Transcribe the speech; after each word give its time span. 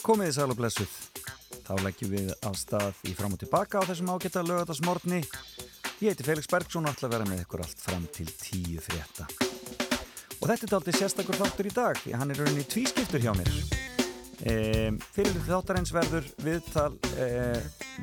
Komiði 0.00 0.32
sæl 0.32 0.52
og 0.52 0.56
blessuð. 0.56 0.92
Þá 1.66 1.72
leggjum 1.84 2.12
við 2.14 2.30
af 2.48 2.54
stað 2.58 3.00
í 3.06 3.12
fram 3.14 3.34
og 3.36 3.40
tilbaka 3.42 3.82
á 3.82 3.88
þessum 3.88 4.12
ágæta 4.14 4.42
lögadagsmorni. 4.46 5.20
Ég 6.00 6.14
heiti 6.14 6.24
Felix 6.24 6.48
Bergsson 6.48 6.88
og 6.88 6.94
ætla 6.94 7.10
að 7.10 7.14
vera 7.14 7.26
með 7.28 7.42
ykkur 7.44 7.62
allt 7.66 7.82
fram 7.84 8.06
til 8.14 8.26
tíu 8.40 8.80
frétta. 8.80 9.26
Og 10.40 10.46
þetta 10.48 10.66
er 10.66 10.76
aldrei 10.78 10.96
sérstakur 10.96 11.36
þáttur 11.36 11.68
í 11.68 11.74
dag, 11.76 12.00
því 12.00 12.14
hann 12.16 12.32
er 12.32 12.40
rauninni 12.40 12.64
tvískiptur 12.64 13.20
hjá 13.20 13.34
mér. 13.36 13.52
E, 14.40 14.54
fyrir 15.12 15.36
þáttarins 15.44 15.92
verður 15.92 16.30
viðtal 16.40 16.94
e, 17.20 17.28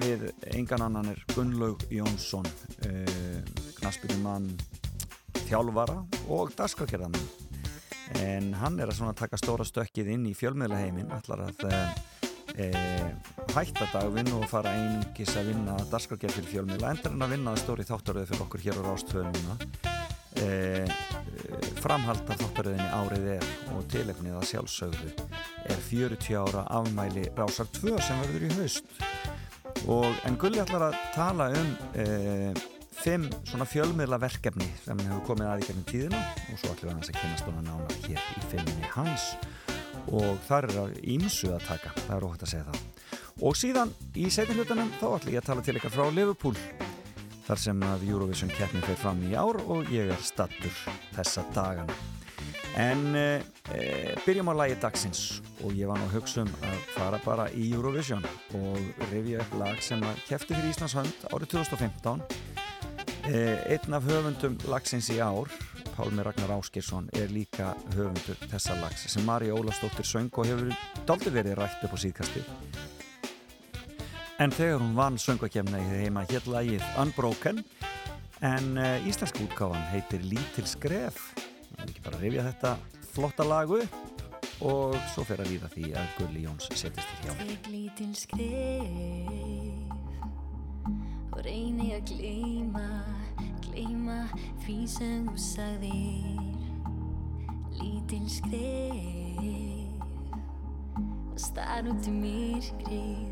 við 0.03 0.27
engan 0.53 0.85
annan 0.85 1.09
er 1.15 1.23
Gunnlaug 1.33 1.81
Jónsson, 1.89 2.45
e, 2.85 2.93
knaspitumann, 3.81 4.51
þjálfara 5.47 6.03
og 6.29 6.53
dagskrakerðanum 6.53 7.46
en 8.15 8.53
hann 8.61 8.79
er 8.79 8.91
að 8.91 9.15
taka 9.19 9.39
stóra 9.39 9.65
stökkið 9.67 10.13
inn 10.15 10.25
í 10.29 10.35
fjölmiðlaheimin 10.37 11.11
allar 11.17 11.47
að 11.49 11.65
e, 12.57 12.69
hætta 13.53 13.87
dagvinn 13.93 14.31
og 14.37 14.47
fara 14.49 14.73
einungis 14.75 15.35
að 15.37 15.51
vinna 15.51 15.77
dagskrakerð 15.91 16.39
fyrir 16.39 16.51
fjölmiðla 16.53 16.93
endur 16.95 17.15
en 17.15 17.25
að 17.25 17.33
vinna 17.35 17.55
það 17.55 17.63
stóri 17.63 17.87
þáttaröðu 17.91 18.29
fyrir 18.31 18.45
okkur 18.47 18.65
hér 18.65 18.79
á 18.79 18.87
Rástfjölmuna 18.87 19.57
e, 20.41 20.49
framhald 21.81 22.31
af 22.31 22.41
þáttaröðinni 22.41 22.87
árið 23.01 23.27
er 23.37 23.51
og 23.75 23.85
tilefnið 23.91 24.39
að 24.39 24.47
sjálfsögðu 24.51 25.11
er 25.67 25.83
40 25.89 26.39
ára 26.41 26.63
afmæli 26.79 27.27
Rásar 27.37 27.69
2 27.79 27.97
sem 28.01 28.23
verður 28.23 28.47
í 28.47 28.53
haust. 28.61 28.97
Og 29.87 30.25
en 30.27 30.35
Gulli 30.39 30.59
ætlar 30.63 30.89
að 30.89 30.97
tala 31.15 31.51
um 31.55 31.69
e, 31.95 32.07
fimm 33.07 33.27
svona 33.47 33.63
fjölmiðla 33.63 34.17
verkefni 34.19 34.65
sem 34.81 34.99
hefur 34.99 35.21
komið 35.29 35.47
aðeins 35.47 35.67
gegnum 35.69 35.83
tíðina 35.87 36.17
og 36.51 36.57
svo 36.59 36.73
ætlum 36.73 36.89
við 36.89 37.11
að 37.13 37.19
kynast 37.21 37.45
hana 37.47 37.61
nánar 37.63 37.93
hér 38.03 38.17
í 38.19 38.41
filminni 38.51 38.89
hans. 38.91 39.27
Og 40.11 40.41
þar 40.47 40.67
er 40.67 40.79
að 40.81 40.97
ímsu 41.13 41.53
að 41.55 41.63
taka, 41.69 41.93
það 42.01 42.15
er 42.17 42.25
óhægt 42.27 42.43
að 42.43 42.51
segja 42.51 42.65
það. 42.67 42.81
Og 43.47 43.55
síðan 43.55 43.93
í 44.11 44.25
setjum 44.33 44.59
hlutunum 44.59 44.91
þá 44.97 45.05
ætlum 45.07 45.35
ég 45.37 45.39
að 45.39 45.47
tala 45.47 45.63
til 45.63 45.75
ykkar 45.79 45.93
frá 45.93 46.03
Liverpool 46.17 46.59
þar 47.45 47.61
sem 47.63 47.85
að 47.87 48.03
Eurovision 48.09 48.51
keppni 48.57 48.83
fyrir 48.83 48.99
fram 48.99 49.23
í 49.23 49.31
ár 49.39 49.61
og 49.63 49.93
ég 49.93 50.11
er 50.11 50.27
stattur 50.27 50.83
þessa 51.15 51.45
dagana. 51.55 51.95
En 52.75 53.15
e, 53.15 53.27
byrjum 54.25 54.51
á 54.51 54.53
lægi 54.65 54.81
dagsins 54.83 55.23
og 55.61 55.71
ég 55.79 55.87
var 55.87 56.01
nú 56.01 56.09
að 56.09 56.17
hugsa 56.19 56.43
um 56.43 56.51
að 56.59 56.83
fara 56.97 57.21
bara 57.23 57.47
í 57.55 57.71
Eurovision 57.71 58.27
og 58.59 59.07
revja 59.13 59.47
upp 59.47 59.57
lag 59.63 59.79
sem 59.79 60.03
að 60.03 60.21
kefti 60.27 60.57
fyrir 60.57 60.75
Íslands 60.75 60.99
hönd 60.99 61.25
árið 61.31 61.55
2015 61.55 62.27
Eh, 62.27 62.46
einn 63.27 63.93
af 63.93 64.05
höfundum 64.07 64.55
lagsins 64.71 65.09
í 65.11 65.17
ár, 65.19 65.49
Pálmi 65.95 66.23
Ragnar 66.23 66.53
Áskirsson, 66.55 67.09
er 67.17 67.31
líka 67.33 67.73
höfundur 67.95 68.37
þessa 68.47 68.77
lags 68.81 69.07
sem 69.11 69.25
Mari 69.27 69.49
Ólastóttir 69.51 70.07
söng 70.07 70.31
og 70.37 70.47
hefur 70.47 70.71
daldi 71.09 71.33
verið 71.33 71.57
rætt 71.59 71.83
upp 71.83 71.95
á 71.95 71.99
síðkasti. 71.99 72.43
En 74.39 74.53
þegar 74.53 74.79
hún 74.83 74.95
vann 74.95 75.17
söngakefna 75.17 75.81
í 75.81 76.03
heima 76.05 76.23
hér 76.29 76.45
lagið 76.47 76.83
Unbroken 77.01 77.63
en 78.45 78.77
uh, 78.77 79.07
íslensk 79.09 79.41
útgáfan 79.41 79.89
heitir 79.91 80.21
Lítil 80.23 80.67
skref. 80.69 81.17
Það 81.73 81.83
er 81.83 81.89
ekki 81.89 82.05
bara 82.05 82.19
að 82.19 82.27
rifja 82.27 82.47
þetta 82.51 82.75
flotta 83.15 83.47
lagu 83.47 83.81
og 84.61 84.95
svo 85.13 85.25
fer 85.25 85.41
að 85.41 85.51
líða 85.55 85.73
því 85.73 85.91
að 85.97 86.13
Gulli 86.19 86.45
Jóns 86.45 86.69
setjast 86.69 87.09
til 87.09 87.19
hjá. 87.25 87.33
Teg 87.41 87.71
lítil 87.73 88.13
skref 88.17 89.87
og 91.37 91.43
reyni 91.45 91.91
að 91.93 92.09
gleyma, 92.09 92.87
gleyma 93.77 94.25
því 94.65 94.75
sem 94.89 95.27
þú 95.29 95.37
sagðir. 95.37 96.41
Lítil 97.77 98.25
skref 98.31 100.01
og 101.29 101.37
starf 101.37 101.85
út 101.91 102.07
í 102.09 102.11
myrkrið, 102.15 103.27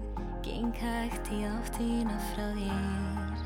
geng 0.46 0.70
hægt 0.78 1.32
í 1.34 1.36
áttina 1.50 2.18
frá 2.30 2.46
þér. 2.60 3.42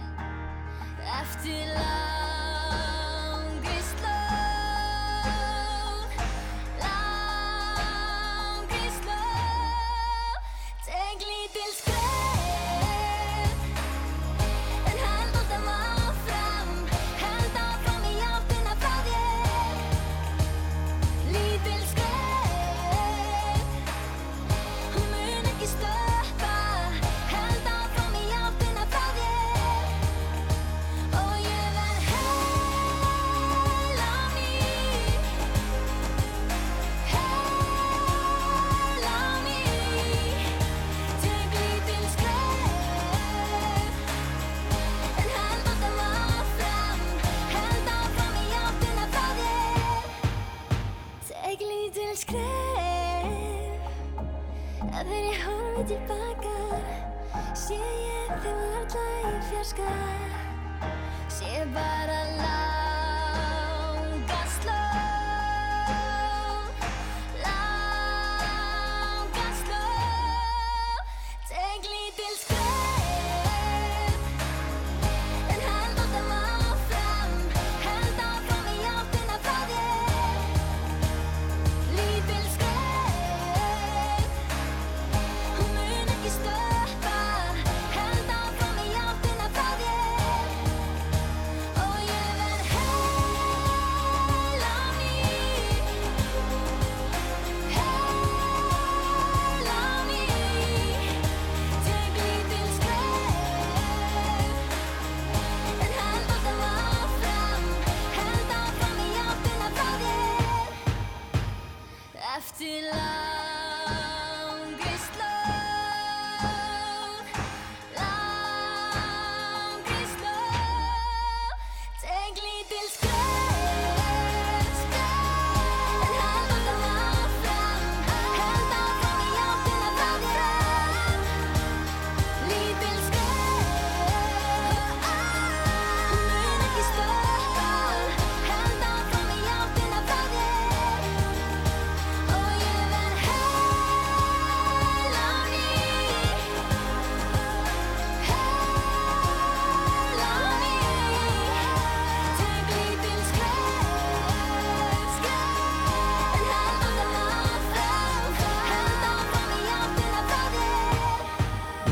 Eftir 1.21 1.71
langri 1.77 3.77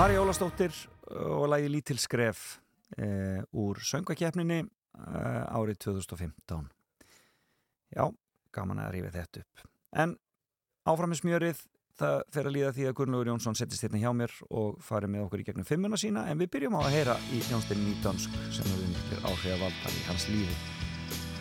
Mari 0.08 0.22
Ólastóttir 0.24 0.72
og 1.20 1.50
lagi 1.52 1.68
Lítil 1.68 1.98
skref 2.00 2.62
e, 2.96 3.42
úr 3.60 3.82
söngakefninni 3.84 4.62
e, 4.64 4.68
árið 5.52 5.82
2015. 5.84 6.62
Já, 7.92 8.06
gaman 8.56 8.80
að 8.86 8.94
rífa 8.94 9.12
þetta 9.18 9.42
upp. 9.44 9.66
En 10.00 10.14
áfram 10.88 11.12
með 11.12 11.20
smjörið, 11.20 11.60
það 12.00 12.16
fer 12.38 12.48
að 12.48 12.56
líða 12.56 12.72
því 12.78 12.88
að 12.88 12.96
Gunnlaugur 13.02 13.32
Jónsson 13.34 13.60
settist 13.60 13.84
hérna 13.84 14.00
hjá 14.06 14.14
mér 14.16 14.38
og 14.48 14.80
farið 14.80 15.12
með 15.18 15.26
okkur 15.26 15.44
í 15.44 15.48
gegnum 15.50 15.68
fimmuna 15.68 16.00
sína 16.00 16.24
en 16.32 16.40
við 16.40 16.54
byrjum 16.56 16.80
á 16.80 16.82
að 16.86 16.96
heyra 16.96 17.18
í 17.28 17.42
Jónstein 17.50 17.84
Nýdönsk 17.84 18.38
sem 18.56 18.70
hefur 18.72 18.88
miklir 18.94 19.28
áhrif 19.28 19.58
að 19.58 19.66
valda 19.66 19.92
í 19.92 20.06
hans 20.08 20.30
lífi 20.32 20.56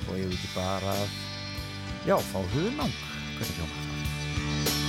og 0.09 0.19
ég 0.19 0.27
vil 0.27 0.41
ekki 0.41 0.51
bara 0.59 0.99
já, 2.03 2.19
fá 2.19 2.43
hugnang 2.57 2.99
hvernig 3.39 3.61
hljóma 3.61 3.79
það 3.79 4.86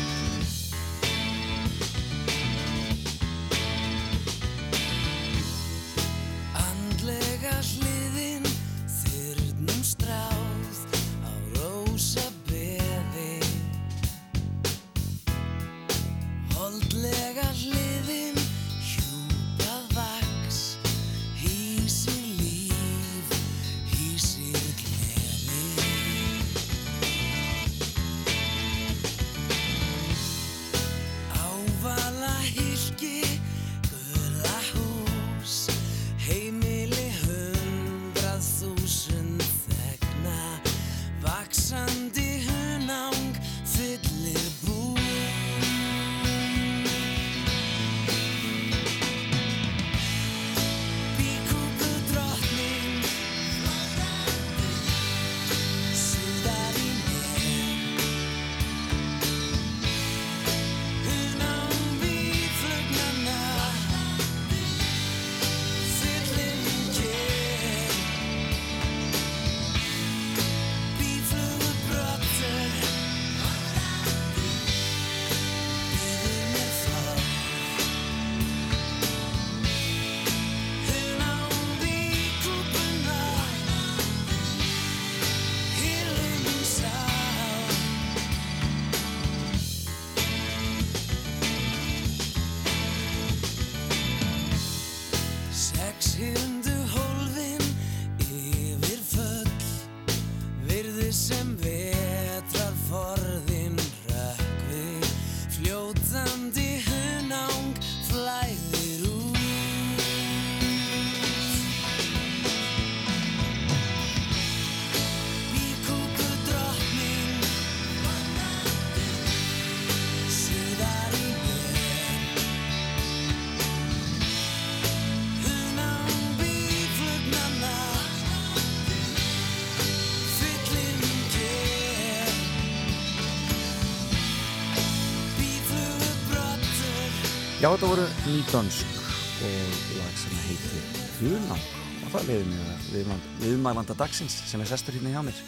Já, 137.68 137.74
þetta 137.75 137.88
voru 137.92 138.04
Nýdönsk 138.24 139.00
og 139.44 139.80
lag 139.98 140.12
sem 140.16 140.36
heitir 140.46 140.86
Hunang 141.18 141.66
og 142.06 142.14
það 142.14 142.30
leiði 142.30 142.46
mig 142.48 142.62
að 142.64 142.86
viðmæl- 142.94 143.25
viðmælanda 143.42 143.96
dagsins 144.00 144.38
sem 144.48 144.64
er 144.64 144.69
sestur 144.69 144.96
hérna 144.96 145.12
hjá 145.12 145.19
mér 145.28 145.42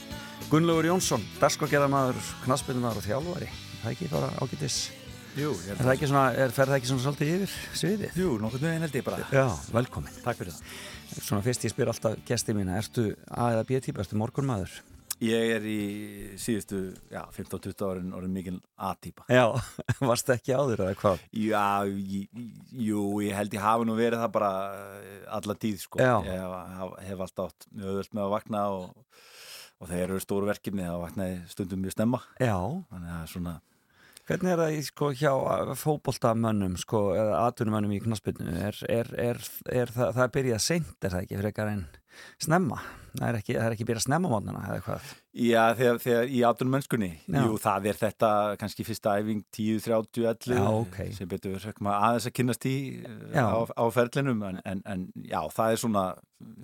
Gunnlaugur 0.52 0.90
Jónsson, 0.90 1.24
dagskorgerðamaður 1.40 2.20
knaspinnar 2.44 3.00
og 3.00 3.08
þjálfari 3.08 3.48
það 3.48 3.88
er 3.88 3.94
ekki 3.94 4.10
bara 4.12 4.34
ágætis 4.44 4.82
Jú, 5.40 5.54
ég 5.64 5.72
er 5.72 5.80
það 5.80 5.94
ekki 5.94 6.12
svona, 6.12 6.26
er, 6.36 6.52
fer 6.60 6.68
það 6.68 6.78
ekki 6.82 6.92
svona 6.92 7.06
svolítið 7.08 7.34
yfir 7.38 7.56
sviðið? 7.86 8.20
Jú, 8.20 8.36
nokkurn 8.44 8.68
veginn 8.68 8.84
held 8.90 9.00
ég 9.00 9.08
bara. 9.08 9.24
Já, 9.32 9.46
velkomin 9.72 10.20
Takk 10.26 10.42
fyrir 10.42 10.58
það. 10.58 10.78
Svona 11.24 11.44
fyrst 11.48 11.68
ég 11.70 11.72
spyr 11.72 11.92
alltaf 11.94 12.20
gesti 12.28 12.56
mína, 12.58 12.76
ertu 12.82 13.14
A 13.32 13.52
eða 13.54 13.64
B 13.70 13.80
típa, 13.80 14.04
ertu 14.04 14.20
morgunmaður? 14.20 14.74
Ég 15.20 15.50
er 15.58 15.66
í 15.68 15.80
síðustu, 16.40 16.78
já, 17.12 17.26
15-20 17.36 17.82
árin 17.84 18.14
orðin 18.16 18.36
mikil 18.38 18.54
A-típa. 18.80 19.26
Já, 19.28 19.52
varst 20.10 20.32
ekki 20.32 20.56
áður 20.56 20.86
eða 20.86 20.96
hvað? 21.02 21.26
Já, 21.36 21.66
jú, 22.88 23.02
ég 23.26 23.36
held 23.36 23.58
ég 23.58 23.66
hafi 23.66 23.88
nú 23.90 23.98
verið 24.00 24.24
það 24.24 24.32
bara 24.38 24.52
eh, 25.02 25.26
alla 25.36 25.58
tíð, 25.60 25.82
sko. 25.84 26.00
Já. 26.00 26.14
Ég 26.24 26.40
hef, 26.40 26.94
hef 27.10 27.24
alltaf 27.26 27.52
átt 27.52 27.68
mjög 27.74 27.92
öðvöld 27.92 28.16
með 28.16 28.24
að 28.26 28.36
vakna 28.38 28.62
og, 28.78 29.18
og 29.80 29.92
þegar 29.92 30.06
eru 30.06 30.24
stóru 30.24 30.52
verkefni 30.54 30.88
þá 30.88 30.96
vaknaði 31.04 31.42
stundum 31.52 31.84
mjög 31.84 31.98
snemma. 31.98 32.22
Já, 32.40 32.56
Þannig 32.94 33.14
að 33.18 33.30
svona, 33.34 33.58
hvernig 34.30 34.56
er 34.56 34.64
það 34.64 34.78
í, 34.78 34.82
sko, 34.88 35.12
hjá 35.20 35.34
fótboltamönnum 35.84 36.80
sko, 36.80 37.04
eða 37.20 37.44
atvinnumönnum 37.50 37.98
í 37.98 38.04
knaspinu 38.08 38.56
er, 38.56 38.80
er, 38.88 39.12
er, 39.20 39.44
er 39.84 39.92
það, 40.00 40.16
það 40.16 40.36
byrjað 40.40 40.64
seint, 40.70 40.96
er 41.04 41.18
það 41.18 41.26
ekki, 41.26 41.44
frekar 41.44 41.76
en 41.76 41.88
snemma? 42.42 42.80
Það 43.10 43.26
er 43.28 43.38
ekki, 43.40 43.54
það 43.58 43.66
er 43.66 43.76
ekki 43.76 43.86
byrjað 43.90 44.06
snemma 44.06 44.30
mótnana 44.32 44.62
eða 44.70 44.84
hvað? 44.86 45.12
já, 45.40 45.62
þegar, 45.78 46.00
þegar 46.04 46.32
í 46.34 46.40
áttunum 46.46 46.76
mennskunni, 46.76 47.10
jú, 47.26 47.58
það 47.62 47.88
er 47.92 48.00
þetta 48.00 48.30
kannski 48.62 48.86
fyrsta 48.88 49.16
æfing 49.20 49.44
10, 49.56 49.82
30, 49.86 50.26
11 50.30 50.58
Já, 50.58 50.64
ok. 50.68 50.98
sem 51.18 51.30
betur 51.32 51.68
aðeins 51.70 52.28
að 52.30 52.36
kynnast 52.40 52.68
í 52.70 52.76
eh, 53.06 53.40
á, 53.40 53.60
á 53.66 53.84
ferlinum 53.94 54.44
en, 54.50 54.60
en, 54.68 54.84
en 54.90 55.06
já, 55.26 55.40
það 55.56 55.76
er 55.76 55.82
svona, 55.84 56.06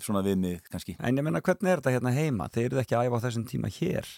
svona 0.04 0.24
viðmið 0.26 0.60
kannski. 0.70 0.98
En 1.00 1.18
ég 1.22 1.26
menna, 1.26 1.44
hvernig 1.46 1.72
er 1.72 1.82
þetta 1.84 1.96
hérna 1.98 2.16
heima? 2.16 2.50
Þeir 2.54 2.68
eru 2.72 2.84
ekki 2.84 2.98
að 2.98 3.10
æfa 3.10 3.22
á 3.22 3.26
þessum 3.28 3.48
tíma 3.50 3.72
hér. 3.80 4.12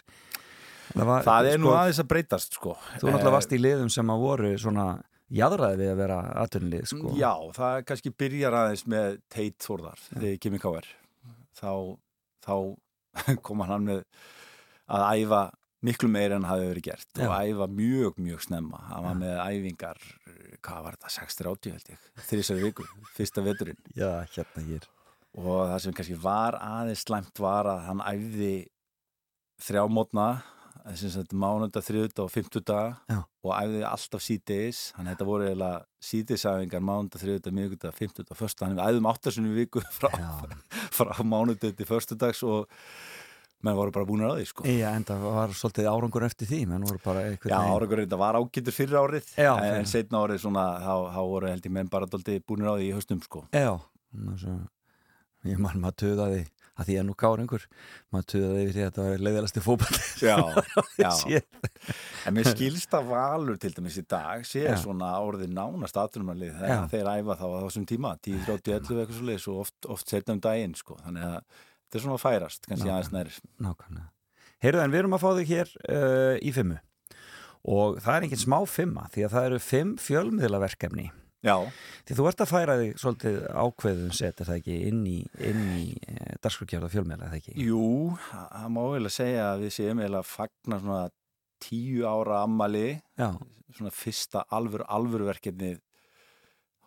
Það, 0.94 1.06
var, 1.10 1.28
Það 1.28 1.52
er 1.52 1.62
nú 1.62 1.70
sko, 1.70 1.78
aðeins 1.82 2.02
að 2.04 2.10
breytast 2.14 2.58
sko. 2.60 2.78
Þú 2.96 3.10
náttúrulega 3.12 3.36
varst 3.36 3.56
í 3.56 3.60
liðum 3.62 3.92
sem 3.94 4.14
að 4.14 4.24
voru 4.24 4.54
svona 4.62 4.88
jaðraði 5.28 5.82
við 5.82 5.92
að 5.92 6.00
vera 6.00 6.22
atvinnlið, 6.46 6.86
sko. 6.94 7.12
Já, 7.20 7.34
það 7.58 7.82
kannski 7.90 8.14
byrjar 8.24 8.56
aðeins 8.62 8.86
með 8.88 9.20
Teit 9.34 9.60
Þórðar 9.66 10.00
þegar 10.08 10.30
ég 10.32 10.42
kemur 10.46 10.64
káver 10.64 10.88
þá, 11.58 11.72
þá 12.46 12.56
kom 13.46 13.64
hann 13.66 13.88
með 13.88 14.04
að 14.88 15.08
æfa 15.24 15.42
miklu 15.88 16.10
meir 16.10 16.34
en 16.34 16.46
hafi 16.50 16.68
verið 16.72 16.86
gert 16.90 17.20
og 17.22 17.30
Já. 17.30 17.52
æfa 17.52 17.68
mjög, 17.70 18.16
mjög 18.24 18.44
snemma 18.48 18.80
hann 18.90 19.06
var 19.06 19.18
með 19.20 19.36
æfingar, 19.46 20.00
hvað 20.66 20.86
var 20.88 20.98
þetta 20.98 21.12
6.30 21.20 21.76
held 21.76 21.92
ég, 21.94 22.08
þrísari 22.30 22.64
viku 22.66 22.86
fyrsta 23.18 23.44
veturinn 23.46 23.82
Já, 24.00 24.10
hérna 24.34 24.64
hér. 24.66 24.88
og 25.38 25.60
það 25.70 25.80
sem 25.86 25.98
kannski 26.00 26.18
var 26.24 26.58
aðeins 26.62 27.06
slæmt 27.06 27.42
var 27.44 27.70
að 27.76 27.84
hann 27.92 28.02
æfði 28.10 28.54
þrjá 29.68 29.84
mótna 29.94 30.28
að 30.88 31.36
mánunda, 31.36 31.84
þriðuta 31.84 32.24
og 32.24 32.32
fimmtuta 32.32 32.80
Já. 33.10 33.20
og 33.44 33.54
æfði 33.58 33.84
alltaf 33.90 34.24
síðdeis 34.24 34.82
þannig 34.96 35.12
að 35.12 35.14
þetta 35.14 35.28
voru 35.28 35.48
eiginlega 35.48 36.08
síðdeisæfingar 36.10 36.84
mánunda, 36.88 37.22
þriðuta, 37.22 37.54
miðuguta, 37.58 37.94
fimmtuta 37.96 38.34
og 38.36 38.40
första 38.40 38.68
hann 38.68 38.82
æfðum 38.82 39.10
áttasunni 39.12 39.54
viku 39.58 39.84
frá, 39.98 40.10
frá 40.96 41.14
mánunda 41.28 41.72
til 41.72 41.90
förstudags 41.90 42.44
og 42.48 42.72
menn 43.66 43.78
voru 43.78 43.94
bara 43.94 44.06
búin 44.06 44.22
að 44.26 44.36
því 44.38 44.48
sko. 44.52 44.66
Já, 44.70 44.90
en 44.94 45.06
það 45.08 45.24
var 45.34 45.54
svolítið 45.58 45.90
árangur 45.90 46.26
eftir 46.28 46.50
því, 46.50 46.60
menn 46.70 46.86
voru 46.86 47.02
bara 47.04 47.24
einhvern 47.26 47.54
Já, 47.54 47.58
árangur 47.74 48.04
þetta 48.04 48.20
var 48.22 48.38
ágætur 48.38 48.76
fyrir 48.76 49.00
árið 49.02 49.32
Já, 49.34 49.52
en, 49.56 49.78
en 49.80 49.90
setna 49.90 50.22
árið 50.24 50.44
svona, 50.46 50.66
þá, 50.84 50.94
þá 51.16 51.22
voru 51.34 51.50
held 51.50 51.66
ég 51.66 51.74
menn 51.80 51.90
bara 51.92 52.10
búin 52.48 52.68
að 52.70 52.84
því 52.84 52.90
í 52.90 52.94
haustum 52.94 53.24
sko. 53.26 53.44
Já, 53.50 53.74
ég 55.48 55.64
man 55.64 55.82
maður 55.82 56.00
töðaði 56.04 56.46
að 56.78 56.90
því 56.90 56.98
að 57.02 57.06
nú 57.08 57.16
gáður 57.18 57.42
einhver 57.44 57.64
maður 58.14 58.28
töðaði 58.34 58.64
yfir 58.64 58.76
því 58.76 58.82
að 58.84 58.90
þetta 58.90 59.06
var 59.08 59.24
leiðalasti 59.28 59.64
fókball 59.66 60.00
Já, 60.28 60.36
já. 61.04 61.42
En 62.28 62.38
mér 62.38 62.50
skilst 62.52 62.98
að 62.98 63.10
Valur 63.12 63.60
til 63.62 63.74
dæmis 63.78 63.98
í 64.02 64.06
dag 64.10 64.46
sé 64.48 64.66
Já. 64.68 64.76
svona 64.82 65.14
orðið 65.26 65.56
nánast 65.58 65.98
aðtunumarlið 66.02 66.54
Já. 66.54 66.60
þegar 66.62 66.92
þeir 66.94 67.12
æfa 67.16 67.40
þá 67.40 67.46
á 67.48 67.60
þessum 67.68 67.88
tíma 67.90 68.14
10, 68.22 68.44
30, 68.48 68.76
11 68.78 69.02
eitthvað 69.02 69.18
svo 69.20 69.30
leiðis 69.32 69.48
og 69.52 69.64
oft, 69.66 69.90
oft 69.98 70.14
setna 70.14 70.38
um 70.38 70.44
daginn 70.44 70.76
sko. 70.78 71.00
þannig 71.06 71.28
að 71.28 71.38
þetta 71.42 72.00
er 72.00 72.06
svona 72.06 72.20
að 72.20 72.26
færast 72.26 72.70
kannski 72.70 72.92
aðeins 72.94 73.14
nær 73.16 73.32
Nákvæmlega. 73.68 74.10
Heyrðu 74.66 74.84
en 74.84 74.94
við 74.94 75.04
erum 75.04 75.16
að 75.18 75.24
fá 75.24 75.30
þig 75.38 75.52
hér 75.54 75.74
uh, 75.86 76.36
í 76.42 76.54
fimmu 76.56 76.80
og 77.68 77.98
það 78.02 78.16
er 78.16 78.26
engin 78.28 78.40
smá 78.42 78.58
fimma 78.70 79.08
því 79.14 79.26
að 79.28 79.34
það 79.36 79.48
eru 79.50 79.60
fimm 79.64 79.96
fjölmiðlaverkefni 80.02 81.10
Já, 81.46 81.54
því 82.08 82.16
þú 82.18 82.24
ert 82.32 82.42
að 82.42 82.50
færa 82.50 82.76
þig 82.80 83.02
svolítið 83.02 83.36
ákveðum 83.54 84.14
set 84.18 84.42
er 84.42 84.50
það 84.50 84.58
ekki 84.58 84.78
inn 84.88 85.04
í, 85.06 85.18
í 85.22 85.52
e, 85.94 86.16
dagskrukjörða 86.42 86.90
fjölmiðla 86.90 87.28
er 87.28 87.34
það 87.34 87.42
ekki? 87.44 87.54
Jú, 87.68 87.90
það 88.26 88.72
má 88.74 88.82
vel 88.96 89.04
að 89.04 89.14
segja 89.14 89.44
að 89.52 89.66
við 89.66 89.76
séum 89.76 90.02
eiginlega 90.02 90.24
að 90.24 90.32
fagna 90.32 90.80
svona 90.82 91.04
tíu 91.62 92.08
ára 92.10 92.42
ammali 92.48 92.88
Já, 93.20 93.30
svona 93.78 93.94
fyrsta 93.94 94.44
alvöru 94.58 94.88
alvöruverkefni 94.98 95.76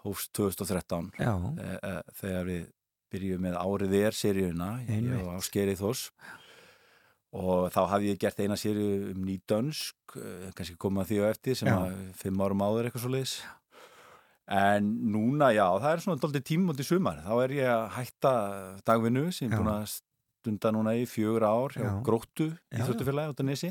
hófst 0.02 0.33
2013 0.35 1.12
já, 1.21 1.33
e, 1.61 1.71
e, 1.76 1.95
þegar 2.19 2.50
við 2.50 2.69
byrjum 3.11 3.42
með 3.47 3.59
árið 3.61 3.97
er 4.00 4.16
seríuna 4.16 4.71
var 4.80 5.38
á 5.38 5.42
skerið 5.45 5.83
þós 5.83 6.04
og 7.30 7.69
þá 7.71 7.80
hafði 7.92 8.11
ég 8.11 8.21
gert 8.23 8.42
eina 8.42 8.59
seríu 8.59 9.12
um 9.12 9.23
nýdönsk 9.26 10.16
eh, 10.19 10.49
kannski 10.57 10.75
koma 10.80 11.04
því 11.07 11.21
á 11.23 11.30
eftir 11.30 11.59
sem 11.59 11.71
að 11.71 11.95
fimm 12.19 12.42
árum 12.42 12.64
áður 12.66 12.88
eitthvað 12.88 13.04
svo 13.04 13.12
leiðis 13.14 13.35
en 14.50 14.87
núna 15.14 15.52
já, 15.54 15.66
það 15.78 15.92
er 15.95 16.04
svona 16.04 16.23
doldið 16.25 16.47
tímum 16.49 16.73
út 16.75 16.80
í 16.83 16.87
sumar, 16.87 17.21
þá 17.23 17.35
er 17.45 17.52
ég 17.61 17.69
að 17.71 17.85
hætta 17.99 18.33
dagvinnu 18.88 19.26
sem 19.30 19.47
ég 19.47 19.52
Já. 19.52 19.57
er 19.57 19.61
búin 19.62 19.75
að 19.76 19.85
stunda 20.40 20.73
núna 20.75 20.95
í 20.99 21.04
fjögur 21.07 21.47
ár 21.47 21.76
hjá 21.76 21.85
Já. 21.87 21.92
gróttu 22.07 22.49
Já, 22.50 22.80
í 22.80 22.88
Þjóttufélagi 22.88 23.35
út 23.35 23.45
af 23.45 23.47
Nesi 23.50 23.71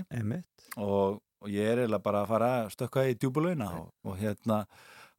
og, 0.78 1.20
og 1.44 1.52
ég 1.52 1.68
er 1.74 1.84
eiginlega 1.84 2.06
bara 2.06 2.24
að 2.24 2.32
fara 2.32 2.54
að 2.62 2.72
stökka 2.78 3.04
í 3.10 3.18
djúbulögina 3.20 3.68
og, 3.82 3.92
og 4.08 4.18
hérna 4.22 4.62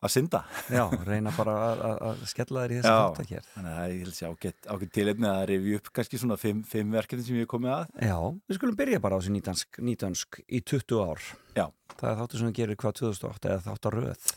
að 0.01 0.13
synda 0.15 0.41
Já, 0.73 0.87
reyna 1.05 1.33
bara 1.37 1.55
að, 1.67 1.83
að, 1.91 1.97
að 2.09 2.21
skella 2.31 2.63
þér 2.65 2.73
í 2.73 2.79
þessi 2.79 2.93
Já. 2.95 3.01
þáttakjær 3.05 3.49
Þannig 3.53 3.71
að 3.75 3.81
það 3.81 3.91
ég 3.93 4.05
held 4.07 4.17
sér 4.17 4.31
ágætt, 4.33 4.69
ágætt 4.73 4.93
tilefni 4.97 5.29
að 5.29 5.43
revju 5.51 5.81
upp 5.81 5.91
kannski 5.99 6.21
svona 6.23 6.39
fimm, 6.41 6.63
fimm 6.71 6.95
verkefni 6.97 7.27
sem 7.27 7.37
ég 7.37 7.45
hef 7.45 7.51
komið 7.53 7.75
að. 7.77 7.91
Já, 8.09 8.17
við 8.49 8.57
skulum 8.61 8.79
byrja 8.81 9.03
bara 9.05 9.19
á 9.19 9.21
þessi 9.21 9.35
nýdansk, 9.37 9.81
nýdansk 9.91 10.41
í 10.49 10.63
20 10.73 11.03
ár 11.05 11.27
Já. 11.59 11.67
Það 11.99 12.07
er 12.15 12.19
þáttu 12.23 12.41
sem 12.41 12.49
þú 12.49 12.57
gerir 12.63 12.81
hvað 12.81 12.97
2008 13.03 13.53
eða 13.53 13.67
þáttu 13.67 13.93
röð 13.99 14.31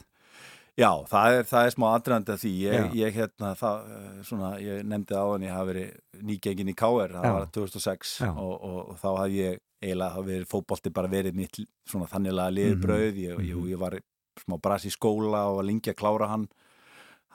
Já, 0.80 0.90
það 1.06 1.36
er, 1.38 1.44
það 1.46 1.66
er 1.68 1.74
smá 1.76 1.86
aðdraðandi 1.94 2.32
að 2.34 2.40
því. 2.42 2.52
Ég, 2.64 2.94
ég 2.98 3.14
hérna, 3.14 3.52
það, 3.60 3.92
eh, 3.94 4.22
svona, 4.26 4.48
ég 4.64 4.80
nefndi 4.90 5.14
á 5.14 5.24
hann, 5.30 5.44
ég 5.46 5.54
hafi 5.54 5.70
verið 5.70 6.24
nýgengin 6.32 6.72
í 6.72 6.76
KR, 6.80 7.14
það 7.14 7.28
Já. 7.28 7.34
var 7.36 7.46
2006 7.54 8.14
Já. 8.24 8.30
og, 8.34 8.56
og, 8.64 8.80
og 8.90 8.98
þá 8.98 9.08
hafði 9.20 9.38
ég 9.44 9.60
eiginlega 9.84 10.16
hafi 10.16 10.32
verið 10.32 10.50
fótbolti 10.50 10.94
bara 10.94 11.12
verið 11.12 11.36
mitt 11.38 11.60
svona 11.86 12.08
þanniglega 12.10 12.56
liður 12.58 12.78
Mhm. 12.80 13.22
Ég, 13.22 13.38
Mhm. 13.38 13.46
ég, 13.52 13.70
ég 13.76 13.78
var 13.80 14.00
smá 14.48 14.58
bras 14.62 14.86
í 14.86 14.90
skóla 14.90 15.44
og 15.52 15.58
var 15.58 15.64
lengi 15.70 15.92
að 15.94 16.00
klára 16.02 16.28
hann. 16.28 16.48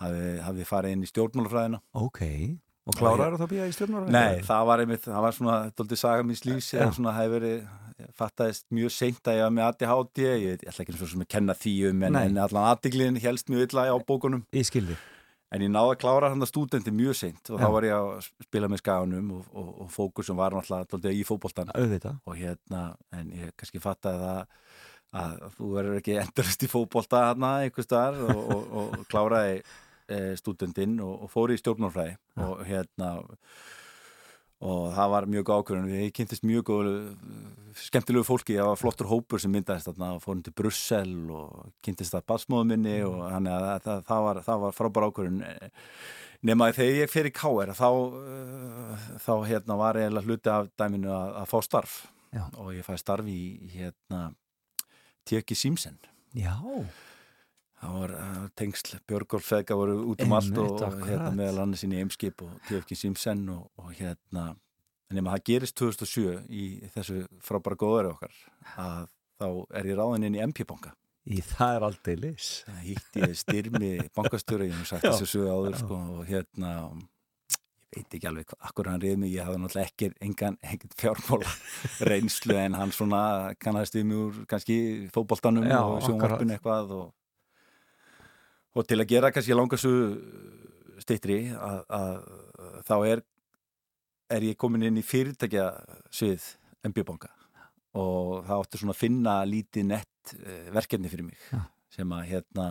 Hafi, 0.01 0.39
hafi 0.43 0.65
farið 0.65 0.93
inn 0.95 1.03
í 1.03 1.11
stjórnmálafræðina. 1.11 1.81
Ok, 1.95 2.21
og 2.87 2.95
klárar 2.95 3.35
það 3.39 3.49
býja 3.51 3.67
í 3.69 3.73
stjórnar? 3.75 4.09
Nei, 4.11 4.41
það 4.47 4.67
var 4.67 4.79
einmitt, 4.79 5.03
það 5.07 5.23
var 5.23 5.33
svona 5.33 5.57
doldið 5.75 5.99
saga 5.99 6.23
mín 6.23 6.39
eða 6.39 6.93
svona 6.95 7.15
hefði 7.17 7.33
verið, 7.41 7.69
fattaðist 8.19 8.67
mjög 8.75 8.95
seint 8.95 9.31
að 9.31 9.39
ég 9.39 9.47
var 9.47 9.55
með 9.55 9.69
ADHD, 9.69 10.25
ég, 10.25 10.43
ég 10.49 10.73
ætla 10.73 10.85
ekki 10.85 10.95
eins 10.95 11.05
og 11.05 11.13
sem 11.13 11.25
að 11.25 11.31
kenna 11.35 11.57
því 11.59 11.77
um 11.91 12.03
en, 12.09 12.19
en 12.23 12.43
allan 12.45 12.69
aðdiglinn 12.73 13.23
helst 13.23 13.53
mjög 13.53 13.69
illa 13.69 13.87
á 13.91 13.97
bókunum. 14.09 14.45
Ég 14.57 14.69
skildi. 14.69 14.99
En 15.49 15.65
ég 15.65 15.71
náði 15.73 15.95
að 15.95 16.01
klára 16.03 16.29
hann 16.29 16.45
að 16.45 16.51
stúdendi 16.51 16.93
mjög 16.93 17.17
seint 17.17 17.49
og 17.49 17.57
Já. 17.57 17.63
þá 17.63 17.69
var 17.73 17.87
ég 17.89 17.95
að 17.97 18.27
spila 18.45 18.69
með 18.69 18.83
skaganum 18.83 19.31
og, 19.39 19.47
og, 19.57 19.71
og 19.85 19.91
fókusum 19.95 20.37
var 20.37 20.53
náttúrulega 20.53 21.15
í 21.17 21.25
Auðvitað. 21.25 22.19
Og 22.29 22.37
hérna, 22.37 22.83
en 23.17 23.31
ég 23.33 23.55
kannski 23.57 23.81
fattaði 23.81 24.27
það 24.27 24.43
að 25.19 25.37
þú 25.57 25.71
verður 25.73 26.01
ekki 26.03 26.19
endurist 26.21 26.65
í 26.67 26.69
fótbolta 26.69 27.23
hérna 27.31 27.53
einhver 27.65 27.87
staðar 27.87 28.21
og, 28.29 28.43
og, 28.53 28.75
og 28.77 29.07
kláraði 29.09 29.63
e, 30.09 30.19
stúdendinn 30.37 30.99
og, 31.01 31.15
og 31.25 31.33
fór 31.33 31.55
í 31.55 31.59
stjórnmálfræði 31.61 32.19
og 32.45 32.61
hérna 32.69 33.13
og 34.59 34.85
það 34.97 35.11
var 35.15 35.27
mjög 35.31 35.53
ákvörðun. 35.55 35.91
Við 35.93 36.13
kynntist 36.19 36.47
mjög 36.47 36.65
góðu 36.71 36.95
skemmtilegu 37.79 38.27
fólki, 38.27 38.57
það 38.59 38.71
var 38.73 38.81
flottur 38.81 39.11
hópur 39.11 39.43
sem 39.43 39.53
myndaðist 39.55 39.91
þarna 39.91 40.13
og 40.17 40.25
fórum 40.25 40.43
til 40.43 40.55
Brussel 40.59 41.13
og 41.31 41.69
kynntist 41.85 42.17
það 42.17 42.27
batsmóðu 42.33 42.71
minni 42.73 42.97
og 43.07 43.21
þannig 43.23 43.55
að 43.55 43.69
það, 43.87 44.03
það, 44.09 44.25
var, 44.27 44.43
það 44.49 44.65
var 44.65 44.79
frábær 44.81 45.09
ákvörðun. 45.09 45.41
Nema 46.49 46.71
þegar 46.75 47.01
ég 47.03 47.11
fer 47.11 47.27
í 47.27 47.35
KR 47.35 47.75
þá, 47.75 47.89
uh, 47.89 49.09
þá 49.23 49.33
hérna 49.47 49.79
var 49.79 49.99
eiginlega 49.99 50.27
hluti 50.27 50.53
af 50.55 50.71
dæminu 50.79 51.11
að, 51.11 51.35
að 51.43 51.51
fá 51.51 51.59
starf. 51.67 51.99
Já. 52.29 52.45
og 52.61 52.75
ég 52.77 52.85
fæ 52.85 52.93
starf 53.01 53.29
í 53.29 53.71
hérna 53.73 54.33
Tjöki 55.29 55.57
Simsen. 55.57 55.97
Já, 56.37 56.57
það 57.79 57.99
var 57.99 58.15
uh, 58.19 58.47
tengsl 58.59 58.97
Björgólfsvega 59.09 59.77
voru 59.79 59.99
út 60.13 60.25
um 60.25 60.39
allt 60.39 60.63
og 60.63 61.05
hérna 61.05 61.33
meðal 61.35 61.65
annars 61.65 61.85
inn 61.87 61.95
í 61.95 62.01
Eimskip 62.03 62.43
og 62.47 62.57
Tjöki 62.69 62.99
Simsen 62.99 63.45
og, 63.55 63.69
og 63.79 63.93
hérna 63.99 64.51
nema 65.15 65.37
það 65.37 65.45
gerist 65.51 65.79
2007 65.81 66.41
í 66.53 66.65
þessu 66.95 67.23
frábæra 67.45 67.79
góðari 67.81 68.13
okkar 68.13 68.41
að 68.77 69.05
þá 69.39 69.47
er 69.79 69.93
ég 69.93 70.01
ráðin 70.01 70.27
inn 70.29 70.39
í 70.39 70.43
MP-banka 70.51 70.95
í 71.29 71.43
það 71.45 71.77
er 71.77 71.87
aldrei 71.89 72.17
lis 72.19 72.49
það 72.67 72.81
hýtti 72.87 73.23
ég 73.25 73.37
styrmi 73.39 73.93
bankastjóra, 74.17 74.67
ég 74.69 74.77
hef 74.77 74.91
sagt 74.91 75.07
þessu 75.07 75.31
sögu 75.33 75.53
áður 75.53 75.79
sko, 75.83 76.01
og 76.19 76.27
hérna 76.29 76.73
ég 77.89 78.03
veit 78.03 78.17
ekki 78.19 78.29
alveg 78.29 78.49
hvað, 78.49 78.61
akkur 78.69 78.91
hann 78.91 79.03
reyð 79.03 79.21
mig 79.23 79.33
ég 79.33 79.49
hafði 79.49 79.63
náttúrulega 79.63 79.91
ekki 79.93 80.11
engan, 80.25 80.59
engan 80.61 80.97
fjármála 81.01 81.55
reynslu 82.11 82.59
en 82.61 82.77
hann 82.79 82.93
svona 82.95 83.23
kannast 83.61 83.97
við 83.97 84.11
mjög 84.11 84.43
kannski 84.51 84.79
fótboltanum 85.15 85.69
Já, 85.69 85.81
og 85.85 86.03
sjónvarpinu 86.05 86.57
eitthvað 86.57 86.93
og, 86.99 87.07
og 88.79 88.87
til 88.87 89.01
að 89.03 89.11
gera 89.11 89.33
kannski 89.35 89.57
langasu 89.57 89.93
stittri 91.03 91.41
að, 91.55 91.83
að 91.89 92.83
þá 92.87 92.97
er 93.09 93.25
er 94.29 94.45
ég 94.45 94.59
komin 94.61 94.85
inn 94.89 95.01
í 95.01 95.07
fyrirtækja 95.07 95.69
svið 96.13 96.45
MB-banka 96.89 97.31
og 97.99 98.45
það 98.47 98.61
átti 98.61 98.81
svona 98.83 98.95
að 98.95 99.01
finna 99.01 99.39
lítið 99.49 99.89
nett 99.89 100.35
eh, 100.37 100.69
verkefni 100.75 101.11
fyrir 101.11 101.31
mig 101.31 101.49
Já. 101.49 101.63
sem 101.93 102.13
að 102.15 102.29
hérna 102.33 102.69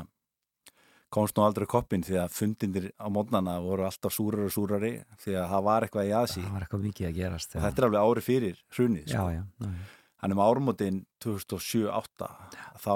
komst 1.14 1.38
nú 1.38 1.46
aldrei 1.46 1.66
koppin 1.70 2.04
því 2.04 2.20
að 2.22 2.34
fundindir 2.36 2.88
á 3.00 3.08
mótnana 3.12 3.58
voru 3.64 3.88
alltaf 3.88 4.14
súrar 4.14 4.46
og 4.48 4.54
súrari 4.54 4.98
því 5.24 5.38
að 5.40 5.54
það 5.54 5.68
var 5.70 5.86
eitthvað 5.88 6.10
í 6.10 6.16
aðsí 6.20 6.42
Það 6.44 6.56
var 6.56 6.66
eitthvað 6.66 6.86
mikið 6.88 7.10
að 7.10 7.20
gerast 7.22 7.56
og 7.56 7.64
þetta 7.66 7.82
er 7.82 7.88
alveg 7.88 8.08
ári 8.12 8.26
fyrir 8.26 8.60
hrunið 8.76 9.08
sko. 9.08 9.28
já, 9.32 9.44
já. 9.64 9.70
hann 10.24 10.36
um 10.36 10.44
árumótin 10.44 11.00
2007-08 11.24 12.30
þá 12.84 12.96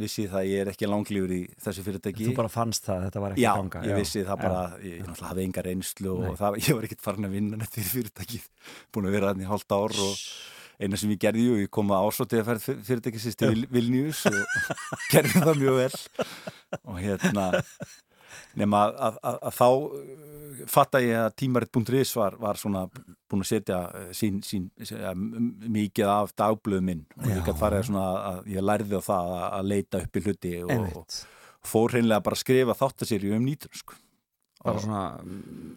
vissi 0.00 0.24
það 0.28 0.38
að 0.40 0.46
ég 0.48 0.62
er 0.64 0.70
ekki 0.72 0.88
langlífur 0.88 1.32
í 1.36 1.40
þessu 1.60 1.82
fyrirtæki. 1.86 2.28
Þú 2.30 2.36
bara 2.38 2.48
fannst 2.52 2.86
það, 2.88 3.02
þetta 3.08 3.20
var 3.24 3.34
ekki 3.34 3.42
Já, 3.44 3.50
að 3.52 3.58
ganga 3.60 3.82
ég 3.90 3.98
vissi 4.00 4.22
það 4.24 4.32
já. 4.32 4.42
bara, 4.42 4.62
ég, 4.80 4.94
ég 4.96 5.02
náttúrulega 5.08 5.28
hafði 5.32 5.44
enga 5.48 5.64
reynslu 5.66 6.14
Nei. 6.16 6.30
og 6.32 6.38
það, 6.40 6.56
ég 6.62 6.78
var 6.78 6.86
ekkert 6.88 7.04
farin 7.04 7.28
að 7.28 7.36
vinna 7.36 7.60
neitt 7.60 7.76
fyrir 7.76 7.92
fyrirtækið, 7.92 8.48
búin 8.94 9.08
að 9.10 9.16
vera 9.18 9.32
hann 9.34 9.44
í 9.44 9.48
hálft 9.52 9.76
ár 9.76 9.96
og 10.06 10.24
eina 10.82 10.98
sem 10.98 11.12
ég 11.12 11.20
gerði, 11.22 11.44
jú, 11.46 11.58
ég 11.62 11.70
kom 11.76 11.92
að 11.94 12.08
ásótið 12.08 12.40
að 12.42 12.48
ferð 12.48 12.86
fyrirtækisins 12.88 13.36
til 13.38 13.52
Vil- 13.52 13.68
Vilnius 13.76 14.24
og 14.32 14.38
gerði 15.12 15.42
það 15.44 15.60
mjög 15.60 15.76
vel. 15.82 16.00
Og 16.88 16.96
hérna 17.04 17.44
nema 18.60 18.84
að, 18.88 19.18
að, 19.22 19.38
að, 19.48 19.56
þá 19.58 19.66
uh, 19.68 20.62
fatta 20.72 21.02
ég 21.02 21.18
að 21.24 21.36
tímarit.is 21.42 22.14
var, 22.18 22.38
var 22.40 22.60
svona 22.60 22.84
búin 22.92 23.44
að 23.44 23.50
setja 23.50 23.80
uh, 23.88 24.08
sín, 24.16 24.40
sín, 24.46 24.70
ja, 24.90 25.12
mikið 25.16 26.12
af 26.12 26.34
dagblöðu 26.38 26.86
minn 26.88 27.04
og 27.18 27.28
Já. 27.30 27.38
gæti 27.40 27.58
farið 27.60 27.88
svona 27.90 28.06
að 28.32 28.50
ég 28.54 28.66
lærði 28.68 29.00
á 29.00 29.02
það 29.08 29.36
að, 29.42 29.68
leita 29.72 30.02
upp 30.04 30.16
í 30.16 30.24
hluti 30.26 30.54
og, 30.66 30.88
og 31.02 31.20
fór 31.72 31.94
hreinlega 31.96 32.24
bara 32.26 32.38
að 32.38 32.44
skrifa 32.44 32.78
þáttasýrju 32.78 33.36
um 33.38 33.46
nýtrunsk 33.46 33.96
Bara 34.62 34.78
svona, 34.78 35.02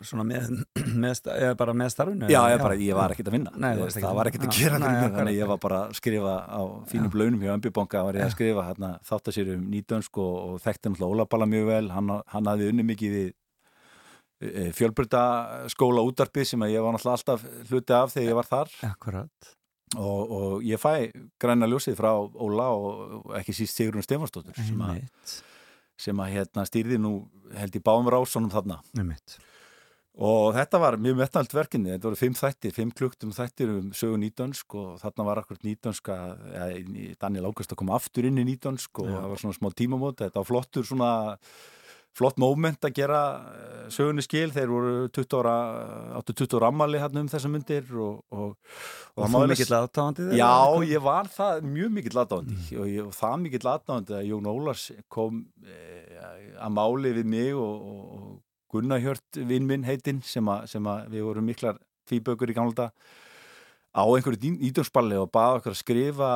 svona 0.05 0.23
með, 0.29 0.49
með, 1.03 1.21
bara 1.57 1.73
með 1.73 1.87
starfinu 1.93 2.27
Já, 2.29 2.39
ég, 2.53 2.59
bara, 2.61 2.75
ég 2.77 2.97
var 2.97 3.13
ekkert 3.15 3.31
að 3.31 3.37
vinna. 3.39 3.53
Nei, 3.57 3.71
það 3.81 4.03
að 4.09 4.17
var 4.19 4.29
ekkert 4.29 4.45
að 4.45 4.59
gera 4.59 4.77
nei, 4.81 4.85
akkurat. 4.91 5.15
þannig 5.15 5.31
að 5.31 5.39
ég 5.39 5.49
var 5.49 5.61
bara 5.63 5.79
að 5.87 5.95
skrifa 5.97 6.35
á 6.45 6.61
fínum 6.91 7.07
Já. 7.09 7.13
blönum 7.15 7.41
hjá 7.45 7.53
Ömbibonga 7.55 8.03
var 8.05 8.19
ég 8.19 8.27
að 8.27 8.35
skrifa 8.35 8.67
hérna, 8.67 8.91
þáttasýrju 9.09 9.55
um 9.57 9.65
nýtönsk 9.73 10.21
og, 10.21 10.35
og 10.51 10.61
þekkti 10.67 10.91
náttúrulega 10.93 11.17
Ólabala 11.17 11.49
mjög 11.49 11.67
vel. 11.71 11.89
Hann, 11.95 12.13
hann 12.35 12.51
hafði 12.51 12.69
unni 12.73 12.85
mikið 12.91 13.17
við 13.17 13.33
e, 14.45 14.69
fjölbreyta 14.77 15.23
útarpið 16.05 16.49
sem 16.53 16.65
að 16.67 16.75
ég 16.75 16.85
var 16.85 16.99
alltaf 17.01 17.45
hluti 17.71 17.97
af 17.97 18.13
þegar 18.13 18.29
ég 18.29 18.39
var 18.43 18.49
þar. 18.53 18.75
Akkurat. 18.91 19.53
Og, 19.95 20.31
og 20.35 20.63
ég 20.65 20.81
fæ 20.81 21.09
græna 21.39 21.67
ljósið 21.69 21.95
frá 21.97 22.09
Óla 22.17 22.69
og, 22.73 23.19
og 23.21 23.35
ekki 23.39 23.53
síst 23.55 23.77
Sigrun 23.77 24.03
Stefansdóttur 24.03 24.57
sem, 24.57 24.81
að- 24.81 25.05
sem 25.99 26.21
að 26.21 26.33
hérna, 26.35 26.65
stýrði 26.67 26.99
nú 27.01 27.17
held 27.55 27.75
í 27.77 27.83
báum 27.83 28.07
rásunum 28.11 28.51
þarna. 28.53 28.81
Einmitt. 28.97 29.37
Og 30.15 30.53
þetta 30.55 30.79
var 30.79 30.95
mjög 31.01 31.17
metnald 31.19 31.51
verkinni, 31.51 31.91
þetta 31.91 32.07
voru 32.07 32.19
fimm 32.19 32.35
þættir, 32.39 32.71
fimm 32.75 32.91
kluktum 32.95 33.33
þættir 33.35 33.71
um 33.73 33.89
sögu 33.95 34.19
nýdönsk 34.21 34.77
og 34.79 34.93
þarna 35.01 35.25
var 35.27 35.41
akkur 35.41 35.59
nýdönska, 35.65 36.15
ja, 36.53 36.67
Daniel 37.19 37.49
Águst 37.49 37.73
að 37.75 37.81
koma 37.81 37.97
aftur 37.97 38.27
inn 38.29 38.39
í 38.39 38.45
nýdönsk 38.47 39.01
og 39.03 39.09
Já. 39.09 39.17
það 39.17 39.33
var 39.33 39.41
svona 39.43 39.57
smá 39.57 39.67
tímamót, 39.75 40.21
þetta 40.23 40.39
var 40.39 40.47
flottur 40.47 40.87
svona, 40.87 41.09
flott 42.15 42.37
moment 42.39 42.85
að 42.87 42.93
gera 42.95 43.19
eh, 43.51 43.87
sögunni 43.91 44.23
skil, 44.23 44.47
þeir 44.55 44.69
voru 44.71 44.93
20 45.13 45.35
ára, 45.41 45.55
áttu 46.19 46.33
20 46.39 46.55
ára 46.61 46.69
ammali 46.71 47.01
hann 47.03 47.19
um 47.21 47.27
þessar 47.31 47.51
myndir 47.53 47.89
og, 47.99 48.21
og, 48.31 48.55
Og 49.15 49.25
það 49.27 49.35
alveg- 49.41 49.51
mikill 49.53 49.75
aðtáðandi 49.81 50.23
þeirra? 50.29 50.39
Já, 50.39 50.87
ég 50.95 51.03
var 51.05 51.29
það 51.35 51.67
mjög 51.75 51.91
mikill 51.99 52.21
aðdáðandi 52.23 52.55
Mm. 52.55 52.79
og, 52.79 52.95
og 53.09 53.13
það 53.19 53.35
mikill 53.43 53.69
aðdáðandi 53.73 54.17
að 54.21 54.25
Jón 54.31 54.49
Ólars 54.53 54.85
kom 55.11 55.43
e, 55.67 55.77
að 56.55 56.73
máli 56.79 57.13
við 57.19 57.29
mig 57.35 57.51
og, 57.53 57.85
og, 57.91 58.01
og 58.15 58.41
Gunnar 58.75 58.99
Hjört 59.03 59.37
vinn 59.51 59.67
minn 59.69 59.85
heitinn 59.87 60.23
sem, 60.25 60.47
a, 60.51 60.61
sem 60.67 60.83
að 60.91 61.11
við 61.13 61.23
vorum 61.27 61.45
miklar 61.47 61.77
tvíbökur 62.09 62.51
í 62.51 62.55
gamla 62.57 62.89
á 63.95 64.03
einhverju 64.11 64.49
ídjónsballi 64.67 65.15
og 65.21 65.29
baða 65.31 65.61
okkur 65.61 65.71
að 65.71 65.79
skrifa 65.79 66.31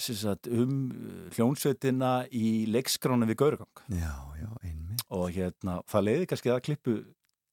sagt, 0.00 0.48
um 0.48 1.28
hljónsveitina 1.36 2.14
í 2.32 2.64
leikskránu 2.72 3.28
við 3.28 3.36
Gauragang 3.42 3.82
Já, 3.92 4.14
já, 4.40 4.48
einmitt 4.62 4.73
og 5.14 5.30
hérna, 5.34 5.78
það 5.90 6.08
leiði 6.08 6.28
kannski 6.30 6.52
að 6.52 6.64
klippu 6.68 6.96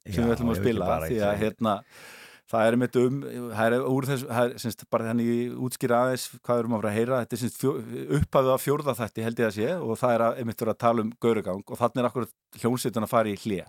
sem 0.07 0.17
Já, 0.17 0.25
við 0.25 0.35
ætlum 0.35 0.51
að 0.53 0.61
spila 0.61 0.97
því 1.05 1.21
að 1.27 1.39
hérna 1.43 1.75
það 2.51 2.67
er 2.67 2.77
mitt 2.81 2.97
um, 2.99 3.19
það 3.53 3.75
er 3.75 3.85
úr 3.87 4.07
þess 4.09 4.25
það 4.27 4.47
er 4.47 4.63
semst 4.63 4.83
bara 4.91 5.07
þannig 5.11 5.59
útskýra 5.67 5.99
aðeins 6.05 6.25
hvað 6.33 6.57
við 6.57 6.63
erum 6.63 6.75
að 6.75 6.81
fara 6.81 6.91
að 6.91 6.97
heyra, 6.97 7.19
þetta 7.23 7.37
er 7.37 7.41
semst 7.43 7.65
upphafið 8.17 8.51
af 8.55 8.65
fjórða 8.65 8.97
þætti 8.97 9.25
held 9.27 9.41
ég 9.41 9.47
að 9.47 9.55
sé 9.57 9.69
og 9.77 10.01
það 10.01 10.15
er 10.15 10.25
að, 10.25 10.41
einmitt 10.41 10.63
verið 10.63 10.73
að 10.73 10.81
tala 10.83 11.05
um 11.05 11.13
Gauragang 11.23 11.63
og 11.63 11.81
þannig 11.81 12.01
er 12.01 12.09
akkur 12.09 12.27
hljónsveitin 12.59 13.07
að 13.07 13.13
fara 13.13 13.31
í 13.31 13.39
hlje 13.39 13.67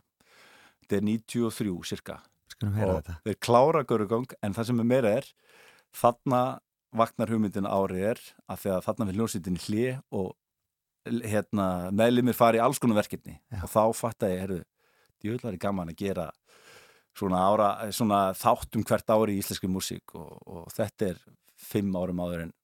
þetta 0.82 0.98
er 0.98 1.06
93 1.12 1.76
cirka 1.92 2.18
og 2.62 3.12
þeir 3.26 3.40
klára 3.42 3.84
Gauragang 3.86 4.36
en 4.42 4.56
það 4.56 4.70
sem 4.70 4.82
er 4.82 4.90
meira 4.94 5.16
er 5.20 5.32
þarna 6.02 6.42
vaknar 6.92 7.30
hugmyndin 7.32 7.68
árið 7.68 8.08
er 8.12 8.22
að 8.50 8.64
því 8.64 8.72
að 8.74 8.86
þarna 8.88 9.08
fyrir 9.08 9.20
hljónsveitin 9.20 9.58
í 9.60 9.64
hlje 9.66 9.92
og 10.10 10.32
hérna 11.06 11.90
meðlimir 11.94 12.36
fari 12.38 12.60
í 12.60 12.62
alls 12.64 12.78
konar 12.82 13.00
verkefni 13.02 13.38
Já. 13.50 13.62
og 13.64 13.70
þá 13.72 13.82
fatta 13.98 14.30
ég, 14.30 14.40
herru, 14.44 14.60
djöðlari 15.22 15.58
gaman 15.62 15.90
að 15.92 15.98
gera 16.04 16.28
svona, 17.18 17.40
ára, 17.50 17.68
svona 17.92 18.20
þáttum 18.38 18.84
hvert 18.88 19.10
ári 19.12 19.36
í 19.36 19.42
íslenski 19.42 19.68
músík 19.70 20.14
og, 20.18 20.32
og 20.46 20.70
þetta 20.74 21.10
er 21.12 21.20
fimm 21.62 21.92
árum 21.98 22.22
áður 22.24 22.46
en 22.46 22.54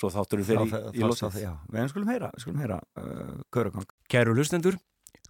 svo 0.00 0.08
þáttur 0.14 0.44
þeir 0.46 0.62
í, 0.62 0.68
í 0.96 1.02
þá- 1.02 1.40
Já, 1.40 1.50
við 1.72 1.88
skulum 1.92 2.08
heyra, 2.12 2.30
við 2.36 2.44
skulum 2.46 2.62
heyra 2.62 2.78
uh, 3.00 3.34
Gauragang 3.52 3.88
Kæru 4.08 4.36
hlustendur, 4.36 4.78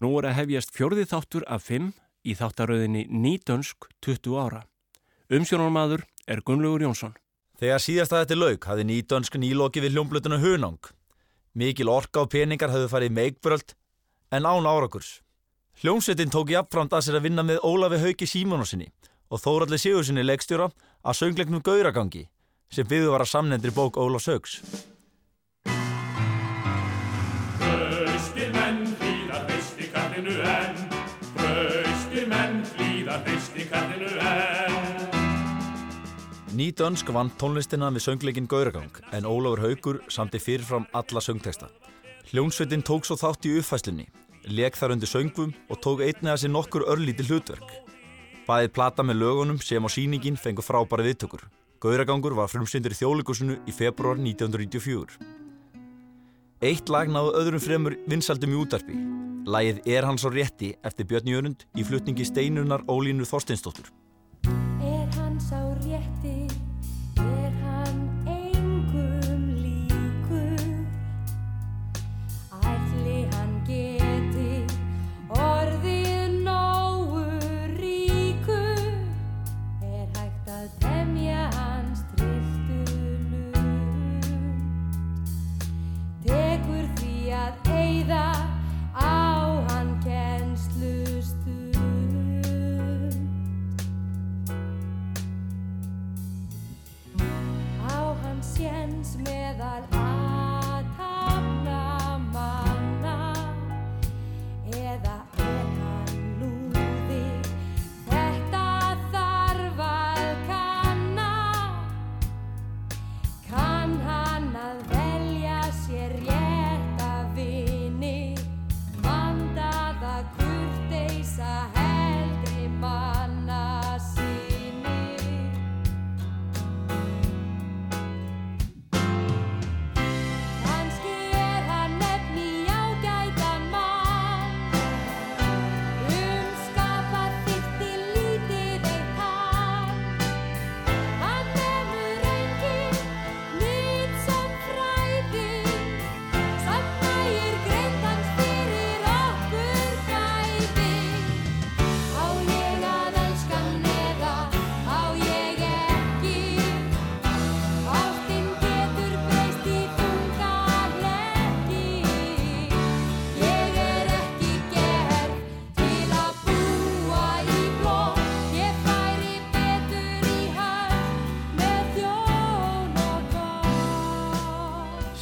nú 0.02 0.12
er 0.20 0.28
að 0.30 0.36
hefjast 0.42 0.74
fjórði 0.76 1.06
þáttur 1.10 1.46
af 1.50 1.64
fimm 1.66 1.92
í 2.22 2.34
þáttaröðinni 2.36 3.06
Nýdönsk 3.08 3.88
20 4.04 4.36
ára. 4.36 4.60
Umsjónarmaður 5.32 6.02
er 6.28 6.42
Gunnlaugur 6.44 6.82
Jónsson. 6.84 7.14
Þegar 7.60 7.80
síðasta 7.82 8.20
þetta 8.22 8.36
lauk 8.38 8.66
hafði 8.68 8.84
nýdönsk 8.88 9.36
nýloki 9.40 9.80
við 9.84 9.94
hljómblutuna 9.96 10.38
Hunang. 10.42 10.78
Mikil 11.54 11.90
orka 11.90 12.22
og 12.22 12.30
peningar 12.30 12.70
hafði 12.70 12.90
farið 12.92 13.14
meikbröld 13.16 13.74
en 14.30 14.46
án 14.46 14.68
árakurs. 14.70 15.20
Hljómsveitin 15.82 16.30
tók 16.30 16.52
jafnframt 16.52 16.92
að 16.94 17.06
sér 17.06 17.18
að 17.18 17.26
vinna 17.26 17.42
með 17.46 17.62
Ólafi 17.66 17.98
Hauki 18.02 18.28
Símonarsinni 18.28 18.90
og 19.30 19.42
Þóralli 19.42 19.78
Sigursinni 19.80 20.22
leikstjóra 20.26 20.68
að 21.02 21.18
söngleiknum 21.18 21.64
Gauragangi 21.64 22.26
sem 22.70 22.86
byggðu 22.86 23.10
var 23.14 23.24
að 23.24 23.32
samnendri 23.32 23.72
bók 23.74 23.98
Ólafs 23.98 24.28
Hauks. 24.30 24.60
Nýdönsk 36.60 37.08
vann 37.16 37.30
tónlistina 37.40 37.86
við 37.88 38.02
söngleikin 38.04 38.46
Gauragang 38.50 38.98
en 39.16 39.24
Ólafur 39.24 39.62
Haukur 39.62 39.98
samti 40.12 40.36
fyrirfram 40.42 40.84
alla 40.92 41.20
söngteksta. 41.24 41.70
Hljómsveitin 42.28 42.82
tók 42.84 43.06
svo 43.08 43.16
þátt 43.16 43.46
í 43.48 43.54
uppfæslunni, 43.56 44.04
leik 44.44 44.76
þar 44.76 44.92
undir 44.92 45.08
söngvum 45.08 45.54
og 45.72 45.80
tók 45.80 46.02
einnig 46.04 46.28
að 46.28 46.42
sér 46.42 46.52
nokkur 46.52 46.84
örlíti 46.92 47.24
hlutverk. 47.24 47.70
Bæðið 48.44 48.74
plata 48.76 49.06
með 49.06 49.22
lögunum 49.22 49.60
sem 49.64 49.80
á 49.80 49.88
síningin 49.88 50.36
fengu 50.36 50.60
frábæra 50.60 51.06
viðtökur. 51.06 51.46
Gauragangur 51.80 52.36
var 52.36 52.52
frumsyndur 52.52 52.92
í 52.92 52.98
þjóðleikusinu 52.98 53.56
í 53.64 53.76
februar 53.78 54.20
1994. 54.20 55.16
Eitt 56.60 56.92
lag 56.92 57.08
náðu 57.08 57.32
öðrum 57.40 57.64
fremur 57.64 57.96
vinsaldum 58.04 58.52
í 58.52 58.60
útarpi. 58.60 59.00
Lagið 59.48 59.80
Er 59.88 60.04
hans 60.04 60.28
á 60.28 60.28
rétti 60.28 60.74
eftir 60.84 61.08
Björn 61.08 61.32
Jörund 61.32 61.64
í 61.72 61.88
flutningi 61.88 62.28
Steinunar 62.28 62.84
Ólínu 62.84 63.24
Þorsteinsdóttur. 63.24 63.88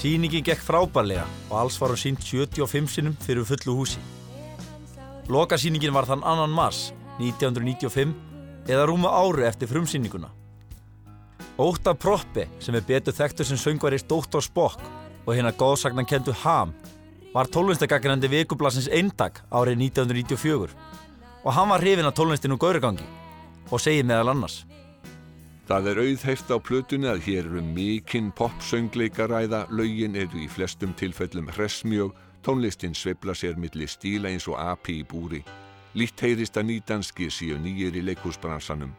Sýningin 0.09 0.41
gekk 0.41 0.63
frábærlega 0.65 1.27
og 1.51 1.57
alls 1.61 1.75
var 1.77 1.93
hún 1.93 1.99
sínt 2.01 2.23
75 2.25 2.87
sinnum 2.89 3.17
fyrir 3.21 3.45
fullu 3.45 3.75
húsi. 3.77 4.01
Lokasýningin 5.29 5.93
var 5.93 6.07
þann 6.09 6.23
annan 6.25 6.55
mars 6.57 6.95
1995 7.19 8.15
eða 8.73 8.87
rúma 8.89 9.11
áru 9.13 9.45
eftir 9.45 9.69
frumsýninguna. 9.69 10.31
Óta 11.61 11.93
Proppe 11.93 12.47
sem 12.57 12.79
er 12.79 12.87
betur 12.89 13.13
þekktur 13.19 13.51
sem 13.51 13.61
söngvarist 13.61 14.09
Dr. 14.09 14.41
Spock 14.41 14.81
og 15.27 15.35
hérna 15.35 15.53
góðsagnan 15.53 16.09
kentu 16.09 16.33
Ham 16.41 16.73
var 17.35 17.53
tólunstagagrandi 17.53 18.33
vikublasins 18.33 18.89
eindag 18.89 19.43
árið 19.53 19.91
1994 19.91 20.73
og 21.45 21.53
hann 21.53 21.69
var 21.69 21.85
hrifin 21.85 22.09
af 22.09 22.17
tólunstinu 22.17 22.57
Gauragangi 22.57 23.05
og 23.69 23.77
segir 23.77 24.09
meðal 24.09 24.33
annars 24.33 24.63
Það 25.69 25.85
er 25.91 25.99
auðheyrt 26.01 26.49
á 26.49 26.57
plötunni 26.65 27.09
að 27.11 27.27
hér 27.27 27.45
eru 27.45 27.61
mikinn 27.61 28.31
popsöngleikaræða, 28.39 29.67
lögin 29.69 30.15
eru 30.17 30.39
í 30.41 30.47
flestum 30.49 30.95
tilfellum 30.97 31.51
hressmjög, 31.53 32.15
tónlistin 32.41 32.95
sveifla 32.97 33.35
sér 33.37 33.59
milli 33.61 33.85
stíla 33.85 34.31
eins 34.33 34.49
og 34.49 34.57
api 34.57 35.03
í 35.03 35.05
búri. 35.05 35.43
Lítt 35.93 36.25
heyrist 36.25 36.57
að 36.57 36.71
nýdanskir 36.71 37.29
séu 37.29 37.59
nýjir 37.61 37.99
í 38.01 38.03
leikhúsbransanum. 38.07 38.95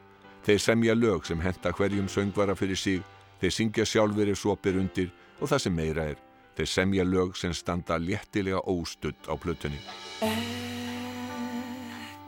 Þeir 0.45 0.61
semja 0.61 0.93
lög 0.93 1.25
sem 1.25 1.41
henta 1.41 1.73
hverjum 1.73 2.05
söngvara 2.05 2.53
fyrir 2.53 2.77
sig, 2.77 3.01
þeir 3.41 3.55
syngja 3.55 3.87
sjálfur 3.89 4.29
ef 4.29 4.37
svo 4.37 4.53
ber 4.61 4.77
undir 4.77 5.09
og 5.41 5.49
það 5.49 5.63
sem 5.65 5.75
meira 5.81 6.05
er, 6.13 6.21
þeir 6.53 6.69
semja 6.75 7.07
lög 7.07 7.33
sem 7.33 7.53
standa 7.57 7.97
léttilega 7.97 8.61
óstudd 8.69 9.17
á 9.25 9.33
plötunni. 9.41 9.81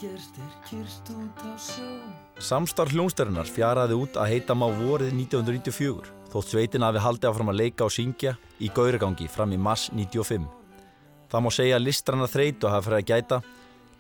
Ekkert 0.02 0.42
er 0.42 0.54
kyrst 0.66 1.14
út 1.14 1.46
á 1.46 1.54
sjó 1.62 1.94
Samstarf 2.42 2.92
hljónstærinar 2.96 3.46
fjaraði 3.50 3.96
út 4.02 4.18
að 4.20 4.32
heita 4.34 4.56
má 4.58 4.66
vorið 4.74 5.12
1994 5.14 6.10
þótt 6.32 6.50
sveitin 6.54 6.86
hafi 6.86 7.02
haldið 7.04 7.30
áfram 7.30 7.52
að 7.52 7.60
leika 7.60 7.86
og 7.86 7.94
syngja 7.94 8.34
í 8.64 8.70
gauragangi 8.74 9.28
fram 9.30 9.52
í 9.54 9.60
mars 9.62 9.90
95. 9.94 10.48
Það 11.32 11.44
má 11.46 11.50
segja 11.54 11.78
að 11.78 11.86
listranna 11.86 12.28
þreytu 12.32 12.72
hafa 12.72 12.86
fyrir 12.88 13.00
að 13.02 13.10
gæta 13.12 13.42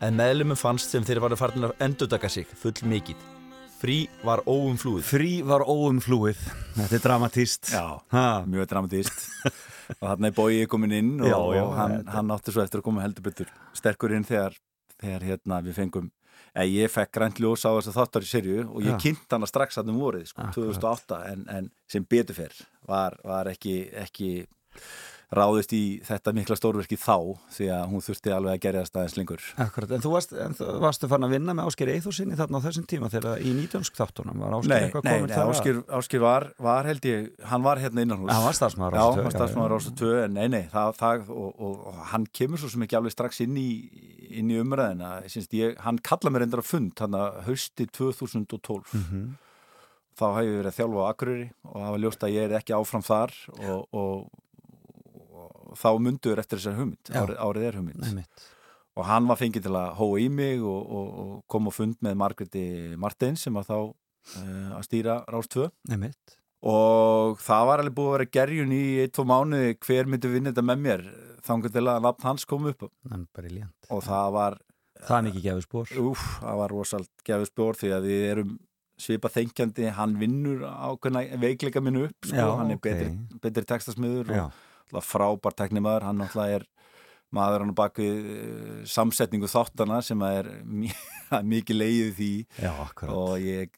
en 0.02 0.18
meðlumum 0.18 0.58
fannst 0.60 0.92
sem 0.96 1.06
þeir 1.06 1.22
varu 1.24 1.38
farin 1.40 1.68
að 1.70 1.76
endurtaka 1.86 2.32
sig 2.32 2.50
full 2.58 2.74
mikið. 2.90 3.20
Frí 3.82 3.98
var 4.26 4.44
óumflúið. 4.46 5.06
Frí 5.10 5.30
var 5.46 5.64
óumflúið. 5.66 6.42
Þetta 6.78 6.98
er 7.00 7.04
dramatíst. 7.06 7.72
Já, 7.74 7.86
Ha. 8.14 8.44
mjög 8.46 8.68
dramatist 8.70 9.24
og 10.00 10.08
hann 10.08 10.26
er 10.26 10.32
bóið 10.38 10.68
komin 10.70 10.94
inn 10.94 11.14
og, 11.22 11.28
Já, 11.28 11.38
já, 11.58 11.64
og 11.66 11.76
hann, 11.78 11.96
hann 12.08 12.32
átti 12.34 12.54
svo 12.54 12.62
eftir 12.64 12.82
að 12.82 12.86
koma 12.90 13.02
heldur 13.06 13.26
betur 13.26 13.50
sterkur 13.74 14.14
inn 14.16 14.24
þegar, 14.28 14.54
þegar 15.02 15.26
hérna, 15.26 15.62
við 15.66 15.78
fengum 15.82 16.12
eða 16.52 16.68
ég 16.68 16.92
fekk 16.92 17.14
grænt 17.16 17.40
ljós 17.42 17.64
á 17.64 17.72
þess 17.72 17.92
að 17.92 18.00
þáttar 18.00 18.26
í 18.26 18.32
serju 18.32 18.66
og 18.68 18.82
ég 18.86 18.98
kynnt 19.04 19.36
hana 19.36 19.50
strax 19.50 19.80
að 19.80 19.94
um 19.94 20.02
vorið, 20.02 20.26
sko, 20.32 20.48
Akkurat. 20.48 20.82
2008 20.82 21.22
en, 21.32 21.46
en 21.58 21.70
sem 21.92 22.08
betur 22.08 22.38
fyrr 22.42 22.58
var, 22.90 23.18
var 23.24 23.52
ekki, 23.54 23.76
ekki 24.04 24.32
ráðist 25.32 25.72
í 25.72 26.02
þetta 26.04 26.34
mikla 26.36 26.56
stórverki 26.60 26.98
þá 27.00 27.16
því 27.56 27.68
að 27.72 27.84
hún 27.92 28.02
þurfti 28.04 28.34
alveg 28.36 28.52
að 28.58 28.64
gerja 28.66 28.82
staðins 28.90 29.14
lengur. 29.16 29.44
Akkurat, 29.64 29.92
en 29.96 30.02
þú 30.04 30.10
varst, 30.12 30.34
en 30.36 30.56
þú 30.58 30.66
varstu 30.84 31.08
fann 31.08 31.24
að 31.24 31.32
vinna 31.38 31.54
með 31.56 31.70
Ásker 31.72 31.92
Eithúsinni 31.94 32.36
þarna 32.36 32.60
á 32.60 32.66
þessum 32.66 32.88
tíma 32.92 33.08
þegar 33.14 33.40
í 33.40 33.54
nýtönsk 33.56 33.96
þáttunum 33.96 34.44
var 34.44 34.58
Ásker 34.58 34.76
eitthvað 34.90 35.06
komin 35.08 35.32
nei 35.32 35.38
Áskir, 35.56 35.80
Áskir 36.02 36.24
var, 36.26 36.48
var 36.60 36.90
held 36.92 37.08
ég, 37.08 37.30
hann 37.48 37.64
var 37.64 37.80
hérna 37.80 38.04
innan 38.04 38.20
hús 38.26 38.32
Hann 38.34 38.44
var 38.44 38.58
starfsmaður 38.60 38.98
á 38.98 39.00
Já, 39.00 39.06
Rás 39.08 39.16
tvö, 39.16 39.16
hann 39.16 39.24
var 39.24 39.32
já, 39.32 39.38
starfsmaður 39.40 39.72
já. 39.72 39.78
Rása 39.78 39.94
2 40.04 40.12
en 40.26 40.36
nei, 40.36 40.48
nei, 40.58 40.64
það, 40.74 40.92
það 41.00 41.32
og, 41.32 41.54
og, 41.70 41.80
og 41.94 42.02
hann 42.12 42.28
kemur 42.36 42.60
svo 42.60 42.74
sem 42.76 42.84
ekki 42.88 43.00
alveg 43.00 43.16
strax 43.16 43.40
inn 43.48 43.56
í, 43.62 43.70
inn 44.36 44.52
í 44.52 44.60
umræðina 44.60 45.14
Sýnst, 45.32 45.56
ég, 45.56 45.80
hann 45.88 46.02
kalla 46.04 46.34
mér 46.36 46.44
endur 46.50 46.60
að 46.66 46.70
fund 46.74 47.00
hann 47.06 47.16
að 47.22 47.40
hausti 47.48 47.88
2012 47.88 48.92
Mhm. 49.00 49.24
þá 50.20 50.26
hef 50.36 50.44
ég 50.46 50.58
verið 50.60 50.70
að 50.70 50.78
þjálfa 50.78 51.02
á 51.02 51.10
Akureyri 51.16 51.46
og 51.66 51.76
það 51.80 51.92
var 51.96 52.02
ljóst 52.04 52.24
að 52.28 52.34
ég 52.36 52.44
er 52.50 52.56
ekki 52.60 52.74
áfram 52.76 53.04
þar 53.08 53.32
og, 53.64 53.86
og 53.96 54.18
þá 55.78 55.88
mundur 56.02 56.42
eftir 56.42 56.60
þessar 56.60 56.78
hugmynd, 56.80 57.12
árið, 57.16 57.38
árið 57.46 57.68
er 57.70 57.80
hugmynd. 57.80 58.04
Einmitt. 58.08 58.46
og 59.00 59.06
hann 59.08 59.28
var 59.30 59.40
fengið 59.40 59.64
til 59.68 59.76
að 59.80 59.94
hóa 60.02 60.20
í 60.20 60.28
mig 60.30 60.62
og, 60.68 60.82
og, 61.00 61.10
og 61.24 61.34
kom 61.48 61.70
á 61.70 61.72
fund 61.72 61.98
með 62.04 62.18
Margreti 62.20 62.64
Martins 63.00 63.46
sem 63.48 63.56
var 63.56 63.64
þá 63.68 63.78
uh, 63.80 64.72
að 64.78 64.88
stýra 64.90 65.22
Rás 65.32 65.48
2 65.54 65.70
Einmitt. 65.92 66.36
og 66.62 67.40
það 67.42 67.68
var 67.70 67.84
alveg 67.84 67.96
búið 67.98 68.10
að 68.10 68.18
vera 68.18 68.32
gerjun 68.40 68.74
í 68.76 68.82
eitt, 69.06 69.14
tvo 69.16 69.26
mánuði 69.30 69.78
hver 69.86 70.12
myndi 70.12 70.34
vinna 70.34 70.52
þetta 70.52 70.68
með 70.72 70.84
mér 70.88 71.06
þangur 71.46 71.74
til 71.74 71.88
að 71.88 72.04
nafn 72.06 72.28
hans 72.28 72.46
kom 72.46 72.68
upp. 72.70 72.84
Briljant. 73.34 73.88
og 73.90 74.04
það 74.06 74.36
var, 74.36 74.60
Það 75.02 75.18
er 75.18 75.24
mikið 75.32 76.02
úf, 76.04 76.26
það 76.44 76.60
var 76.60 76.76
rosalt 76.76 77.24
gefið 77.26 77.48
spjór 77.50 77.80
því 77.80 77.90
að 77.96 78.04
við 78.06 78.26
erum 78.36 78.52
svipa 79.02 79.32
þengjandi, 79.34 79.88
hann 79.98 80.18
vinnur 80.22 80.62
ákveðna 80.68 81.24
veikleika 81.42 81.82
minu 81.82 82.06
upp, 82.06 82.28
sko, 82.28 82.38
Já, 82.38 82.50
hann 82.60 82.74
er 82.74 82.78
ok. 82.78 82.84
betri, 82.86 83.08
betri 83.42 83.64
textasmiður 83.72 84.30
Já, 84.36 84.44
og 84.46 84.60
frábær 85.00 85.56
teknimaður, 85.56 86.04
hann 86.10 86.20
náttúrulega 86.20 86.60
er 86.60 86.66
maður 87.32 87.64
hann 87.64 87.76
bak 87.76 87.96
við 87.96 88.18
uh, 88.28 88.80
samsetningu 88.92 89.48
þáttana 89.48 90.02
sem 90.04 90.20
að 90.28 90.40
er 90.42 90.50
mi- 90.68 90.92
mikið 91.48 91.78
leiðið 91.80 92.12
því 92.18 92.32
já, 92.60 92.74
og 93.08 93.38
ég, 93.40 93.72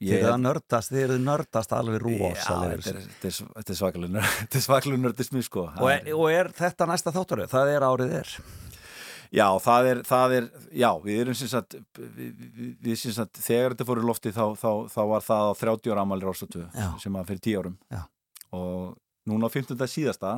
ég 0.00 0.22
eru 0.22 0.32
að 0.32 0.40
nördast, 0.46 0.88
þið 0.94 1.02
eru 1.04 1.18
nördast 1.20 1.74
alveg 1.76 2.00
Já, 2.00 2.30
rosalegir. 2.32 2.80
þetta 2.86 2.96
er, 2.96 3.02
er, 3.04 3.48
þetta 3.60 3.72
er 3.74 3.78
er 4.56 4.64
svakalega 4.64 5.02
nördismi 5.06 5.42
sko 5.44 5.66
Og 5.68 5.90
er, 5.92 6.08
og 6.16 6.30
er 6.32 6.48
þetta 6.56 6.88
næsta 6.88 7.12
þátturöð? 7.12 7.50
Það 7.52 7.74
er 7.76 7.86
árið 7.90 8.16
er. 8.22 8.32
Já, 9.34 9.46
það 9.58 9.86
er, 9.90 10.00
það 10.06 10.32
er 10.38 10.44
já, 10.78 10.88
við 11.02 11.20
erum 11.24 11.34
sem 11.34 11.48
sagt 11.50 11.74
við, 11.98 12.42
við, 12.84 12.96
sem 13.00 13.12
sagt, 13.16 13.40
þegar 13.42 13.72
þetta 13.74 13.86
fór 13.88 14.00
í 14.00 14.04
lofti 14.06 14.30
þá, 14.32 14.44
þá, 14.60 14.68
þá 14.92 15.00
var 15.10 15.24
það 15.26 15.48
á 15.50 15.52
30 15.60 15.92
ára 15.94 16.04
ammali 16.06 16.24
Rósatu 16.28 16.60
Já. 16.70 16.88
sem 17.02 17.12
var 17.16 17.26
fyrir 17.26 17.40
10 17.42 17.56
árum 17.60 17.74
Já. 17.90 18.02
og 18.54 18.94
núna 19.30 19.48
á 19.48 19.54
15. 19.54 19.78
síðasta 19.90 20.34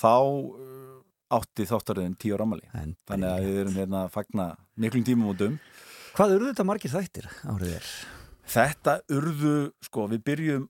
þá 0.00 0.14
uh, 0.16 0.98
átti 1.30 1.66
þáttaröðin 1.70 2.16
10 2.18 2.34
ára 2.36 2.46
ammali 2.46 2.66
En 2.74 2.96
þannig 3.06 3.30
að 3.30 3.46
við 3.46 3.60
erum 3.62 3.78
hérna 3.78 4.02
að 4.06 4.14
fagna 4.16 4.48
miklum 4.80 5.06
tímum 5.06 5.32
út 5.34 5.46
um 5.46 5.58
Hvað 6.16 6.34
eru 6.36 6.50
þetta 6.50 6.66
margir 6.66 6.92
þættir 6.92 7.30
árið 7.46 7.76
er? 7.78 7.90
Þetta 8.50 8.96
urðu, 9.14 9.54
sko, 9.86 10.08
við 10.10 10.24
byrjum 10.26 10.64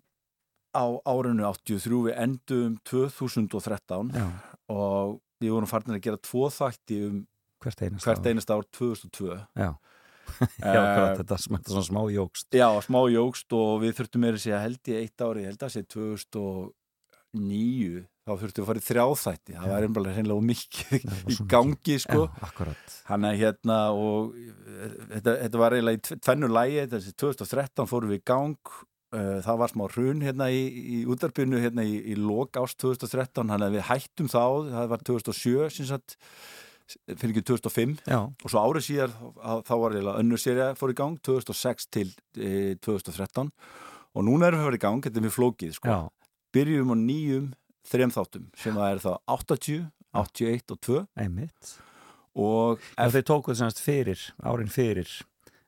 á 0.77 0.85
árinu 1.09 1.47
83 1.49 2.03
við 2.11 2.19
endum 2.21 2.77
2013 2.87 4.13
Já, 4.15 4.27
og 4.71 5.17
við 5.41 5.55
vorum 5.57 5.71
farnir 5.71 5.97
að 5.97 6.05
gera 6.05 6.21
tvo 6.21 6.51
þætti 6.53 6.99
um 7.09 7.23
hvert 7.65 7.87
einast 7.87 8.07
hvert 8.07 8.29
einast 8.29 8.53
ár 8.53 8.67
2002 8.77 9.39
Já, 9.57 9.71
já 10.61 10.77
akkurat, 10.77 11.17
þetta 11.23 11.37
er 11.37 11.43
svona 11.47 11.87
smá 11.89 12.03
jógst. 12.13 12.49
Já, 12.55 12.69
smá 12.85 13.01
jógst 13.11 13.57
og 13.57 13.81
við 13.83 13.97
þurftum 13.99 14.25
meira 14.27 14.39
að 14.39 14.45
segja 14.45 14.61
held 14.63 14.93
ég 14.93 15.07
eitt 15.07 15.25
ári, 15.25 15.47
held 15.49 15.65
að 15.67 15.75
sé 15.75 15.83
2009 17.35 18.05
þá 18.27 18.33
þurftum 18.39 18.61
við 18.61 18.65
að 18.65 18.69
fara 18.71 18.81
í 18.81 18.87
þrjáþætti 18.87 19.55
það 19.57 19.71
var 19.73 19.87
einhverja 19.87 20.15
hreinlega 20.17 20.47
mikið 20.51 21.05
var 21.11 21.33
í 21.35 21.37
gangi 21.51 21.97
sko. 22.03 22.27
Akkurat. 22.47 22.95
hann 23.09 23.25
er 23.31 23.39
hérna 23.41 23.79
og 23.97 24.37
eh, 24.37 24.95
þetta, 25.17 25.35
þetta 25.47 25.61
var 25.63 25.77
eiginlega 25.77 25.99
í 25.99 26.05
tve- 26.09 26.21
tvennu 26.27 26.51
lægi 26.53 26.85
þessi 26.95 27.15
2013 27.25 27.91
fórum 27.91 28.13
við 28.13 28.21
í 28.21 28.25
gang. 28.31 28.57
Eh, 29.11 29.41
það 29.43 29.57
var 29.65 29.73
smá 29.73 29.85
hrun 29.91 30.21
hérna 30.23 30.47
í, 30.55 30.61
í 30.71 30.99
útarbyrnu 31.11 31.59
hérna 31.65 31.83
í, 31.83 31.97
í 32.13 32.15
lok 32.15 32.55
ást 32.61 32.79
2013 32.79 33.51
hann 33.51 33.65
að 33.67 33.79
við 33.81 33.87
hættum 33.89 34.29
þá, 34.31 34.43
það 34.71 34.91
var 34.93 35.03
2007 35.09 35.71
sem 35.81 35.89
sagt, 35.91 36.15
fyrir 37.19 37.33
ekki 37.35 37.43
2005 37.51 37.97
Já, 38.07 38.21
og 38.31 38.47
svo 38.51 38.63
árið 38.63 38.87
síðar 38.87 39.17
þá- 39.67 39.75
var 39.83 39.97
eiginlega 39.97 40.23
önnur 40.23 40.39
serið 40.43 40.79
fór 40.79 40.95
í 40.95 40.99
gang 41.03 41.19
2006 41.27 41.91
til 41.91 42.07
e, 42.39 42.77
2013 42.83 43.51
og 44.15 44.25
núna 44.27 44.47
erum 44.51 44.59
við 44.59 44.63
að 44.63 44.71
fara 44.71 44.79
í 44.79 44.85
gang, 44.87 45.03
þetta 45.07 45.19
er 45.21 45.27
mjög 45.27 45.37
flókið 45.41 45.75
sko. 45.81 45.91
já, 45.91 45.99
byrjum 46.55 46.93
á 46.93 46.97
nýjum 47.01 47.49
þrem 47.91 48.13
þáttum 48.15 48.47
sem 48.59 48.75
það 48.77 48.93
er 48.95 49.03
þá 49.05 49.11
80, 49.37 49.81
81 50.15 50.75
og 50.75 50.81
2 50.87 51.01
einmitt. 51.25 51.73
og 52.37 52.81
Ef 52.99 53.13
þið 53.17 53.27
tókuð 53.31 53.59
semast 53.61 53.83
fyrir, 53.83 54.21
árin 54.43 54.71
fyrir 54.71 55.11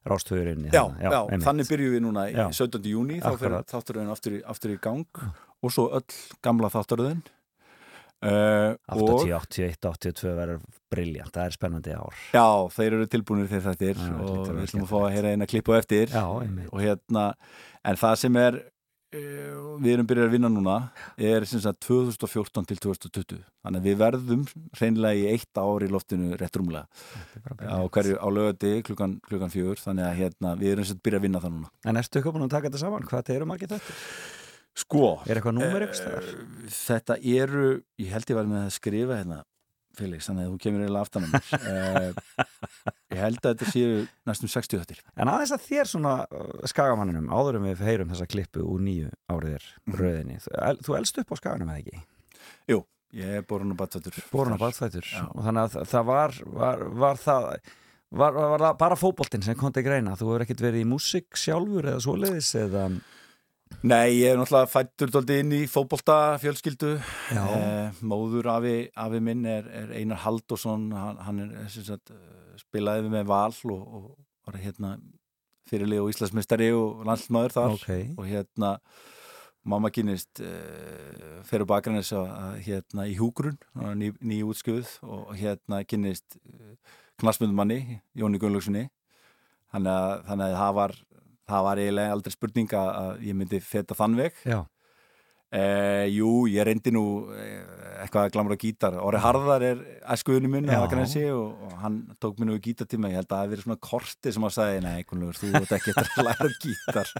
rástöðurinn. 0.06 0.66
já, 0.74 0.82
já, 0.98 1.10
þannig 1.44 1.68
byrjum 1.70 1.92
við 1.94 2.02
núna 2.02 2.24
í 2.30 2.34
Já. 2.34 2.48
17. 2.50 2.82
júni 2.90 3.20
þá 3.22 3.36
fyrir 3.38 3.58
Akkurat. 3.60 3.70
þáttaröðin 3.70 4.10
aftur, 4.14 4.40
aftur 4.50 4.72
í 4.74 4.78
gang 4.82 5.06
og 5.62 5.70
svo 5.70 5.84
öll 5.94 6.16
gamla 6.42 6.70
þáttaröðin 6.74 7.20
uh, 8.26 8.74
og 8.90 9.12
80, 9.22 9.32
81, 9.38 9.78
82 9.86 10.34
verður 10.38 10.64
briljant, 10.92 11.32
það 11.34 11.46
er 11.48 11.54
spennandi 11.56 11.94
ár. 11.96 12.18
já, 12.34 12.44
þeir 12.74 12.96
eru 12.98 13.06
tilbúinir 13.14 13.48
þegar 13.50 13.76
þetta 13.76 13.88
er 13.92 14.02
Já, 14.02 14.16
og 14.26 14.50
við 14.50 14.64
ætlum 14.66 14.84
að 14.86 14.90
fá 14.92 14.98
að 15.02 15.12
heyra 15.16 15.32
eina 15.36 15.48
klippu 15.50 15.76
eftir 15.78 16.12
Já, 16.12 16.24
og 16.26 16.78
hérna, 16.82 17.24
en 17.86 17.96
það 18.02 18.18
sem 18.26 18.36
er 18.42 18.58
við 19.12 19.90
erum 19.92 20.06
byrjað 20.08 20.26
að 20.28 20.34
vinna 20.36 20.48
núna 20.52 20.76
er 21.20 21.44
sem 21.48 21.60
sagt 21.60 21.82
2014 21.84 22.64
til 22.70 22.78
2020 22.80 23.42
þannig 23.62 23.82
að 23.82 23.88
við 23.90 23.98
verðum 24.00 24.44
hreinlega 24.78 25.18
í 25.20 25.26
eitt 25.34 25.60
ár 25.60 25.84
í 25.84 25.90
loftinu 25.92 26.36
rétt 26.40 26.56
rúmlega 26.56 26.86
á 27.68 27.84
hverju 27.92 28.16
á 28.16 28.26
lögati 28.32 28.72
klukkan, 28.88 29.18
klukkan 29.28 29.52
fjögur 29.52 29.82
þannig 29.82 30.08
að 30.08 30.18
hérna, 30.22 30.54
við 30.56 30.72
erum 30.74 30.86
sem 30.88 30.96
sagt 30.96 31.04
byrjað 31.04 31.20
að 31.20 31.26
vinna 31.28 31.42
það 31.44 31.54
núna 31.58 31.72
En 31.92 32.00
ertu 32.00 32.18
eitthvað 32.20 32.36
búin 32.38 32.46
að 32.48 32.54
taka 32.56 32.70
þetta 32.70 32.82
saman? 32.86 33.08
Hvað 33.12 33.32
eru 33.36 33.50
margir 33.52 33.72
þetta? 33.74 33.96
Sko, 34.82 35.04
Er 35.28 35.36
eitthvað 35.36 35.58
númer 35.58 35.84
eitthvað 35.84 35.98
staðar? 36.00 36.28
eh, 36.32 36.68
þetta 36.72 37.16
eru 37.36 37.64
ég 38.00 38.12
held 38.16 38.30
ég 38.32 38.38
var 38.40 38.46
með 38.48 38.62
að 38.64 38.76
skrifa 38.78 39.18
hérna 39.20 39.42
Felix, 39.98 40.26
þannig 40.28 40.46
að 40.46 40.52
þú 40.54 40.58
kemur 40.64 40.82
eiginlega 40.86 41.04
aftan 41.04 41.24
á 41.24 41.28
mér 41.32 41.44
uh, 41.58 42.46
ég 43.12 43.18
held 43.20 43.40
að 43.42 43.48
þetta 43.52 43.72
séu 43.74 43.90
næstum 44.30 44.48
60 44.52 44.80
þettir 44.82 45.02
En 45.20 45.28
aðeins 45.32 45.52
að 45.56 45.66
þér 45.68 45.90
svona 45.90 46.14
uh, 46.24 46.46
skagamanninum, 46.72 47.28
áður 47.32 47.58
en 47.60 47.66
við 47.68 47.82
heyrum 47.84 48.12
þessa 48.14 48.28
klippu 48.32 48.64
úr 48.64 48.80
nýju 48.86 49.10
árið 49.32 49.58
er 49.58 49.66
Mhm. 49.82 49.98
röðinni. 50.00 50.38
Þú, 50.46 50.54
el- 50.70 50.80
þú 50.86 50.96
elst 51.00 51.18
upp 51.22 51.32
á 51.32 51.36
skaganum 51.42 51.68
eða 51.74 51.82
ekki? 51.82 52.02
Jú, 52.72 52.80
ég 53.18 53.38
er 53.42 53.46
borun 53.48 53.72
og 53.74 53.78
batþötur 53.82 54.18
Borun 54.32 54.56
á 54.56 54.62
balþættur. 54.62 55.04
Já. 55.12 55.24
Og 55.34 55.44
þannig 55.44 55.62
að 55.68 55.88
það- 55.92 56.06
var, 56.08 56.36
var, 56.46 56.84
var 57.04 57.16
það, 57.20 57.48
var, 58.12 58.32
var 58.32 58.58
það 58.66 58.78
bara 58.78 58.96
fótboltinn 58.96 59.44
sem 59.44 59.54
kom 59.58 59.72
til 59.72 59.82
greina? 59.84 60.16
Þú 60.16 60.30
hefur 60.32 60.44
ekkert 60.46 60.64
verið 60.64 60.84
í 60.86 60.88
músík 60.88 61.36
sjálfur 61.36 61.84
eða 61.92 62.00
svoleiðis 62.06 62.54
eða... 62.64 62.86
Nei, 63.82 64.18
ég 64.20 64.32
er 64.32 64.38
náttúrulega 64.38 64.70
fættur 64.70 65.10
dálítið 65.12 65.40
inn 65.42 65.54
í 65.56 65.62
fótbolta 65.70 66.18
fjölskyldu 66.42 66.92
eh, 66.98 68.02
Móður 68.06 68.50
afi, 68.52 68.76
afi 68.94 69.22
minn 69.24 69.46
er, 69.48 69.66
er 69.66 69.94
Einar 69.96 70.22
Halldórsson. 70.22 70.90
Hann, 70.94 71.18
hann 71.26 71.40
er 71.46 71.72
sem 71.72 71.86
sagt, 71.86 72.12
eh, 72.14 72.60
spilaði 72.60 73.10
með 73.12 73.26
val 73.32 73.56
og, 73.74 73.82
og 73.82 74.06
var 74.46 74.60
hérna 74.62 74.94
fyrirlið 75.70 76.04
og 76.04 76.12
Íslandsmeistari 76.12 76.70
og 76.76 77.02
landsmaður 77.08 77.56
þar. 77.56 77.76
Ok. 77.78 77.90
og 78.18 78.28
hérna 78.28 78.76
mamma 79.62 79.92
kynist 79.94 80.42
uh, 80.42 81.38
fyrir 81.46 81.68
bakgrænis 81.70 82.10
að 82.18 82.56
hérna 82.66 83.06
í 83.06 83.14
húgrun 83.14 83.60
ný, 83.94 84.10
ný 84.18 84.40
útskjöð 84.42 84.96
og 85.06 85.36
hérna 85.38 85.84
kynist 85.86 86.34
uh, 86.42 86.74
knastmyndumanni 87.22 88.00
Jóni 88.18 88.40
að, 89.72 90.24
þannig 90.26 90.46
að 90.48 90.56
það 90.58 90.74
var 90.80 90.96
það 91.52 91.66
var 91.68 91.82
eiginlega 91.82 92.16
aldrei 92.16 92.34
spurning 92.36 92.76
að 92.82 93.26
ég 93.28 93.38
myndi 93.38 93.60
feta 93.64 93.96
þann 93.98 94.18
veg. 94.18 94.40
Eh, 95.52 96.06
Jú, 96.08 96.46
ég 96.48 96.64
reyndi 96.64 96.88
nú 96.96 97.28
eh, 97.36 97.58
eitthvað 98.00 98.24
að 98.24 98.30
glamra 98.32 98.56
gítar. 98.56 98.94
Orri 99.04 99.18
Harðar 99.20 99.64
er 99.66 99.82
æskuðunni 100.14 100.48
minn 100.48 100.70
og, 100.72 101.50
og 101.66 101.74
hann 101.82 101.98
tók 102.24 102.38
mér 102.40 102.48
nú 102.48 102.54
í 102.56 102.62
gítartíma. 102.64 103.10
Ég 103.12 103.20
held 103.20 103.26
að 103.28 103.34
það 103.34 103.42
hafi 103.42 103.52
verið 103.52 103.66
svona 103.66 103.82
korti 103.84 104.32
sem 104.32 104.46
að 104.48 104.54
sagði 104.56 104.78
nei, 104.86 105.02
Gunnlaugur, 105.10 105.40
þú 105.42 105.50
ert 105.60 105.74
ekki 105.76 105.92
eftir 105.92 106.22
að 106.22 106.26
læra 106.30 106.48
gítar. 106.64 107.12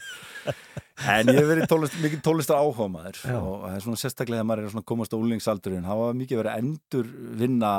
En 1.12 1.28
ég 1.28 1.40
hef 1.42 1.50
verið 1.50 1.68
tólist, 1.74 1.98
mikið 2.00 2.22
tólistar 2.24 2.62
áhuga 2.62 2.88
maður. 2.94 3.20
Já. 3.20 3.36
og 3.36 3.66
það 3.66 3.76
er 3.76 3.84
svona 3.84 4.00
sérstaklega 4.00 4.40
þegar 4.40 4.48
maður 4.48 4.64
er 4.64 4.74
svona 4.78 4.88
komast 4.94 5.12
á 5.12 5.20
úlingsaldurinn 5.20 5.86
það 5.90 6.00
var 6.00 6.18
mikið 6.22 6.40
verið 6.40 6.64
endur 6.64 7.12
vinna 7.42 7.74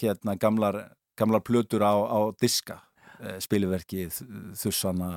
hérna 0.00 0.36
gamlar, 0.40 0.80
gamlar 1.20 1.44
plötur 1.44 1.84
á, 1.84 1.92
á 1.92 2.18
diska 2.40 2.80
eh, 3.20 3.36
spiliverki, 3.44 4.08
þussana 4.64 5.12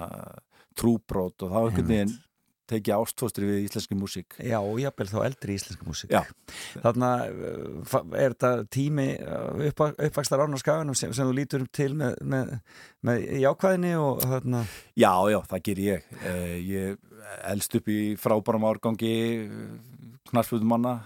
trúbrót 0.77 1.43
og 1.45 1.51
þá 1.51 1.59
einhvern 1.59 1.83
Einmitt. 1.83 1.91
veginn 1.91 2.23
tekið 2.67 2.97
ástfóstri 2.99 3.47
við 3.47 3.61
íslenski 3.63 3.95
músík 3.95 4.33
Já, 4.43 4.57
jafnvel 4.59 5.07
þá 5.07 5.19
eldri 5.23 5.53
íslenska 5.55 5.85
músík. 5.87 6.11
Þarna 6.83 7.11
uh, 7.31 7.77
fa- 7.87 8.01
er 8.19 8.33
þetta 8.35 8.49
tími 8.75 9.05
upp, 9.69 9.83
uppvakslar 9.95 10.43
árn 10.43 10.57
á 10.57 10.59
skaganum 10.59 10.97
sem, 10.99 11.13
sem 11.15 11.29
þú 11.29 11.37
lítur 11.37 11.63
til 11.71 11.93
með, 11.95 12.17
með, 12.27 12.51
með 13.07 13.23
jákvæðinni 13.45 13.93
og 14.03 14.19
þarna 14.25 14.65
Já, 14.99 15.13
já, 15.31 15.39
það 15.53 15.63
ger 15.69 15.81
ég 15.85 16.11
eh, 16.27 16.57
Ég 16.59 16.97
elst 17.53 17.79
upp 17.79 17.87
í 17.87 17.99
frábærum 18.19 18.67
árgangi 18.67 19.13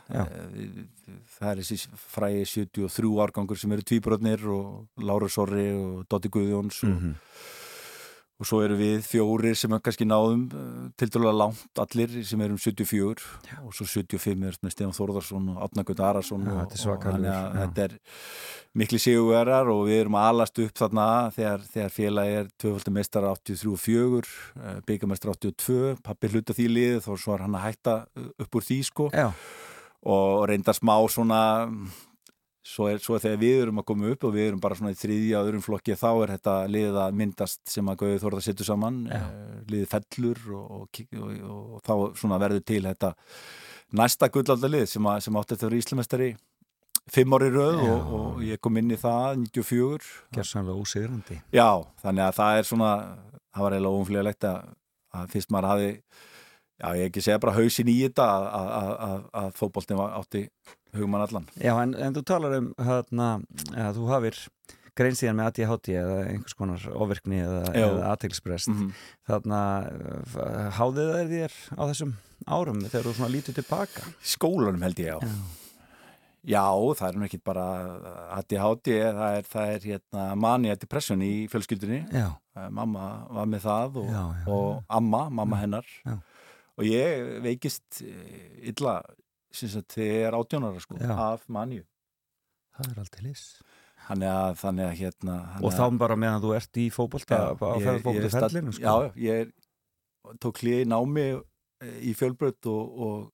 Já. 0.10 0.26
Það 1.38 1.50
er 1.52 1.60
þessi 1.62 1.78
fræði 2.10 2.42
73 2.50 3.12
árgangur 3.22 3.60
sem 3.62 3.72
eru 3.76 3.86
tvíbrotnir 3.86 4.44
og 4.50 5.04
Lárus 5.06 5.38
Orri 5.42 5.68
og 5.78 6.08
Dotti 6.10 6.30
Guðjóns 6.34 6.82
og, 6.88 6.96
Mhm. 6.98 7.14
Og 8.42 8.50
svo 8.50 8.64
eru 8.66 8.78
við 8.80 9.04
fjórir 9.06 9.58
sem 9.58 9.74
kannski 9.86 10.08
náðum 10.10 10.48
uh, 10.50 10.88
til 10.98 11.12
dælulega 11.14 11.38
langt 11.44 11.82
allir 11.84 12.16
sem 12.26 12.42
erum 12.42 12.58
74 12.58 13.28
og 13.62 13.76
svo 13.78 13.86
75 13.86 14.48
er 14.50 14.58
Stefán 14.74 14.96
Þórðarsson 14.98 15.52
og 15.54 15.62
Átna 15.68 15.86
Gutt 15.86 16.02
Arason 16.02 16.48
Já, 16.50 16.56
og, 16.58 16.74
og 16.74 17.06
þannig 17.06 17.32
að 17.32 17.46
já. 17.46 17.62
þetta 17.62 17.86
er 17.86 17.98
mikli 18.82 19.02
sigurverar 19.04 19.72
og 19.72 19.84
við 19.90 20.04
erum 20.06 20.18
alast 20.20 20.62
upp 20.64 20.76
þarna 20.82 21.08
þegar, 21.36 21.66
þegar 21.74 21.96
félagi 21.96 22.38
er 22.42 22.54
tvöfaldi 22.64 22.96
meistar 22.98 23.28
83 23.30 23.72
og 23.72 23.82
4 23.86 24.78
byggamestar 24.88 25.34
82, 25.36 25.98
pappi 26.06 26.32
hluta 26.32 26.56
því 26.56 26.70
liðið 26.72 27.12
og 27.12 27.20
svo 27.22 27.36
er 27.36 27.46
hann 27.46 27.58
að 27.60 27.68
hætta 27.68 27.98
upp 28.42 28.58
úr 28.58 28.66
því 28.66 28.80
sko. 28.88 29.10
Já, 29.14 29.30
og 30.02 30.48
reyndar 30.50 30.78
smá 30.78 30.96
svona 31.12 31.42
svo 32.62 32.88
er, 32.92 33.00
svo 33.02 33.16
er 33.18 33.24
þegar 33.24 33.40
við 33.42 33.60
erum 33.64 33.82
að 33.82 33.88
koma 33.90 34.12
upp 34.14 34.26
og 34.28 34.36
við 34.36 34.48
erum 34.52 34.62
bara 34.62 34.78
svona 34.78 34.94
í 34.94 35.00
þriðja 35.00 35.42
öðrum 35.42 35.64
flokki 35.66 35.98
þá 35.98 36.10
er 36.12 36.34
þetta 36.36 36.54
liðið 36.70 37.00
að 37.02 37.18
myndast 37.22 37.62
sem 37.74 37.90
að 37.90 38.00
Gauði 38.04 38.22
Þórða 38.22 38.42
setja 38.46 38.68
saman 38.68 39.00
Já. 39.10 39.18
eh, 39.18 39.58
liðið 39.72 39.92
fellur 39.96 40.42
og, 40.60 40.72
og, 40.78 41.02
og, 41.50 41.76
þá 41.88 41.94
svona 42.22 42.40
verður 42.42 42.66
til 42.70 42.84
þetta 42.86 43.14
næsta 43.98 44.30
gullaldalið 44.34 44.88
sem, 44.92 45.12
sem 45.26 45.40
átti 45.42 45.56
þetta 45.56 45.70
verið 45.70 45.84
íslumestari 45.86 46.30
fimm 47.12 47.34
ári 47.34 47.50
Já. 47.50 47.96
og, 47.96 48.12
og 48.20 48.44
ég 48.46 48.62
kom 48.62 48.78
inn 48.78 48.94
í 48.94 49.00
það 49.02 49.42
94 49.48 50.12
gerðsannlega 50.38 50.86
ósigrandi 50.86 51.40
Já, 51.50 51.82
þannig 52.04 52.28
að 52.28 52.38
það 52.38 52.60
er 52.60 52.70
svona 52.70 52.92
það 53.52 53.66
var 53.66 53.76
eiginlega 53.76 53.98
óumflýðilegt 53.98 54.48
að, 54.52 54.70
að 55.18 55.34
fyrst 55.34 55.52
maður 55.52 55.72
hafi 55.72 55.90
já, 56.82 56.88
ég 56.98 57.10
ekki 57.10 57.26
segja 57.26 57.42
bara 57.42 57.58
hausin 57.58 57.90
í 57.90 57.98
þetta 58.06 58.28
að, 58.30 58.70
var 59.98 60.16
átti 60.22 60.46
hugmann 60.98 61.26
allan. 61.26 61.48
Já, 61.56 61.74
en, 61.82 61.96
en 61.96 62.18
þú 62.18 62.24
talar 62.28 62.58
um 62.58 62.72
hérna, 62.82 63.30
að 63.76 64.00
þú 64.00 64.10
hafir 64.12 64.42
grein 64.98 65.16
síðan 65.16 65.40
með 65.40 65.50
ADHD 65.52 65.94
eða 66.02 66.18
einhvers 66.34 66.58
konar 66.58 66.84
ofvirkni 66.92 67.40
eða, 67.46 67.62
eða 67.80 68.10
aðteglisbrest 68.12 68.74
-hmm. 68.74 68.92
þarna 69.30 69.62
uh, 69.88 70.68
háðið 70.76 71.14
þær 71.16 71.32
þér 71.32 71.56
á 71.80 71.82
þessum 71.88 72.14
árum 72.46 72.84
þegar 72.84 73.08
þú 73.08 73.16
svona 73.16 73.32
lítur 73.32 73.56
tilbaka? 73.56 74.04
Skólanum 74.22 74.84
held 74.84 75.00
ég 75.00 75.16
á. 75.16 75.20
Já. 75.24 75.36
Já, 76.42 76.66
það 76.98 77.08
er 77.08 77.18
nú 77.18 77.26
ekki 77.26 77.38
bara 77.46 77.66
ADHD, 78.34 78.88
það 79.14 79.36
er, 79.38 79.44
það 79.46 79.74
er 79.74 79.82
hérna, 79.86 80.24
mania 80.36 80.76
depression 80.76 81.22
í 81.22 81.48
fjölskyldunni. 81.48 82.08
Já, 82.10 82.34
Eh, 82.52 82.68
mamma 82.68 83.06
var 83.32 83.48
með 83.48 83.64
það 83.64 83.98
og, 84.02 84.10
já, 84.12 84.24
já, 84.36 84.46
og 84.52 84.82
amma, 84.92 85.22
mamma 85.32 85.62
hennar. 85.62 85.88
Já. 86.04 86.18
og 86.82 86.88
ég 86.88 87.42
veikist 87.44 88.02
eh, 88.04 88.72
illa 88.72 88.98
er 89.52 90.38
átjónara 90.38 90.80
sko, 90.84 90.98
Já. 91.00 91.12
af 91.34 91.46
manju 91.52 91.84
það 92.78 92.92
er 92.92 93.00
alltaf 93.04 93.22
lis 93.26 93.44
þannig 94.08 94.30
að, 94.32 94.56
þannig 94.62 94.86
að 94.88 94.96
hérna 95.02 95.36
Og 95.62 95.72
þannig 95.72 95.78
þá 95.78 95.84
að- 95.86 95.98
bara 96.00 96.16
meðan 96.16 96.42
þú 96.42 96.56
ert 96.58 96.78
í 96.82 96.86
fótbolta 96.92 97.38
Já, 97.38 97.52
á 97.54 97.76
stadd- 98.32 98.52
ferlinu 98.52 98.72
sko. 98.74 98.82
Já, 98.82 99.14
ég 99.16 99.42
er, 99.46 99.52
tók 100.42 100.62
hlið 100.64 100.82
í 100.86 100.88
námi 100.90 101.26
eh, 101.82 102.00
í 102.10 102.14
fjölbröð 102.18 102.70
og, 102.72 102.98
og 103.06 103.32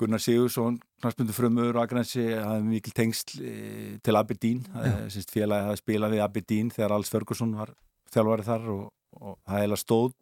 Gunnar 0.00 0.18
Sigursson, 0.18 0.80
knarspundu 1.00 1.32
frumur 1.36 1.76
og 1.76 1.82
Akransi, 1.84 2.24
hafði 2.34 2.64
mikil 2.72 2.92
tengsl 2.96 3.38
eh, 3.44 3.98
til 4.02 4.16
Aberdeen, 4.18 4.64
sérst 5.12 5.30
félagi 5.30 5.68
hafði 5.68 5.82
spilað 5.84 6.14
við 6.16 6.22
Aberdeen 6.24 6.70
þegar 6.74 6.96
Alls 6.96 7.10
Ferguson 7.12 7.52
var 7.54 7.70
þjálfari 8.10 8.46
þar 8.48 8.66
og, 8.72 8.88
og 9.20 9.36
það 9.46 9.60
heila 9.62 9.78
stóð 9.78 10.12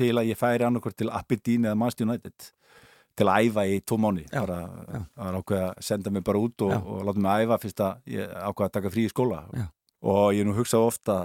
til 0.00 0.14
að 0.18 0.30
ég 0.32 0.38
færi 0.40 0.66
annarkvort 0.66 0.96
til 0.98 1.10
Aberdeen 1.14 1.68
eða 1.68 1.78
Manchester 1.78 2.08
United 2.08 2.50
til 3.20 3.28
að 3.28 3.50
æfa 3.50 3.64
í 3.68 3.80
tvo 3.84 3.98
mánu 4.00 4.24
það 4.30 4.54
var 5.20 5.36
ákveð 5.40 5.64
að 5.66 5.82
senda 5.90 6.10
mig 6.14 6.24
bara 6.24 6.40
út 6.46 6.64
og, 6.66 6.72
og 6.94 7.04
láta 7.10 7.24
mig 7.26 7.44
æfa 7.44 7.60
fyrst 7.66 7.84
að 7.84 8.16
ég 8.16 8.32
ákveð 8.48 8.66
að 8.70 8.72
taka 8.78 8.92
frí 8.96 9.04
í 9.04 9.12
skóla. 9.12 9.42
Já. 9.56 9.66
og 10.00 10.32
ég 10.38 10.48
nú 10.48 10.54
hugsa 10.56 10.80
ofta 10.80 11.18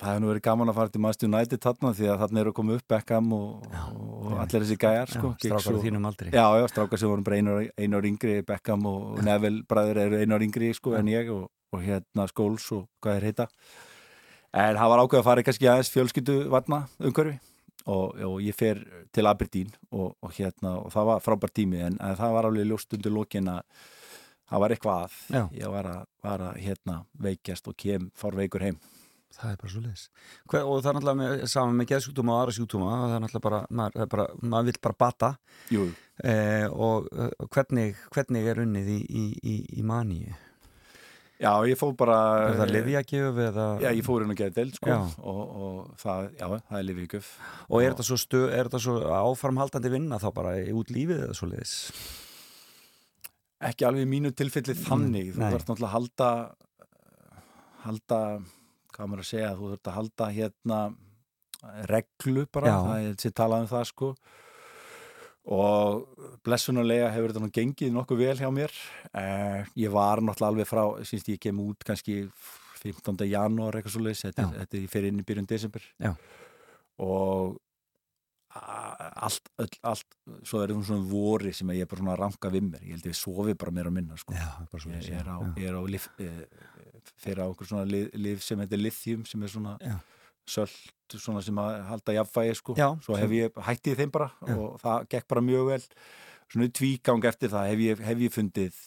það 0.00 0.08
hefur 0.14 0.22
nú 0.24 0.28
verið 0.30 0.44
gaman 0.46 0.70
að 0.72 0.76
fara 0.78 0.88
til 0.94 1.00
Manchester 1.04 1.28
United 1.28 1.60
þarna 1.60 1.90
því 1.98 2.06
að 2.08 2.20
þarna 2.22 2.40
eru 2.40 2.52
að 2.54 2.56
koma 2.56 2.76
upp 2.78 2.86
Beckham 2.88 3.32
og, 3.36 3.66
Já, 3.74 3.82
og 3.90 4.38
allir 4.40 4.62
þessi 4.64 4.78
gæjar 4.80 5.10
sko, 5.12 5.32
strákar 5.42 5.74
og- 5.76 5.82
þínum 5.84 6.06
aldri. 6.08 6.30
Já, 6.32 6.46
já, 6.56 6.64
strákar 6.72 6.98
sem 7.02 7.10
voru 7.10 7.26
bara 7.26 7.36
einu, 7.36 7.56
einu 7.76 7.98
ár 8.00 8.08
yngri 8.08 8.38
Beckham 8.48 8.86
og 8.88 9.20
Neville 9.26 9.60
bræður 9.68 10.00
eru 10.06 10.22
einu 10.22 10.38
ár 10.38 10.46
yngri 10.46 10.70
sko, 10.78 10.94
en 10.96 11.10
ég 11.12 11.28
og, 11.34 11.50
og 11.76 11.82
hérna 11.84 12.24
Skóls 12.32 12.70
og 12.78 12.86
hvað 13.04 13.18
er 13.20 13.28
heita. 13.28 13.46
En 14.56 14.78
það 14.80 14.88
var 14.94 15.04
ákveð 15.04 15.20
að 15.20 15.28
fara 15.28 15.42
kannski 15.46 15.68
aðeins 15.68 15.92
fjölskyldu 15.92 16.38
vatna 16.50 16.80
umhverfi 16.98 17.36
og, 17.86 18.20
og 18.26 18.36
ég 18.44 18.56
fer 18.56 18.82
til 19.14 19.28
Aberdeen 19.30 19.72
og, 19.90 20.14
og 20.20 20.36
hérna 20.36 20.76
og 20.82 20.92
það 20.94 21.10
var 21.10 21.24
frábært 21.24 21.56
tími 21.56 21.82
en, 21.86 21.98
það 21.98 22.36
var 22.36 22.48
alveg 22.50 22.68
ljóst 22.68 22.96
undir 22.96 23.14
lokin 23.14 23.50
að 23.52 23.60
það 24.50 24.64
var 24.64 24.74
eitthvað 24.74 25.04
að 25.04 25.18
Já. 25.36 25.42
ég 25.62 25.74
var 25.76 25.90
að, 25.90 26.08
var 26.26 26.46
að 26.50 26.62
hérna 26.64 26.96
veikjast 27.28 27.70
og 27.70 27.78
kem 27.80 28.10
fór 28.18 28.38
veikur 28.40 28.66
heim 28.66 28.80
Það 29.30 29.50
er 29.52 29.58
bara 29.60 29.70
svo 29.70 29.80
leis 29.84 30.04
Og 30.50 30.80
það 30.82 30.88
er 30.90 30.96
náttúrulega 30.96 31.18
með, 31.20 31.42
saman 31.52 31.76
með 31.78 31.90
geðsjúkdóma 31.92 32.32
og 32.34 32.40
aðra 32.40 32.54
sjúkdóma 32.56 32.88
það 32.96 33.12
er 33.14 33.20
náttúrulega 33.24 33.44
bara, 33.44 33.60
maður, 33.70 34.08
bara, 34.10 34.24
maður 34.42 34.70
vill 34.70 34.80
bara 34.82 34.98
bata 35.04 35.30
Jú, 35.70 35.84
eh, 36.24 36.66
og 36.66 37.06
eh, 37.14 37.44
hvernig, 37.54 38.00
hvernig 38.10 38.48
er 38.50 38.62
unnið 38.64 38.90
í, 38.90 38.98
í, 39.06 39.24
í, 39.38 39.54
í 39.78 39.84
maníu? 39.86 40.34
Já, 41.40 41.52
ég 41.70 41.80
fór 41.80 41.92
bara 41.98 42.16
Er 42.50 42.58
það 42.60 42.74
livjagjöf 42.76 43.42
eða? 43.48 43.66
Já, 43.82 43.90
ég 43.96 44.06
fór 44.06 44.24
inn 44.24 44.34
og 44.34 44.40
geði 44.40 44.56
del 44.60 44.72
sko 44.76 44.96
og, 44.96 45.42
og 45.66 45.92
það, 46.00 46.30
já, 46.36 46.46
það 46.68 46.80
er 46.80 46.88
livjagjöf 46.92 47.30
og 47.68 47.84
er 47.84 47.94
þetta 47.94 48.08
svo, 48.10 48.42
er 48.48 48.72
svo 48.78 48.96
áframhaldandi 49.20 49.92
vinna 49.92 50.20
þá 50.22 50.28
bara 50.36 50.56
út 50.76 50.92
lífið 50.94 51.24
eða 51.28 51.38
svo 51.38 51.50
leiðis? 51.50 51.76
ekki 53.60 53.86
alveg 53.86 54.06
í 54.06 54.08
mínu 54.08 54.32
tilfelli 54.36 54.74
þannig. 54.78 55.34
Þú 55.36 55.44
þarf 55.44 55.66
náttúrulega 55.68 55.90
að 55.90 55.94
halda 55.96 56.30
halda 57.84 58.20
hvað 58.90 59.10
maður 59.10 59.24
að 59.24 59.30
segja, 59.30 59.50
þú 59.56 59.70
þarf 59.72 59.90
að 59.90 59.96
halda 59.98 60.28
hérna 60.36 60.78
reglu 61.90 62.46
bara, 62.52 62.72
Já. 62.72 62.78
það 62.86 63.08
er 63.08 63.18
sér 63.20 63.34
talað 63.36 63.64
um 63.64 63.70
það 63.70 63.84
sko. 63.90 64.08
og 64.10 64.49
blessunulega 66.44 67.08
hefur 67.14 67.32
þetta 67.32 67.44
nú 67.44 67.52
gengið 67.54 67.94
nokkuð 67.94 68.20
vel 68.20 68.36
hjá 68.36 68.50
mér 68.52 68.74
eh, 69.16 69.64
ég 69.80 69.92
var 69.94 70.20
náttúrulega 70.20 70.52
alveg 70.52 70.68
frá 70.68 70.82
síns 71.08 71.24
ég 71.30 71.40
kem 71.40 71.62
út 71.64 71.80
kannski 71.86 72.26
15. 72.80 73.24
janúar 73.28 73.76
eitthvað 73.76 73.96
svo 73.96 74.04
leiðis, 74.04 74.26
þetta, 74.28 74.46
þetta 74.58 74.84
fyrir 74.92 75.12
inn 75.12 75.20
í 75.20 75.26
byrjun 75.26 75.48
desember 75.48 75.84
Já. 76.00 76.14
og 77.04 77.58
allt, 78.50 79.50
öll, 79.62 79.74
allt 79.86 80.16
svo 80.42 80.60
er 80.62 80.72
það 80.72 80.86
svona 80.88 81.06
vori 81.06 81.52
sem 81.54 81.70
ég 81.76 81.84
er 81.84 81.90
bara 81.90 82.02
svona 82.02 82.14
að 82.16 82.22
ranka 82.24 82.50
við 82.50 82.64
mér, 82.66 82.86
ég 82.86 82.96
held 82.96 83.10
ég 83.10 83.18
sofi 83.18 83.54
bara 83.54 83.74
meira 83.76 83.92
að 83.92 83.96
minna 84.00 84.16
sko. 84.18 84.34
Já, 84.34 84.48
ég, 84.90 85.04
ég 85.06 85.20
er 85.20 85.28
á, 85.30 85.38
er 85.54 85.78
á 85.78 85.82
eh, 86.24 86.40
fyrir 87.20 87.44
á 87.44 87.46
okkur 87.46 87.70
svona 87.70 87.84
lif, 87.86 88.08
lif 88.18 88.42
sem 88.42 88.58
heitir 88.58 88.82
lithium 88.82 89.22
sem 89.28 89.46
er 89.46 89.52
svona 89.52 89.76
Já. 89.78 90.00
Sölt 90.50 91.18
svona 91.18 91.42
sem 91.42 91.58
að 91.58 91.76
halda 91.88 92.14
jafnvægi 92.20 92.56
sko. 92.58 92.74
Já, 92.78 92.88
svo 93.02 93.18
hef 93.18 93.32
ég 93.34 93.56
hættið 93.66 94.02
þeim 94.02 94.12
bara 94.14 94.30
Já. 94.46 94.54
og 94.54 94.76
það 94.82 95.08
gekk 95.14 95.28
bara 95.32 95.42
mjög 95.46 95.70
vel 95.72 95.80
svona 96.50 96.70
tvígang 96.80 97.26
eftir 97.30 97.52
það 97.52 97.70
hef 97.72 97.84
ég, 97.86 98.04
hef 98.10 98.22
ég 98.26 98.34
fundið 98.34 98.82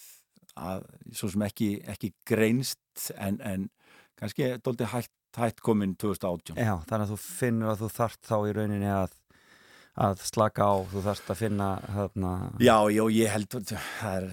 að 0.59 0.85
svo 1.17 1.31
sem 1.33 1.43
ekki, 1.47 1.71
ekki 1.89 2.13
greinst 2.29 3.09
en, 3.17 3.39
en 3.41 3.67
kannski 4.19 4.53
dóldi 4.63 4.87
hætt, 4.91 5.11
hætt 5.39 5.63
komin 5.65 5.95
2018 5.99 6.59
Já, 6.61 6.77
þannig 6.87 7.07
að 7.07 7.13
þú 7.15 7.19
finnur 7.23 7.73
að 7.73 7.83
þú 7.83 7.91
þarft 7.97 8.29
þá 8.29 8.35
í 8.37 8.53
rauninni 8.59 8.91
að, 8.93 9.15
að 10.07 10.23
slaka 10.29 10.67
á, 10.69 10.73
þú 10.93 11.03
þarft 11.07 11.33
að 11.33 11.41
finna 11.41 11.69
hérna, 11.95 12.33
Já, 12.61 12.77
já, 12.93 13.03
ég 13.17 13.33
held 13.33 13.57
það 13.57 13.75
er, 14.13 14.29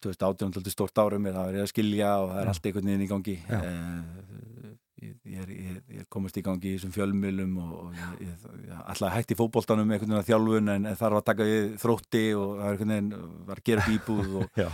þú 0.00 0.12
veist, 0.12 0.26
átjónaldi 0.30 0.74
stórt 0.74 1.02
árum 1.04 1.28
það 1.28 1.52
er 1.52 1.62
að 1.66 1.72
skilja 1.74 2.14
og 2.22 2.32
það 2.32 2.40
er 2.40 2.48
Já. 2.48 2.52
allt 2.54 2.70
einhvern 2.70 2.92
veginn 2.92 3.06
í 3.06 3.10
gangi. 3.12 3.36
Eh, 3.58 4.76
ég, 5.02 5.14
er, 5.42 5.50
ég, 5.52 5.78
ég 5.92 6.02
er 6.02 6.06
komast 6.12 6.36
í 6.38 6.42
gangi 6.44 6.70
í 6.70 6.74
þessum 6.76 6.92
fjölmjölum 6.94 7.56
og, 7.62 7.72
ég, 7.96 8.24
ég, 8.26 8.46
ég 8.66 8.80
alltaf 8.80 9.14
hætti 9.14 9.36
í 9.36 9.38
fótboltanum 9.38 9.92
einhvern 9.94 10.14
veginn 10.14 10.20
að 10.20 10.28
þjálfun 10.30 10.72
en 10.74 10.88
þarf 11.00 11.20
að 11.20 11.26
taka 11.28 11.48
við 11.48 11.66
þrótti 11.82 12.22
og 12.38 12.48
það 12.48 12.64
er 12.64 12.72
einhvern 12.72 12.94
veginn 12.94 13.10
var 13.50 13.62
að 13.62 13.68
gera 13.70 13.84
upp 13.84 13.92
íbúð 13.96 14.32
og 14.40 14.58
Já, 14.62 14.68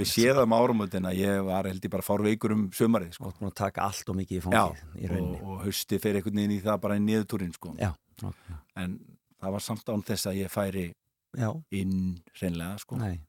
við 0.00 0.10
séðum 0.12 0.56
áramöndin 0.56 1.10
að 1.10 1.20
ég 1.22 1.42
var 1.50 1.70
held 1.70 1.88
ég 1.88 1.94
bara 1.96 2.06
fárveikur 2.06 2.56
um 2.56 2.66
sömarið 2.76 3.18
sko. 3.18 3.32
og 3.32 3.48
að 3.50 3.56
taka 3.62 3.88
allt 3.90 4.12
og 4.12 4.20
mikið 4.20 4.40
í 4.40 4.44
fangið 4.46 5.02
í 5.02 5.10
og, 5.20 5.34
og 5.42 5.64
hausti 5.66 6.00
fyrir 6.02 6.20
einhvern 6.20 6.42
veginn 6.42 6.56
í 6.56 6.62
það 6.64 6.82
bara 6.86 7.00
í 7.00 7.04
niðurtúrin 7.06 7.56
sko. 7.56 7.74
En 8.76 9.00
það 9.36 9.58
var 9.58 9.66
samt 9.68 9.92
án 9.92 10.06
þess 10.06 10.30
að 10.30 10.40
ég 10.42 10.52
færi 10.52 10.86
Já, 11.36 11.50
inn 11.76 11.96
reynlega 12.40 12.80
sko. 12.80 12.96
nei, 13.00 13.20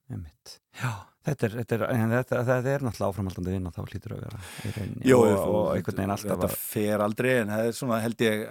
Já, 0.78 0.92
þetta 1.26 1.48
er, 1.48 1.56
þetta 1.58 1.76
er, 1.76 1.84
þetta, 2.12 2.42
þetta 2.48 2.72
er 2.72 2.86
náttúrulega 2.86 3.10
áframhaldandi 3.12 3.56
vinna 3.56 3.72
þá 3.76 3.80
hlýtur 3.84 4.14
að 4.16 4.22
vera 4.24 4.40
í 4.40 4.74
rauninni. 4.76 5.08
Jó, 5.10 5.18
og, 5.18 5.32
og, 5.32 5.56
og 5.56 5.72
einhvern 5.74 6.00
veginn 6.00 6.14
alltaf 6.16 6.32
þetta 6.44 6.60
fer 6.62 7.04
aldrei 7.04 7.32
en 7.42 7.52
það 7.54 7.70
er 7.70 7.76
svona 7.80 7.98
held 8.04 8.24
ég 8.28 8.44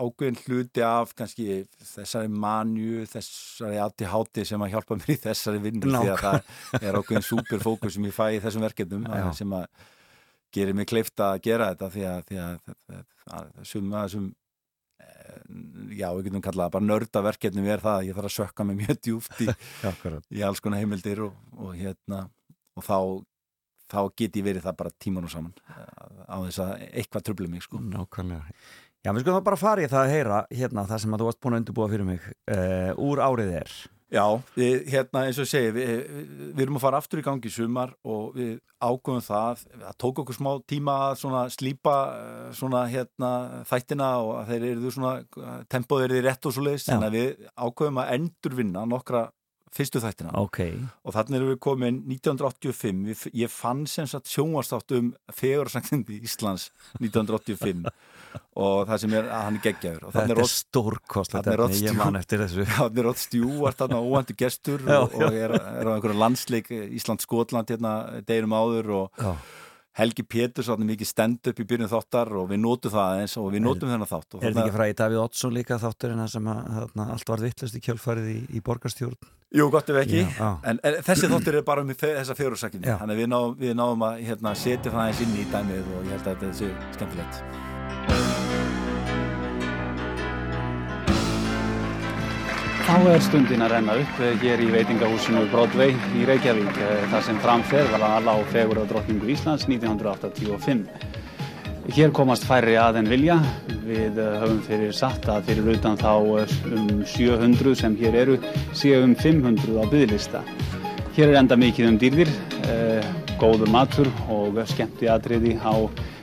ákveðin 0.00 0.40
hluti 0.42 0.84
af 0.86 1.14
kannski 1.18 1.60
þessari 1.92 2.32
manju, 2.46 3.06
þessari 3.14 3.80
ADHD 3.86 4.42
sem 4.50 4.66
að 4.66 4.74
hjálpa 4.74 4.98
mér 5.00 5.14
í 5.14 5.18
þessari 5.24 5.64
vinnu 5.68 5.94
því 5.94 6.12
að 6.16 6.26
það 6.26 6.84
er 6.90 7.00
ákveðin 7.00 7.28
superfókus 7.30 7.96
sem 7.96 8.10
ég 8.10 8.18
fæ 8.18 8.26
í 8.36 8.42
þessum 8.44 8.68
verkefnum 8.68 9.08
sem 9.38 9.56
að 9.60 9.88
gerir 10.54 10.76
mig 10.76 10.90
kleift 10.90 11.20
að 11.22 11.40
gera 11.46 11.70
þetta 11.72 11.90
því 11.94 12.04
að, 12.10 12.20
því 12.28 12.38
að, 12.42 12.54
að, 12.90 13.02
að 13.38 13.50
þessum, 13.60 13.92
að 13.94 14.06
þessum 14.06 14.28
eh, 14.28 14.39
já, 15.96 16.08
við 16.14 16.28
getum 16.28 16.44
kallað 16.44 16.66
það 16.66 16.74
bara 16.76 16.88
nördaverkefnum 16.88 17.70
er 17.70 17.82
það 17.84 17.96
að 17.96 18.06
ég 18.08 18.18
þarf 18.18 18.30
að 18.30 18.36
sökka 18.36 18.66
mig 18.66 18.78
mjög 18.80 19.00
djúft 19.06 19.42
í, 19.44 19.48
í 20.38 20.44
alls 20.46 20.62
konar 20.64 20.82
heimildir 20.82 21.24
og, 21.26 21.40
og 21.58 21.74
hérna 21.78 22.22
og 22.78 22.86
þá, 22.86 22.98
þá 23.90 24.00
get 24.16 24.38
ég 24.40 24.46
verið 24.46 24.68
það 24.68 24.78
bara 24.82 24.94
tíman 25.02 25.26
og 25.26 25.34
saman 25.34 25.56
eh, 25.66 26.04
á 26.30 26.36
þess 26.46 26.62
að 26.64 26.74
eitthvað 26.90 27.26
tröflu 27.28 27.50
mig 27.50 27.66
sko. 27.66 27.80
Nákvæmlega. 27.82 28.60
Já, 29.00 29.14
við 29.16 29.22
skulum 29.24 29.40
þá 29.40 29.46
bara 29.48 29.60
fara 29.60 29.84
í 29.84 29.88
það 29.88 30.02
að 30.02 30.14
heyra 30.14 30.42
hérna 30.52 30.84
það 30.88 31.02
sem 31.02 31.14
að 31.16 31.22
þú 31.22 31.30
varst 31.30 31.40
búin 31.40 31.56
að 31.56 31.62
undirbúa 31.62 31.88
fyrir 31.88 32.06
mig 32.06 32.26
uh, 32.52 32.90
úr 33.00 33.22
árið 33.24 33.54
er 33.62 33.76
Já, 34.10 34.24
við, 34.58 34.88
hérna 34.90 35.22
eins 35.28 35.38
og 35.38 35.46
ég 35.46 35.50
segi 35.52 35.70
við, 35.74 35.90
við, 36.50 36.62
erum 36.64 36.80
að 36.80 36.82
fara 36.82 36.98
aftur 36.98 37.20
í 37.20 37.24
gangi 37.26 37.46
í 37.46 37.54
sumar 37.54 37.92
og 38.02 38.32
við 38.34 38.56
ákveðum 38.82 39.22
það 39.22 39.62
það 39.68 39.98
tók 40.02 40.22
okkur 40.24 40.36
smá 40.36 40.50
tíma 40.72 40.96
að 41.06 41.18
svona 41.20 41.42
slípa 41.54 41.96
eh, 42.16 42.48
svona 42.58 42.80
hérna 42.90 43.30
þættina 43.70 44.08
og 44.24 44.40
þeir 44.48 44.66
eru 44.72 44.94
svona 44.96 45.12
tempóð 45.70 46.06
eru 46.08 46.18
því 46.18 46.24
rétt 46.26 46.48
og 46.50 46.56
svo 46.56 46.66
leiðist 46.66 46.90
Já. 46.90 46.94
þannig 46.96 47.10
að 47.10 47.18
við 47.18 47.52
ákveðum 47.54 48.02
að 48.02 48.14
endurvinna 48.16 48.86
nokkra 48.90 49.28
fyrstu 49.74 50.02
þættina. 50.02 50.32
Ok, 50.40 50.58
og 51.06 51.14
þannig 51.14 51.38
erum 51.38 51.52
við 51.52 51.60
komin 51.62 52.00
1985 52.10 53.04
við, 53.06 53.22
ég 53.42 53.52
fann 53.52 53.84
sem 53.90 54.08
sagt 54.10 54.30
sjónvarstátt 54.32 54.96
um 54.98 55.12
fegurarsangtindi 55.36 56.18
Íslands 56.26 56.70
1985 56.98 57.86
og 58.64 58.90
það 58.90 59.02
sem 59.04 59.16
er 59.20 59.30
að 59.30 59.46
hann 59.46 59.60
er 59.60 59.64
geggjaður. 59.68 60.04
Og 60.08 60.16
þetta 60.18 61.54
er 61.54 61.62
Rod 61.62 61.78
ég 61.78 61.96
man 61.98 62.20
eftir 62.20 62.44
þessu. 62.44 62.66
Þannig 62.74 63.02
er 63.02 63.10
Rod 63.10 63.22
Stewart 63.22 63.80
þarna 63.80 64.02
óvæntu 64.04 64.38
gestur 64.42 64.84
Já, 64.84 65.00
og, 65.00 65.16
og 65.16 65.40
er, 65.46 65.56
er 65.56 65.90
á 65.90 65.92
einhverju 65.94 66.18
landsleik 66.18 66.70
Ísland-Skotland 66.70 67.74
hérna 67.74 67.96
deginum 68.26 68.56
áður 68.58 68.94
og 69.04 69.20
Já, 69.20 69.34
Helgi 69.98 70.22
Péturs 70.22 70.68
þarna 70.70 70.86
mikið 70.86 71.08
stand-up 71.10 71.60
í 71.60 71.66
byrjun 71.66 71.90
þáttar 71.90 72.30
og 72.38 72.46
við 72.52 72.60
notum 72.62 72.92
það 72.94 73.24
eins 73.24 73.34
og 73.40 73.48
við 73.52 73.64
notum 73.64 73.90
þennan 73.90 74.08
þátt 74.08 74.36
er 74.38 74.44
þetta 74.44 74.62
ekki 74.62 74.74
fræði 74.76 74.96
Davíð 75.00 75.22
Oddsson 75.24 75.56
líka 75.56 75.78
þátturinn 75.82 76.22
þar 76.22 76.32
sem 76.36 76.50
að 76.52 76.60
þarna, 76.76 77.06
allt 77.16 77.32
var 77.32 77.42
vittlust 77.44 77.76
í 77.76 77.82
kjölfarið 77.84 78.30
í, 78.30 78.38
í 78.54 78.62
borgarstjórn 78.64 79.18
Jú, 79.50 79.66
gott 79.70 79.88
ef 79.90 79.96
ekki 80.04 80.20
Já. 80.22 80.48
En, 80.62 80.78
en 80.86 81.00
þessi 81.02 81.26
þáttur 81.30 81.56
er 81.58 81.64
bara 81.66 81.82
um 81.82 81.90
þessa 81.90 82.36
fjóruðsakinu 82.38 82.86
þannig 82.86 83.16
að 83.16 83.22
við 83.22 83.28
náum, 83.32 83.56
við 83.58 83.72
náum 83.80 84.04
að 84.06 84.20
hérna, 84.28 84.54
setja 84.54 84.92
það 84.94 85.08
eins 85.08 85.22
inn 85.24 85.34
í 85.34 85.46
dæmið 85.50 85.90
og 85.90 86.06
ég 86.06 86.12
held 86.14 86.30
að 86.30 86.44
þetta 86.44 86.52
sé 86.60 86.68
skemmtilegt 86.94 87.34
Þá 92.90 92.94
er 93.06 93.20
stundin 93.22 93.62
að 93.62 93.72
renna 93.74 93.94
upp 94.00 94.22
eh, 94.22 94.32
hér 94.42 94.62
í 94.64 94.70
veitingahúsinu 94.72 95.44
Broadway 95.52 95.92
í 96.18 96.24
Reykjavík 96.26 96.78
eh, 96.82 97.04
þar 97.12 97.22
sem 97.26 97.36
framferð 97.42 97.92
var 97.94 98.02
að 98.06 98.24
lág 98.26 98.40
fegur 98.50 98.80
á 98.82 98.84
drottningu 98.90 99.30
Íslands 99.30 99.66
1985. 99.70 100.88
Hér 101.88 102.10
komast 102.12 102.44
færri 102.44 102.74
að 102.76 103.00
en 103.00 103.08
vilja. 103.08 103.38
Við 103.86 104.18
eh, 104.20 104.34
höfum 104.42 104.60
fyrir 104.66 104.92
satt 104.94 105.24
að 105.32 105.48
fyrir 105.48 105.70
utan 105.72 105.96
þá 105.98 106.12
eh, 106.42 106.52
um 106.76 107.00
700 107.08 107.72
sem 107.80 107.96
hér 107.96 108.18
eru 108.20 108.36
séu 108.76 109.00
um 109.06 109.14
500 109.16 109.80
á 109.80 109.84
byggðlista. 109.88 110.42
Hér 111.16 111.32
er 111.32 111.40
enda 111.40 111.56
mikið 111.58 111.88
um 111.88 111.98
dýrðir, 111.98 112.30
eh, 112.68 113.08
góður 113.40 113.72
matur 113.72 114.10
og 114.30 114.60
skemmti 114.68 115.08
atriði 115.10 115.56
á 115.64 115.74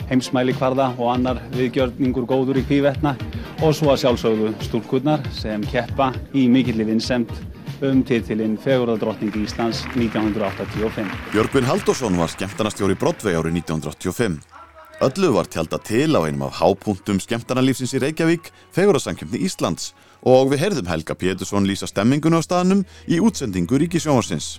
heimsmæli 0.07 0.53
kvarða 0.55 0.91
og 0.95 1.09
annar 1.15 1.41
viðgjörningur 1.57 2.29
góður 2.29 2.61
í 2.61 2.65
kvívetna 2.69 3.17
og 3.65 3.73
svo 3.75 3.91
að 3.91 4.03
sjálfsögðu 4.05 4.53
stúlkurnar 4.63 5.25
sem 5.35 5.65
keppa 5.67 6.13
í 6.37 6.45
mikilli 6.47 6.85
vinsemt 6.87 7.33
um 7.81 8.03
titilinn 8.05 8.55
Fegurðardrottning 8.61 9.35
Íslands 9.41 9.83
1985. 9.97 11.09
Björgvin 11.33 11.67
Halldórsson 11.67 12.21
var 12.21 12.31
skemmtarnastjóri 12.33 12.95
Broadway 12.97 13.35
árið 13.35 13.59
1985. 13.65 14.56
Öllu 14.97 15.29
var 15.29 15.45
tjálta 15.45 15.77
til 15.77 16.17
á 16.17 16.25
einum 16.25 16.47
af 16.47 16.57
hápunktum 16.57 17.19
skemmtarnalífsins 17.21 17.91
í 17.93 17.99
Reykjavík, 18.01 18.47
fegurðarsamkjöfni 18.73 19.43
Íslands 19.45 19.91
og 20.25 20.49
við 20.49 20.63
heyrðum 20.63 20.89
Helga 20.89 21.13
Pétursson 21.13 21.67
lýsa 21.69 21.85
stemmingunni 21.85 22.41
á 22.41 22.41
staðnum 22.41 22.81
í 23.05 23.19
útsendingu 23.21 23.77
Ríkisjónvarsins. 23.77 24.57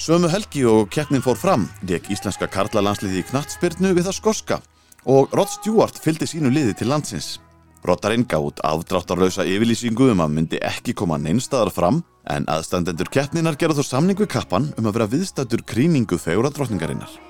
Sömu 0.00 0.30
helgi 0.32 0.64
og 0.64 0.88
keppnin 0.88 1.20
fór 1.20 1.36
fram, 1.36 1.68
leik 1.84 2.08
íslenska 2.08 2.48
karlalandsliði 2.48 3.20
í 3.20 3.26
knattspyrnu 3.28 3.92
við 3.92 4.08
það 4.08 4.16
skoska 4.16 4.58
og 5.04 5.36
Rod 5.36 5.52
Stewart 5.52 6.00
fylgdi 6.00 6.30
sínu 6.32 6.54
liði 6.56 6.72
til 6.80 6.88
landsins. 6.88 7.36
Roddarinn 7.84 8.24
gaf 8.24 8.48
út 8.48 8.64
afdráttarlausa 8.64 9.44
yfirlýsingu 9.44 10.08
um 10.14 10.24
að 10.24 10.36
myndi 10.38 10.64
ekki 10.64 10.96
koma 10.96 11.20
neinstaðar 11.20 11.74
fram 11.76 12.00
en 12.24 12.48
aðstandendur 12.48 13.12
keppninar 13.12 13.60
gerðu 13.60 13.84
þó 13.84 13.92
samning 13.92 14.24
við 14.24 14.32
kappan 14.40 14.72
um 14.72 14.88
að 14.88 14.96
vera 15.02 15.12
viðstættur 15.18 15.68
krýningu 15.68 16.16
fegra 16.16 16.48
drottningarinnar. 16.48 17.25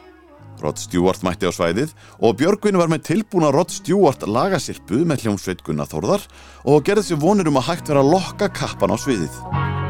Rod 0.63 0.81
Stewart 0.81 1.25
mætti 1.27 1.49
á 1.49 1.53
svæðið 1.55 1.95
og 2.21 2.37
Björgvin 2.41 2.81
var 2.81 2.93
með 2.93 3.07
tilbúna 3.11 3.53
Rod 3.55 3.73
Stewart 3.75 4.27
lagasirpu 4.27 5.05
með 5.09 5.27
hljómsveit 5.27 5.65
Gunnar 5.67 5.91
Þórðar 5.91 6.29
og 6.65 6.87
gerði 6.87 7.11
sér 7.11 7.23
vonir 7.25 7.51
um 7.51 7.61
að 7.61 7.71
hægt 7.73 7.93
vera 7.93 8.05
að 8.05 8.15
lokka 8.17 8.53
kappan 8.53 8.95
á 8.95 8.97
sviðið. 9.01 9.86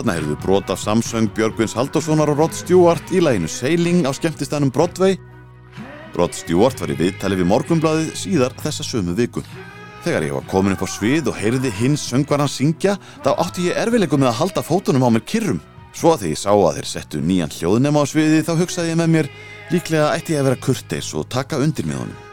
Þarna 0.00 0.14
heyrðu 0.16 0.34
brot 0.40 0.70
af 0.72 0.78
samsöng 0.80 1.26
Björgvins 1.36 1.74
Halldórssonar 1.76 2.30
og 2.32 2.38
Rod 2.38 2.54
Stewart 2.56 3.10
í 3.12 3.20
læginu 3.20 3.50
Sailing 3.52 4.06
á 4.08 4.16
skemmtistanum 4.16 4.70
Broadway. 4.72 5.18
Rod 6.16 6.32
Stewart 6.32 6.80
var 6.80 6.88
í 6.88 6.96
viðtali 6.96 7.36
við 7.36 7.50
morgunbladið 7.50 8.14
síðar 8.16 8.56
þessa 8.62 8.86
sömu 8.88 9.12
viku. 9.18 9.42
Þegar 10.00 10.24
ég 10.24 10.32
var 10.38 10.48
komin 10.48 10.72
upp 10.72 10.86
á 10.86 10.88
svið 10.88 11.28
og 11.28 11.36
heyrði 11.36 11.74
hins 11.82 12.06
söngvaran 12.08 12.48
syngja, 12.48 12.96
þá 13.20 13.30
átti 13.44 13.66
ég 13.68 13.76
erfileikum 13.76 14.24
með 14.24 14.30
að 14.30 14.38
halda 14.40 14.64
fótunum 14.70 15.04
á 15.04 15.12
mér 15.12 15.26
kyrrum. 15.28 15.60
Svo 15.92 16.14
að 16.14 16.24
því 16.24 16.32
ég 16.32 16.42
sá 16.46 16.50
að 16.56 16.80
þeir 16.80 16.90
settu 16.94 17.20
nýjan 17.20 17.56
hljóðnema 17.60 18.00
á 18.00 18.04
sviði 18.08 18.42
þá 18.48 18.52
hugsaði 18.56 18.94
ég 18.94 19.00
með 19.04 19.14
mér, 19.18 19.32
líklega 19.68 20.10
ætti 20.16 20.38
ég 20.38 20.40
að 20.40 20.48
vera 20.48 20.64
kurteis 20.64 21.12
og 21.12 21.28
taka 21.28 21.60
undir 21.60 21.84
með 21.84 22.06
honum. 22.06 22.26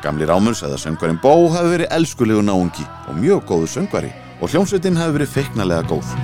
Gamli 0.00 0.24
Rámur 0.24 0.56
sagði 0.56 0.80
að 0.80 0.86
söngvarinn 0.88 1.20
Bó 1.20 1.50
hafi 1.52 1.76
verið 1.76 1.96
elskulegu 2.00 2.48
náungi 2.48 2.92
og 3.10 3.20
mjög 3.20 3.50
góðu 3.52 3.74
söngvari 3.76 4.23
og 4.40 4.50
hljómsveitin 4.50 4.98
hafi 4.98 5.18
verið 5.18 5.36
feiknalega 5.38 5.86
góð. 5.92 6.14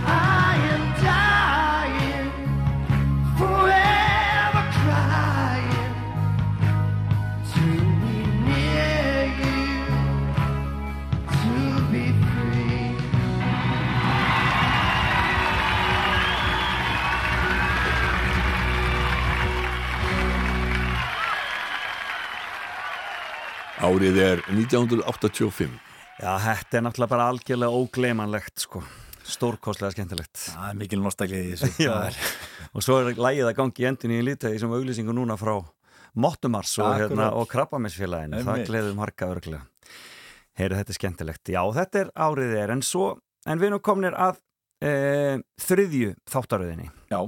Árið 23.81 24.19
er 24.23 24.43
1985. 24.53 25.90
Já, 26.21 26.35
þetta 26.37 26.77
er 26.77 26.83
náttúrulega 26.85 27.13
bara 27.15 27.27
algjörlega 27.33 27.77
ógleimanlegt 27.81 28.61
sko, 28.61 28.83
stórkostlega 29.25 29.95
skemmtilegt. 29.95 30.37
Það 30.43 30.67
er 30.67 30.79
mikil 30.83 31.01
nostalgið 31.01 31.47
í 31.47 31.55
þessu. 31.55 31.71
Já, 31.87 31.95
og 32.75 32.85
svo 32.85 32.99
er 33.01 33.15
lægið 33.17 33.49
að 33.49 33.57
gangi 33.63 33.87
endin 33.89 34.17
í 34.19 34.21
lítið 34.29 34.59
sem 34.61 34.75
auglýsingu 34.77 35.15
núna 35.17 35.39
frá 35.41 35.55
Mottumars 36.21 36.75
og, 36.83 36.91
hérna, 36.99 37.31
og 37.39 37.49
Krabbamessfélaginu, 37.49 38.43
það 38.45 38.65
gleðum 38.67 39.01
harka 39.01 39.31
örglega 39.31 39.63
Heyru, 40.59 40.77
þetta 40.77 40.93
er 40.93 40.99
skemmtilegt. 40.99 41.53
Já, 41.55 41.61
þetta 41.73 42.01
er 42.03 42.09
árið 42.21 42.57
er, 42.59 42.73
en 42.75 42.83
svo 42.85 43.13
en 43.49 43.63
við 43.63 43.73
nú 43.73 43.79
komnir 43.81 44.17
að 44.19 44.43
e, 44.85 44.91
þriðju 45.63 46.11
þáttaröðinni. 46.29 46.91
Já. 47.09 47.21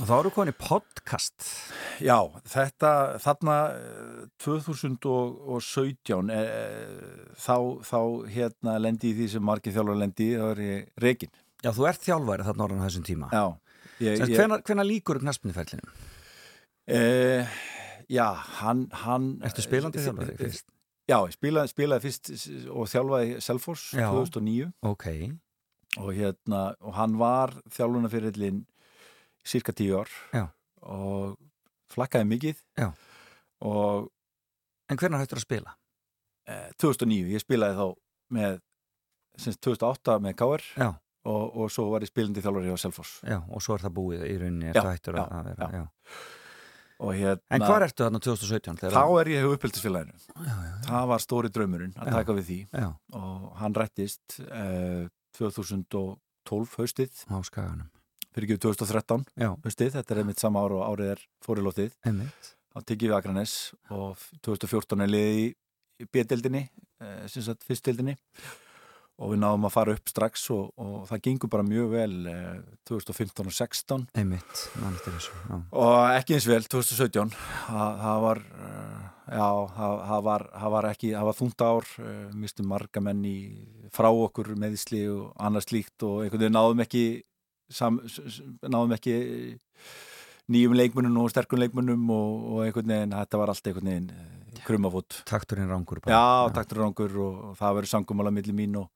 Og 0.00 0.06
þá 0.08 0.12
eru 0.18 0.30
konið 0.34 0.56
podcast 0.62 1.46
Já, 2.02 2.16
þetta 2.48 2.92
þarna 3.22 3.56
eh, 3.76 4.22
2017 4.42 6.32
e, 6.32 6.40
þá, 7.38 7.56
þá 7.86 7.98
hérna 8.32 8.76
lendi 8.82 9.12
í 9.12 9.16
því 9.18 9.28
sem 9.34 9.44
margir 9.46 9.74
þjálfur 9.76 10.00
lendi 10.00 10.30
í, 10.32 10.38
það 10.40 10.52
er 10.54 10.62
ég 10.66 11.04
rekin. 11.04 11.32
Já, 11.62 11.70
þú 11.76 11.86
ert 11.90 12.06
þjálfæri 12.08 12.46
þarna 12.48 12.66
orðan 12.66 12.84
þessum 12.88 13.06
tíma 13.06 13.28
Já, 13.34 13.44
ég, 14.02 14.16
ég, 14.24 14.34
hvenar, 14.38 14.64
hvenar 14.66 14.88
líkur 14.88 15.20
knaspinniferlinu? 15.22 15.92
eh, 16.90 17.46
Já, 18.12 18.26
hann, 18.62 18.88
hann 19.04 19.28
Ertu 19.46 19.62
spilandi 19.64 20.02
þjálfari 20.02 20.36
fyrst? 20.40 20.66
Já, 21.10 21.18
ég 21.26 21.36
spilaði, 21.36 21.70
spilaði 21.74 22.06
fyrst 22.08 22.32
og 22.72 22.88
þjálfaði 22.90 23.38
Selfoss 23.44 23.88
Já. 23.98 24.08
2009 24.10 24.68
Ok, 24.88 25.06
og 26.00 26.12
hérna, 26.16 26.60
og 26.80 26.94
hann 26.96 27.16
var 27.20 27.52
þjálfunafyrirlin 27.74 28.62
cirka 29.44 29.72
tíu 29.76 29.98
ár 30.00 30.10
Já. 30.32 30.46
og 30.82 31.36
flakkaði 31.92 32.28
mikið 32.30 32.60
Já. 32.78 32.90
og 33.62 34.10
en 34.90 34.96
hvenar 35.00 35.22
hættur 35.22 35.40
að 35.40 35.46
spila? 35.46 35.74
eh, 36.48 36.70
2009, 36.78 37.30
ég 37.36 37.40
spilaði 37.44 37.76
þá 37.78 37.86
með 38.34 38.60
sem 39.38 39.52
sagt 39.54 39.62
2008 39.64 40.18
með 40.20 40.34
KR 40.40 40.64
Já. 40.76 40.88
og, 41.24 41.56
og 41.56 41.70
svo 41.72 41.88
var 41.92 42.02
ég 42.04 42.10
spilandi 42.10 42.42
þjálfari 42.44 42.72
á 42.74 42.78
Selfoss 42.82 43.20
Já, 43.24 43.38
og 43.48 43.62
svo 43.62 43.76
er 43.78 43.84
það 43.86 43.94
búið 43.98 44.24
í 44.28 44.36
rauninni, 44.40 44.70
ertu 44.72 44.86
hættur 44.88 45.18
að, 45.22 45.36
vera, 45.50 45.68
já. 45.72 45.84
hérna 47.18 47.40
En 47.50 47.62
hvað 47.66 47.84
ertu 47.88 48.04
þarna 48.04 48.20
2017? 48.22 48.76
þegar- 48.82 48.94
þá 48.94 49.20
er 49.22 49.30
ég 49.32 49.40
hefur 49.42 49.58
já, 50.46 50.54
það 50.86 51.06
var 51.12 51.22
stóri 51.24 51.50
draumurinn 51.50 51.94
að 51.96 52.06
Já. 52.10 52.12
taka 52.18 52.32
við 52.38 52.44
því 52.50 52.58
já, 52.82 52.90
og 53.18 53.48
hann 53.62 53.74
rættist 53.74 54.40
eh, 54.50 55.08
2012 55.38 56.76
haustið 56.78 57.24
á 57.32 57.38
skaganum 57.46 57.88
fyrir 58.32 58.48
ekki 58.48 58.62
2013 58.66 59.26
Já, 59.44 59.50
haustið, 59.64 59.94
þetta 59.96 60.14
er 60.14 60.22
einmitt 60.22 60.42
sama 60.42 60.64
ár 60.64 60.76
og 60.78 60.84
árið 60.88 61.14
er 61.14 61.24
fórilóttið 61.44 61.96
einmitt. 62.08 62.52
Þá 62.72 62.80
tekið 62.88 63.10
við 63.10 63.18
Akranes 63.18 63.56
og 63.92 64.26
2014 64.46 65.04
er 65.04 65.12
liðið 65.12 65.40
í, 65.42 65.48
B-deldinni 66.12 66.66
eh, 67.04 67.56
fyrstdeldinni 67.66 68.16
og 69.22 69.32
við 69.32 69.42
náðum 69.42 69.66
að 69.68 69.74
fara 69.74 69.94
upp 69.96 70.10
strax 70.10 70.44
og, 70.54 70.70
og 70.80 71.06
það 71.10 71.22
gengur 71.26 71.50
bara 71.52 71.66
mjög 71.66 71.90
vel 71.92 72.14
eh, 72.30 72.60
2015 72.88 73.50
og 73.50 73.54
16 73.54 74.06
Einmitt, 74.18 74.62
þessu 75.04 75.34
og 75.52 75.96
ekki 76.16 76.36
eins 76.38 76.48
vel 76.48 76.62
2017 76.66 77.34
það, 77.34 78.00
það 78.02 78.22
var 78.26 78.42
eh, 78.42 79.02
já, 79.36 79.48
það, 79.76 79.98
það 80.12 80.24
var, 80.28 80.46
var 80.76 80.88
ekki 80.90 81.12
það 81.12 81.28
var 81.28 81.38
þúnda 81.38 81.68
ár, 81.76 81.90
eh, 82.06 82.24
mistum 82.44 82.70
marga 82.72 83.04
menn 83.04 83.26
í 83.28 83.36
frá 83.94 84.08
okkur 84.10 84.54
meðisli 84.58 85.04
og 85.12 85.30
annars 85.36 85.68
slíkt 85.68 86.08
og 86.08 86.24
einhvern 86.24 86.46
veginn 86.46 86.58
náðum 86.58 86.84
ekki 86.86 87.04
sam, 87.72 88.00
náðum 88.62 88.94
ekki 88.96 89.16
nýjum 90.52 90.74
leikmunum 90.76 91.20
og 91.22 91.30
sterkum 91.32 91.60
leikmunum 91.62 92.10
og, 92.12 92.32
og 92.52 92.64
einhvern 92.66 92.92
veginn, 92.94 93.14
þetta 93.16 93.40
var 93.40 93.52
allt 93.52 93.68
einhvern 93.70 93.90
veginn 93.92 94.10
eh, 94.14 94.64
krummafót 94.66 95.22
Takturinn 95.28 95.70
rángur 95.70 96.02
bara. 96.02 96.16
Já, 96.16 96.52
taktur 96.56 96.82
rangur 96.82 97.14
og, 97.16 97.38
og 97.50 97.54
það 97.60 97.78
verður 97.78 97.92
sangumála 97.94 98.34
milli 98.34 98.54
mín 98.56 98.76
og, 98.82 98.90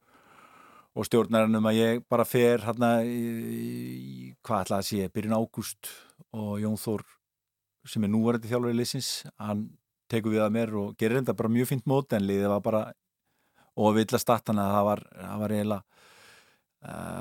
og 0.97 1.09
stjórnarinn 1.09 1.59
um 1.59 1.71
að 1.71 1.81
ég 1.81 2.05
bara 2.11 2.27
fer 2.29 2.65
hérna 2.67 2.91
í, 3.07 4.35
hvað 4.47 4.67
ætla 4.67 4.83
að 4.83 4.89
sé, 4.91 5.09
byrjun 5.15 5.39
ágúst 5.39 5.91
og 6.37 6.57
Jón 6.63 6.79
Þór 6.81 7.07
sem 7.87 8.05
er 8.05 8.11
núvarandi 8.13 8.51
þjálfur 8.51 8.75
í 8.75 8.79
liðsins 8.81 9.11
hann 9.39 9.69
tekur 10.11 10.35
við 10.35 10.45
að 10.45 10.55
mér 10.55 10.73
og 10.79 10.95
gerir 10.99 11.21
þetta 11.21 11.37
bara 11.39 11.53
mjög 11.55 11.71
fínt 11.73 11.87
mót 11.91 12.15
en 12.15 12.27
liðið 12.27 12.53
var 12.53 12.65
bara 12.65 12.83
og 13.77 13.95
vill 13.99 14.09
að 14.09 14.23
starta 14.23 14.53
hann 14.53 14.63
að 14.63 14.75
það 14.75 14.87
var, 14.89 15.03
það 15.21 15.43
var 15.43 15.55
eiginlega 15.55 15.96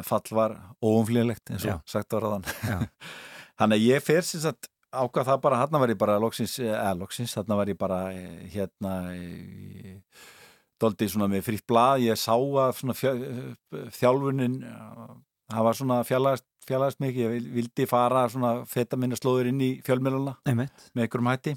fall 0.08 0.32
var 0.38 0.56
óumflýðilegt 0.84 1.52
eins 1.56 1.66
og 1.66 1.72
Já. 1.74 1.78
sagt 1.96 2.14
var 2.18 2.28
að 2.30 2.50
Já. 2.70 2.80
Þannig 3.60 3.78
að 3.80 3.86
ég 3.88 4.04
fer 4.04 4.26
sem 4.28 4.42
sagt 4.44 4.68
ákvað 4.96 5.28
það 5.30 5.42
bara, 5.44 5.58
hann 5.64 5.80
var 5.82 5.92
ég 5.92 5.98
bara 6.00 6.16
loksins, 6.24 6.54
eða 6.64 6.94
loksins, 7.00 7.34
hann 7.36 7.52
var 7.60 7.68
ég 7.72 7.78
bara 7.80 8.00
eh, 8.16 8.46
hérna 8.54 8.94
eh, 9.16 9.98
doldi 10.80 11.08
svona 11.12 11.28
með 11.32 11.44
fritt 11.50 11.66
blað, 11.68 12.04
ég 12.06 12.20
sá 12.20 12.34
að 12.36 12.80
þjálfunin 13.96 14.58
eh, 14.64 15.06
það 15.52 15.68
var 15.68 15.78
svona 15.80 16.00
fjallægast, 16.08 16.46
fjallægast 16.68 17.02
mikið, 17.04 17.22
ég 17.26 17.34
vil- 17.36 17.50
vildi 17.60 17.88
fara 17.92 18.26
svona 18.32 18.54
feta 18.68 18.98
minna 19.00 19.16
slóður 19.20 19.52
inn 19.52 19.62
í 19.62 19.72
fjölmjöluna 19.86 20.36
með 20.96 21.06
einhverjum 21.06 21.32
hætti 21.32 21.56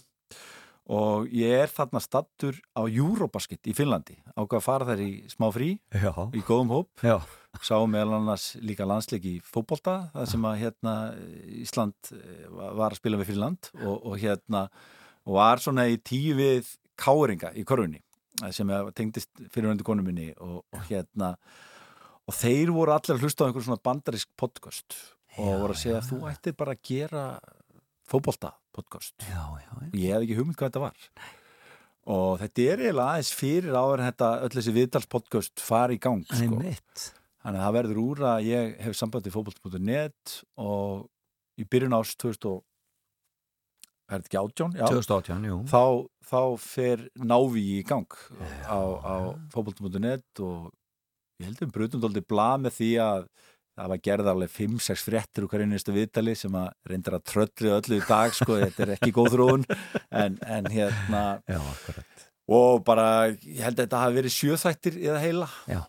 og 0.89 1.29
ég 1.37 1.53
er 1.63 1.69
þarna 1.73 2.01
stattur 2.01 2.57
á 2.73 2.89
Eurobasket 2.89 3.69
í 3.69 3.75
Finnlandi, 3.77 4.17
ákvað 4.33 4.57
að 4.59 4.65
fara 4.65 4.89
þær 4.89 5.03
í 5.05 5.11
smá 5.29 5.49
frí, 5.53 5.69
Já, 5.93 6.13
í 6.33 6.43
góðum 6.47 6.73
hóp. 6.73 6.89
Já, 7.05 7.19
sá 7.61 7.77
meðal 7.91 8.17
annars 8.19 8.47
líka 8.65 8.87
landsleik 8.89 9.27
í 9.29 9.35
fótbolta, 9.45 9.99
það 10.15 10.31
sem 10.33 10.47
að 10.49 10.61
hérna 10.63 10.95
Ísland 11.61 12.13
eh, 12.17 12.45
var 12.49 12.93
að 12.93 13.01
spila 13.03 13.21
við 13.21 13.33
fyrir 13.33 13.43
land 13.45 13.71
og, 13.83 13.97
og 13.99 14.21
hérna 14.23 14.65
og 15.29 15.37
var 15.37 15.61
svona 15.61 15.85
í 15.93 15.99
tíu 16.01 16.39
við 16.39 16.71
káringa 16.99 17.53
í 17.53 17.67
korfunni, 17.69 18.01
eh, 18.43 18.53
sem 18.57 18.73
að 18.73 18.95
tengdist 18.97 19.45
fyrirhundu 19.53 19.85
konu 19.87 20.07
minni 20.07 20.31
og, 20.41 20.63
og 20.73 20.89
hérna 20.89 21.35
og 22.29 22.37
þeir 22.37 22.73
voru 22.77 22.97
allir 22.97 23.17
að 23.17 23.27
hlusta 23.27 23.45
á 23.45 23.47
einhver 23.49 23.65
svona 23.65 23.85
bandarisk 23.85 24.33
podcast. 24.37 24.97
Og 25.39 25.53
voru 25.63 25.77
að 25.77 25.83
segja 25.85 26.01
þú 26.03 26.23
ættir 26.29 26.57
bara 26.59 26.75
að 26.75 26.81
gera 26.89 27.27
fótbolta 28.09 28.57
podcast 28.79 29.15
já, 29.27 29.43
já, 29.59 29.69
já. 29.69 29.91
ég 29.93 30.15
hef 30.15 30.25
ekki 30.25 30.39
hugmynd 30.39 30.59
hvað 30.59 30.71
þetta 30.71 30.85
var 30.87 31.35
og 32.09 32.39
þetta 32.41 32.65
er 32.65 32.83
eiginlega 32.87 33.13
aðeins 33.13 33.35
fyrir 33.37 33.77
áður 33.77 34.03
en 34.03 34.09
þetta 34.09 34.31
öll 34.47 34.55
þessi 34.55 34.75
viðtalspodcast 34.79 35.61
fari 35.61 35.99
í 35.99 36.03
gang 36.03 36.25
sko. 36.25 36.63
Þannig 37.39 37.61
að 37.61 37.65
það 37.65 37.77
verður 37.77 38.01
úr 38.03 38.23
að 38.33 38.47
ég 38.49 38.73
hef 38.83 38.97
samband 38.99 39.29
við 39.29 39.37
fótboll.net 39.37 40.33
og 40.65 41.05
í 41.61 41.67
byrjun 41.69 41.97
árs 41.99 42.15
2000 42.19 42.49
og 42.51 42.65
er 44.09 44.23
þetta 44.23 44.31
ekki 44.31 44.41
átjón? 44.41 44.75
Já. 44.79 44.87
2018, 44.89 45.47
jú 45.49 45.59
Þá, 45.69 45.83
þá 46.31 46.41
fer 46.65 47.05
návi 47.21 47.65
í 47.77 47.85
gang 47.87 48.19
á, 48.65 48.81
á 48.81 49.15
fótboll.net 49.53 50.43
og 50.45 50.73
ég 51.39 51.51
held 51.51 51.61
að 51.61 51.67
við 51.67 51.75
brutum 51.77 52.03
dóldi 52.03 52.25
blað 52.25 52.65
með 52.65 52.77
því 52.81 52.91
að 53.05 53.29
það 53.79 53.93
var 53.93 54.03
gerð 54.09 54.31
alveg 54.33 54.53
5-6 54.55 55.05
fréttir 55.07 55.47
úr 55.47 55.53
hverju 55.53 55.69
næstu 55.71 55.95
viðtali 55.95 56.35
sem 56.39 56.57
að 56.59 56.69
reyndir 56.91 57.17
að 57.19 57.27
trölli 57.33 57.73
öllu 57.77 57.99
í 57.99 58.07
dag, 58.09 58.35
sko, 58.37 58.59
þetta 58.65 58.85
er 58.85 58.95
ekki 58.97 59.15
góð 59.17 59.35
þróun. 59.37 59.67
En, 60.11 60.39
en 60.43 60.71
hérna 60.73 61.23
Já, 61.49 61.61
og 62.59 62.83
bara, 62.87 63.09
ég 63.31 63.63
held 63.63 63.77
að 63.77 63.85
þetta 63.85 64.03
hafi 64.05 64.19
verið 64.19 64.37
sjöþættir 64.37 65.03
eða 65.05 65.23
heila. 65.23 65.51
Já. 65.71 65.83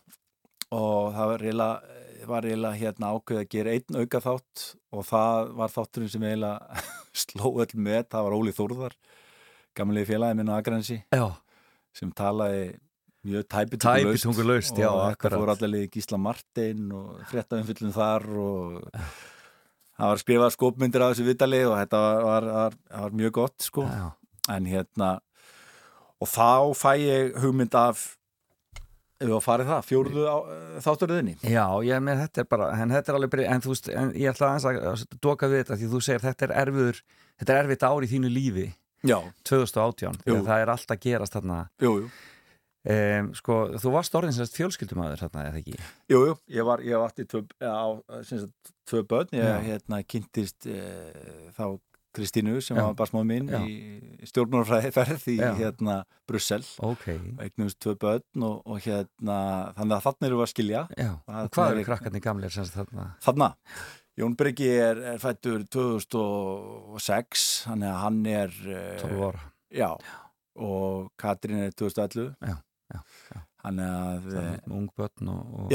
og 0.70 1.10
það 1.16 1.32
var 1.32 1.48
eiginlega 1.48 1.96
var 2.30 2.46
eiginlega 2.46 2.78
hérna 2.78 3.12
ákveð 3.16 3.38
að 3.40 3.48
gera 3.50 3.72
einn 3.74 3.96
auka 3.96 4.20
þátt 4.22 4.64
og 4.94 5.06
það 5.08 5.48
var 5.56 5.72
þátturinn 5.72 6.12
sem 6.12 6.26
eiginlega 6.28 6.82
sló 7.22 7.52
öll 7.64 7.72
með, 7.74 8.04
það 8.12 8.26
var 8.26 8.36
Óli 8.36 8.54
Þórðar 8.54 8.96
gamlega 9.78 10.10
félagi 10.10 10.38
minn 10.38 10.52
á 10.52 10.58
Akransi 10.58 11.00
sem 11.96 12.12
talaði 12.16 12.76
mjög 13.26 13.48
tæpitungulaust. 13.52 14.78
Og 14.80 15.00
akkurat. 15.10 15.38
fór 15.40 15.52
allir 15.54 15.72
liði 15.74 15.90
Gísla 15.96 16.18
Martin 16.20 16.86
og 16.96 17.18
fréttaumfyllin 17.30 17.92
þar 17.96 18.24
og 18.40 18.78
það 20.00 20.12
var 20.12 20.22
skrifað 20.22 20.54
skopmyndir 20.56 21.04
af 21.04 21.12
þessu 21.14 21.26
vitali 21.28 21.64
og 21.68 21.76
þetta 21.76 22.00
var, 22.04 22.22
var, 22.24 22.48
var, 22.54 22.78
var 23.02 23.18
mjög 23.20 23.34
gott 23.42 23.66
sko. 23.66 23.84
Já, 23.90 24.08
en 24.56 24.70
hérna 24.70 25.10
og 26.20 26.28
þá 26.28 26.48
fæ 26.76 26.90
ég 27.00 27.36
hugmynd 27.40 27.76
af 27.76 28.06
ef 29.20 29.28
við 29.28 29.34
að 29.36 29.42
farið 29.44 29.68
það, 29.68 29.82
fjóruðu 29.84 30.22
þátturðinni 30.80 31.34
já, 31.44 31.64
ég 31.84 31.98
með 32.00 32.22
þetta 32.22 32.40
er 32.40 32.46
bara 32.48 32.68
en 32.72 32.92
þetta 32.94 33.12
er 33.12 33.16
alveg, 33.18 33.30
brey- 33.34 33.48
en 33.52 33.60
þú 33.60 33.74
veist, 33.74 33.88
en 33.92 34.12
ég 34.16 34.30
ætla 34.32 34.54
að 34.56 34.68
að 34.80 35.02
doka 35.20 35.48
við 35.52 35.60
þetta 35.60 35.76
því 35.76 35.88
þú 35.92 36.00
segir 36.06 36.24
þetta 36.24 36.46
er 36.46 36.54
erfiður 36.62 37.00
þetta 37.36 37.52
er 37.52 37.60
erfitt 37.66 37.84
ár 37.84 38.06
í 38.06 38.08
þínu 38.08 38.30
lífi. 38.32 38.66
Já, 39.04 39.16
2018, 39.48 40.18
því 40.24 40.32
Jú. 40.32 40.38
að 40.40 40.48
það 40.48 40.62
er 40.64 40.72
allt 40.74 40.90
að 40.92 40.98
gerast 41.04 41.36
þarna. 41.36 41.58
Jú, 41.80 41.92
jú, 42.02 42.08
um, 42.86 43.30
sko, 43.36 43.58
þú 43.82 43.92
varst 43.96 44.14
orðin 44.16 44.32
semst 44.36 44.56
fjölskyldumæður 44.56 45.22
þarna, 45.26 45.46
eða 45.50 45.60
ekki? 45.60 45.76
jú, 46.10 46.22
jú. 46.30 46.34
ég 46.48 46.64
var 46.64 46.80
ég 46.86 46.96
var 46.98 47.10
aftur 47.10 47.28
tvö, 47.28 47.42
á, 47.60 48.00
sem 48.24 48.40
sagt, 48.46 48.74
tvö 48.88 49.02
börn 49.06 49.36
ég 49.36 49.44
Já. 49.44 49.60
hérna 49.68 50.02
kynntist 50.06 50.66
e, 50.66 50.80
þá 51.58 51.78
Kristínu 52.10 52.56
sem 52.58 52.74
Já. 52.74 52.82
var 52.88 52.94
bara 52.98 53.06
smá 53.06 53.20
minn 53.22 53.46
Já. 53.52 53.60
í 53.62 54.26
stjórnarfræðiferð 54.26 55.28
í 55.30 55.36
hérna 55.60 56.00
Brussel 56.26 56.64
Ok, 56.82 57.04
eignumst 57.38 57.78
tvö 57.84 57.94
börn 58.02 58.42
og, 58.48 58.62
og 58.66 58.80
hérna 58.82 59.36
þannig 59.76 59.94
að 60.00 60.06
þannig 60.08 60.26
eru 60.30 60.40
við 60.40 60.46
að 60.48 60.52
skilja 60.56 60.82
og 60.90 61.52
hvað 61.54 61.66
er- 61.68 61.76
eru 61.76 61.84
krakkarnir 61.86 62.24
gamlir 62.24 62.50
semst 62.56 62.74
þarna? 62.74 63.04
Þarna, 63.22 63.50
Jón 64.18 64.34
Bryggi 64.36 64.66
er, 64.74 64.98
er 65.14 65.20
fættur 65.22 65.62
2006 65.70 67.44
þannig 67.68 67.88
að 67.92 68.00
hann 68.04 68.18
er 68.32 68.58
eh, 68.66 68.98
12 69.04 69.22
ára 69.30 69.44
Já, 69.70 69.90
og 70.58 71.12
Katrín 71.20 71.62
er 71.68 71.70
2011 71.78 72.34
Já, 72.42 72.50
já, 72.50 72.56
já. 72.56 72.58
Þannig 73.60 73.92
að, 73.92 74.28
eh, 74.40 74.58
ung 74.72 74.88
börn 74.96 75.32
og, 75.32 75.54
og, 75.64 75.74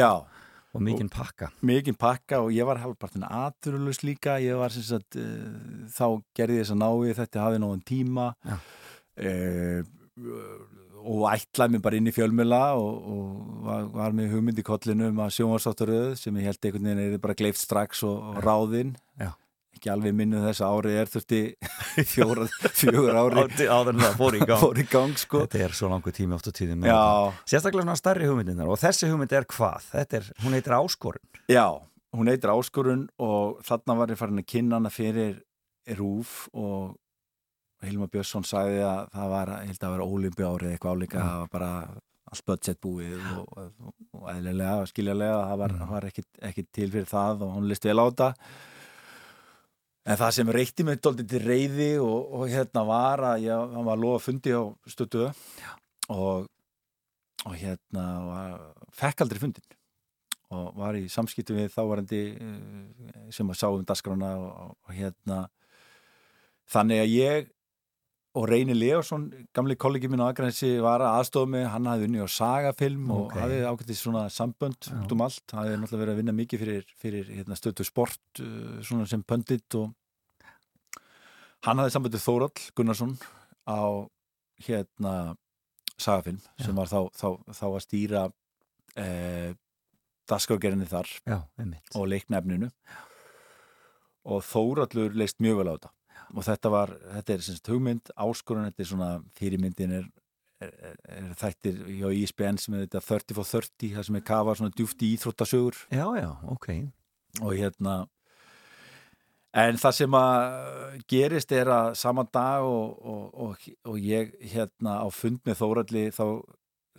og 0.76 0.84
mikinn 0.84 1.12
pakka. 1.12 1.52
Mikinn 1.66 1.98
pakka 2.00 2.42
og 2.44 2.50
ég 2.56 2.68
var 2.68 2.82
halvpartin 2.84 3.28
aðurulus 3.28 4.02
líka, 4.04 4.40
ég 4.44 4.58
var 4.60 4.74
sem 4.74 4.86
sagt, 4.86 5.20
uh, 5.20 5.86
þá 5.94 6.08
gerði 6.38 6.60
ég 6.60 6.66
þess 6.66 6.76
að 6.76 6.82
náði 6.82 7.20
þetta 7.22 7.46
hafði 7.46 7.62
nóðan 7.64 7.86
tíma 7.88 8.26
uh, 8.42 9.86
og 11.06 11.24
ætlaði 11.30 11.76
mig 11.76 11.86
bara 11.86 12.00
inn 12.00 12.10
í 12.10 12.16
fjölmjöla 12.16 12.62
og, 12.82 13.08
og 13.14 13.64
var, 13.68 13.88
var 13.94 14.16
með 14.18 14.34
hugmynd 14.34 14.62
í 14.62 14.66
kollinu 14.66 15.12
um 15.12 15.24
að 15.24 15.36
sjónvarsáttaröð 15.38 16.14
sem 16.20 16.42
ég 16.42 16.50
held 16.50 16.68
einhvern 16.68 16.90
veginn 16.90 17.04
er 17.06 17.24
bara 17.24 17.38
gleift 17.38 17.62
strax 17.62 18.02
og, 18.08 18.18
og 18.34 18.42
ráðinn. 18.44 18.96
Já. 19.22 19.32
Ekki 19.76 19.92
alveg 19.92 20.16
minnu 20.16 20.42
þess 20.46 20.64
að 20.64 20.76
árið 20.78 21.00
er 21.02 21.12
þurfti 21.12 21.40
fjóra, 22.14 22.48
fjögur 22.80 23.20
ári 23.20 23.68
áður 23.68 23.92
en 23.94 24.04
það 24.06 24.18
fór 24.20 24.38
í 24.38 24.42
gang. 24.44 24.62
Fór 24.66 24.82
í 24.82 24.86
gang 24.92 25.20
sko. 25.22 25.42
Þetta 25.46 25.64
er 25.68 25.76
svo 25.78 25.92
langur 25.92 26.16
tími 26.16 26.38
oft 26.38 26.50
tíðum 26.56 26.88
Já, 26.88 27.00
Sérstaklega 27.44 27.86
svona 27.86 27.98
stærri 28.00 28.30
hugmyndinar 28.30 28.72
og 28.72 28.80
þessi 28.82 29.10
hugmynd 29.12 29.36
er 29.36 29.48
hvað? 29.52 29.90
Er, 30.06 30.30
hún 30.46 30.58
heitir 30.58 30.78
Áskorun. 30.78 31.24
Já, 31.52 31.68
hún 32.16 32.32
heitir 32.32 32.54
Áskorun 32.54 33.08
og 33.22 33.60
þarna 33.68 34.00
var 34.00 34.14
ég 34.14 34.22
farin 34.22 34.42
að 34.42 34.50
kynna 34.56 34.80
hana 34.80 34.94
fyrir 34.94 35.42
Rúf 36.00 36.46
og 36.56 36.96
Hilma 37.86 38.08
Björnsson 38.10 38.46
sagði 38.48 38.82
að 38.88 39.10
það 39.14 39.32
var, 39.36 39.52
ég 39.62 39.72
held 39.72 39.78
að 39.78 39.86
það 39.86 39.96
var 39.96 40.06
ólimpi 40.06 40.46
árið 40.48 40.72
eitthvað 40.74 40.96
álíka, 40.96 41.22
það 41.22 41.42
var 41.44 41.52
bara 41.54 41.72
allt 42.32 42.46
budget 42.50 42.80
búið 42.82 43.26
og, 43.36 43.52
og, 43.62 43.92
og 44.18 44.30
eðlilega 44.32 44.80
og 44.82 44.90
skiljalega, 44.90 45.36
það 45.52 45.60
var, 45.62 45.76
var 45.92 46.08
ekki, 46.10 46.24
ekki 46.50 46.66
til 46.74 46.88
fyrir 46.96 47.10
það 47.10 47.44
og 47.46 47.54
hún 47.60 47.68
listi 47.70 47.92
vel 47.92 48.02
á 48.02 48.06
þetta 48.08 48.30
en 50.06 50.20
það 50.20 50.36
sem 50.38 50.52
reytti 50.54 50.86
mig 50.86 51.00
dóldi 51.02 51.26
til 51.30 51.42
reyði 51.44 51.92
og, 52.04 52.36
og 52.38 52.52
hérna 52.52 52.86
var 52.88 53.24
að 53.32 53.48
ég 53.48 53.74
var 53.76 53.96
að 53.96 54.04
lofa 54.04 54.26
fundi 54.28 54.54
á 54.54 54.64
stötu 54.90 55.26
og, 55.26 56.46
og 57.46 57.58
hérna 57.58 58.06
var, 58.28 58.60
fekk 58.94 59.26
aldrei 59.26 59.42
fundin 59.42 59.76
og 60.54 60.78
var 60.78 60.98
í 60.98 61.08
samskiptum 61.10 61.58
við 61.58 61.74
þávarandi 61.74 62.22
eh, 62.38 63.30
sem 63.34 63.50
að 63.50 63.60
sá 63.60 63.68
um 63.72 63.86
dagskrána 63.88 64.36
og, 64.38 64.76
og 64.86 64.94
hérna. 64.94 65.40
Þannig 66.70 67.02
að 67.02 67.14
ég 67.14 67.50
og 68.36 68.48
Reyni 68.50 68.74
Leosson, 68.76 69.30
gamli 69.56 69.78
kollegi 69.80 70.10
minn 70.12 70.20
á 70.20 70.28
Akranesi 70.28 70.74
var 70.84 71.00
að 71.04 71.14
aðstofa 71.22 71.48
mig, 71.54 71.66
hann 71.72 71.88
hafði 71.88 72.10
unni 72.10 72.20
á 72.20 72.28
sagafilm 72.28 73.12
og 73.16 73.22
Ok. 73.30 73.38
hafði 73.40 73.60
ákveðið 73.70 74.00
svona 74.02 74.24
sambönd 74.30 74.90
Já. 74.90 74.96
út 75.06 75.14
um 75.16 75.24
allt, 75.24 75.46
hafði 75.56 75.78
náttúrulega 75.80 76.02
verið 76.04 76.14
að 76.16 76.20
vinna 76.20 76.36
mikið 76.36 76.64
fyrir, 76.66 76.90
fyrir 77.00 77.30
hérna, 77.32 77.56
stötu 77.56 77.86
sport 77.88 78.42
uh, 78.44 78.82
svona 78.84 79.08
sem 79.08 79.24
pöndit 79.24 79.78
og 79.80 79.94
hann 81.66 81.80
hafði 81.80 81.96
samböndið 81.96 82.26
Þórall 82.28 82.68
Gunnarsson 82.76 83.16
á 83.72 83.82
hérna 84.68 85.16
sagafilm 85.98 86.42
sem 86.60 86.76
var 86.76 86.92
þá, 86.92 87.00
þá, 87.16 87.28
þá 87.56 87.66
að 87.72 87.82
stýra 87.88 88.26
eh, 89.00 89.56
dasgrágerinni 90.28 90.88
þar 90.92 91.08
Já, 91.24 91.40
og 91.96 92.08
leiknefninu. 92.12 92.70
Og 94.26 94.42
Þórallur 94.44 95.14
leist 95.16 95.40
mjög 95.40 95.62
vel 95.62 95.70
á 95.72 95.74
þetta 95.78 95.92
og 96.34 96.46
þetta 96.46 96.72
var, 96.74 96.94
þetta 97.18 97.34
er 97.34 97.46
sem 97.46 97.58
sagt 97.58 97.72
hugmynd 97.72 98.12
áskorun, 98.16 98.68
þetta 98.70 98.84
er 98.84 98.90
svona 98.90 99.10
fyrirmyndin 99.40 99.96
er, 100.00 100.10
er, 100.64 100.76
er, 101.12 101.30
þættir 101.40 101.80
hjá 102.00 102.10
ISBN 102.22 102.60
sem 102.62 102.76
er 102.78 102.86
þetta 102.86 103.04
30 103.06 103.38
for 103.38 103.52
30 103.52 103.96
það 103.96 104.10
sem 104.10 104.20
er 104.20 104.28
kafað 104.28 104.60
svona 104.62 104.76
djúft 104.76 105.06
í 105.06 105.14
íþróttasögur. 105.16 105.80
Já, 105.94 106.06
já, 106.20 106.30
ok. 106.56 106.70
og 107.44 107.56
hérna 107.56 107.96
en 109.56 109.80
það 109.80 109.98
sem 110.00 110.16
að 110.20 111.02
gerist 111.12 111.52
er 111.56 111.72
að 111.72 111.90
saman 112.00 112.30
dag 112.34 112.68
og, 112.68 112.96
og, 113.00 113.26
og, 113.46 113.68
og 113.92 114.00
ég 114.00 114.36
hérna 114.54 115.00
á 115.04 115.08
fund 115.14 115.42
með 115.48 115.60
Þóralli 115.62 116.08
þá 116.16 116.26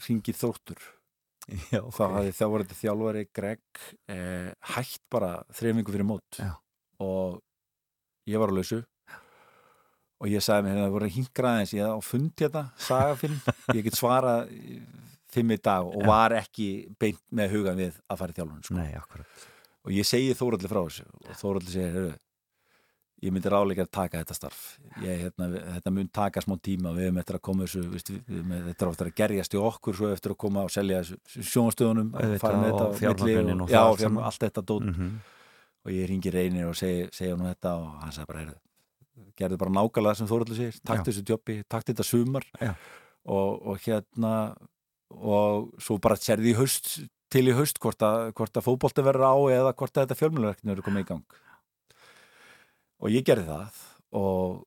ringir 0.06 0.36
Þróttur. 0.36 0.92
Já, 1.74 1.78
þá 1.94 2.04
hafði 2.10 2.32
þjálfari 2.34 2.76
þjálfari 2.80 3.24
Greg 3.36 3.82
eh, 4.10 4.48
hætt 4.74 5.04
bara 5.12 5.36
þreifingu 5.54 5.94
fyrir 5.94 6.08
mót. 6.08 6.40
Já. 6.40 6.56
og 6.98 7.42
ég 8.26 8.40
var 8.40 8.50
á 8.50 8.56
lausu 8.56 8.80
og 10.16 10.30
ég 10.32 10.44
sagði 10.44 10.66
mér 10.66 10.74
hérna, 10.74 10.86
það 10.86 10.94
voru 10.96 11.08
að 11.08 11.16
hingra 11.16 11.54
aðeins? 11.54 11.74
Ég 11.76 11.96
á 11.96 12.00
fundi 12.04 12.46
þetta, 12.46 12.62
sagafilm 12.86 13.40
ég 13.76 13.88
get 13.88 13.98
svara 13.98 14.36
í 14.48 14.78
fimm 15.36 15.52
í 15.52 15.58
dag 15.60 15.88
og 15.90 16.06
var 16.08 16.34
ekki 16.38 16.68
beint 17.00 17.20
með 17.34 17.56
hugan 17.56 17.80
við 17.80 17.98
að 18.08 18.22
fara 18.22 18.32
í 18.32 18.38
þjálfun 18.38 18.62
sko. 18.64 18.76
Og 19.86 19.92
ég 19.94 20.06
segi 20.08 20.32
Þóraldi 20.34 20.70
frá 20.70 20.80
þessu 20.80 21.04
og 21.06 21.36
Þóraldi 21.40 21.74
segir, 21.74 21.92
heyrðu 21.94 22.14
ég 23.26 23.32
myndi 23.32 23.50
ráleika 23.52 23.84
að 23.86 23.92
taka 23.96 24.20
þetta 24.20 24.36
starf. 24.36 24.64
Ég, 25.00 25.22
hérna, 25.24 25.48
þetta 25.76 25.92
mun 25.96 26.08
taka 26.12 26.42
smá 26.44 26.56
tíma. 26.60 26.92
Við 26.96 27.08
höfum 27.08 27.20
eftir 27.22 27.38
að 27.38 27.44
koma 27.48 27.64
þessu 27.64 27.84
við, 27.92 28.10
við, 28.28 28.50
þetta 28.66 28.84
er 28.84 28.90
ofta 28.90 29.06
að 29.06 29.14
gerjast 29.22 29.56
í 29.56 29.62
okkur 29.62 29.96
svo 29.96 30.10
eftir 30.12 30.34
að 30.34 30.40
koma 30.44 30.66
og 30.66 30.74
selja 30.74 31.00
með 31.00 32.76
og 32.76 32.92
milli 32.92 33.00
fjármögnunin 33.00 33.64
og 33.64 33.72
já, 33.72 33.80
það 34.02 34.20
allt 34.28 34.46
þetta 34.46 34.66
dót. 34.72 34.90
Mhm. 34.92 35.16
og 35.86 35.92
ég 35.94 36.08
ringi 36.10 36.30
reynir 36.34 36.66
og 36.66 36.74
segja 36.76 37.36
nú 37.38 37.46
þetta 37.46 37.76
og 37.78 38.00
hann 38.02 38.12
sagði 38.12 38.26
bara, 38.32 38.40
heyrðu 38.42 38.65
gerði 39.38 39.58
bara 39.60 39.74
nákvæmlega 39.74 40.14
það 40.14 40.20
sem 40.20 40.30
Þóraldi 40.30 40.58
segir 40.58 40.78
takt 40.82 41.02
Já. 41.02 41.06
þessu 41.08 41.26
jobbi, 41.32 41.58
takt 41.68 41.90
þetta 41.90 42.06
sumar 42.06 42.46
Já. 42.60 42.72
og, 43.24 43.50
og 43.72 43.82
hérna 43.86 44.32
og 45.16 45.68
svo 45.82 45.98
bara 46.02 46.18
sérði 46.18 46.52
í 46.52 46.56
haust 46.58 46.94
til 47.32 47.48
í 47.50 47.56
haust 47.56 47.80
hvort 47.82 48.02
að, 48.06 48.30
hvort 48.38 48.58
að 48.58 48.66
fótbolti 48.66 49.04
verður 49.06 49.28
á 49.30 49.36
eða 49.58 49.74
hvort 49.74 49.96
að 49.96 50.06
þetta 50.06 50.20
fjölmjöluverkni 50.20 50.72
verður 50.72 50.88
komið 50.88 51.04
í 51.04 51.10
gang 51.10 51.36
og 53.02 53.12
ég 53.12 53.26
gerði 53.26 53.46
það 53.50 53.84
og 54.16 54.64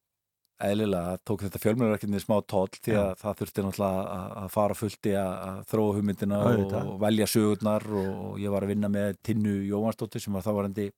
eðlilega 0.60 1.20
tók 1.24 1.46
þetta 1.46 1.62
fjölmjöluverkni 1.64 2.20
smá 2.20 2.36
tóll 2.44 2.68
því 2.76 2.98
að 3.00 3.14
það 3.22 3.38
þurfti 3.42 3.64
náttúrulega 3.64 4.18
að, 4.44 4.50
fara 4.56 4.76
fullt 4.76 5.08
í 5.08 5.14
að, 5.16 5.62
þróa 5.72 5.96
hugmyndina 5.98 6.40
og, 6.50 6.76
og 6.82 6.98
velja 7.04 7.30
sögurnar 7.32 7.88
og, 7.88 8.34
ég 8.44 8.52
var 8.54 8.66
að 8.66 8.74
vinna 8.74 8.92
með 8.92 9.22
Tinnu 9.24 9.56
Jóhansdóttir 9.70 10.24
sem 10.24 10.36
var 10.36 10.44
þá 10.44 10.52
varandi 10.58 10.90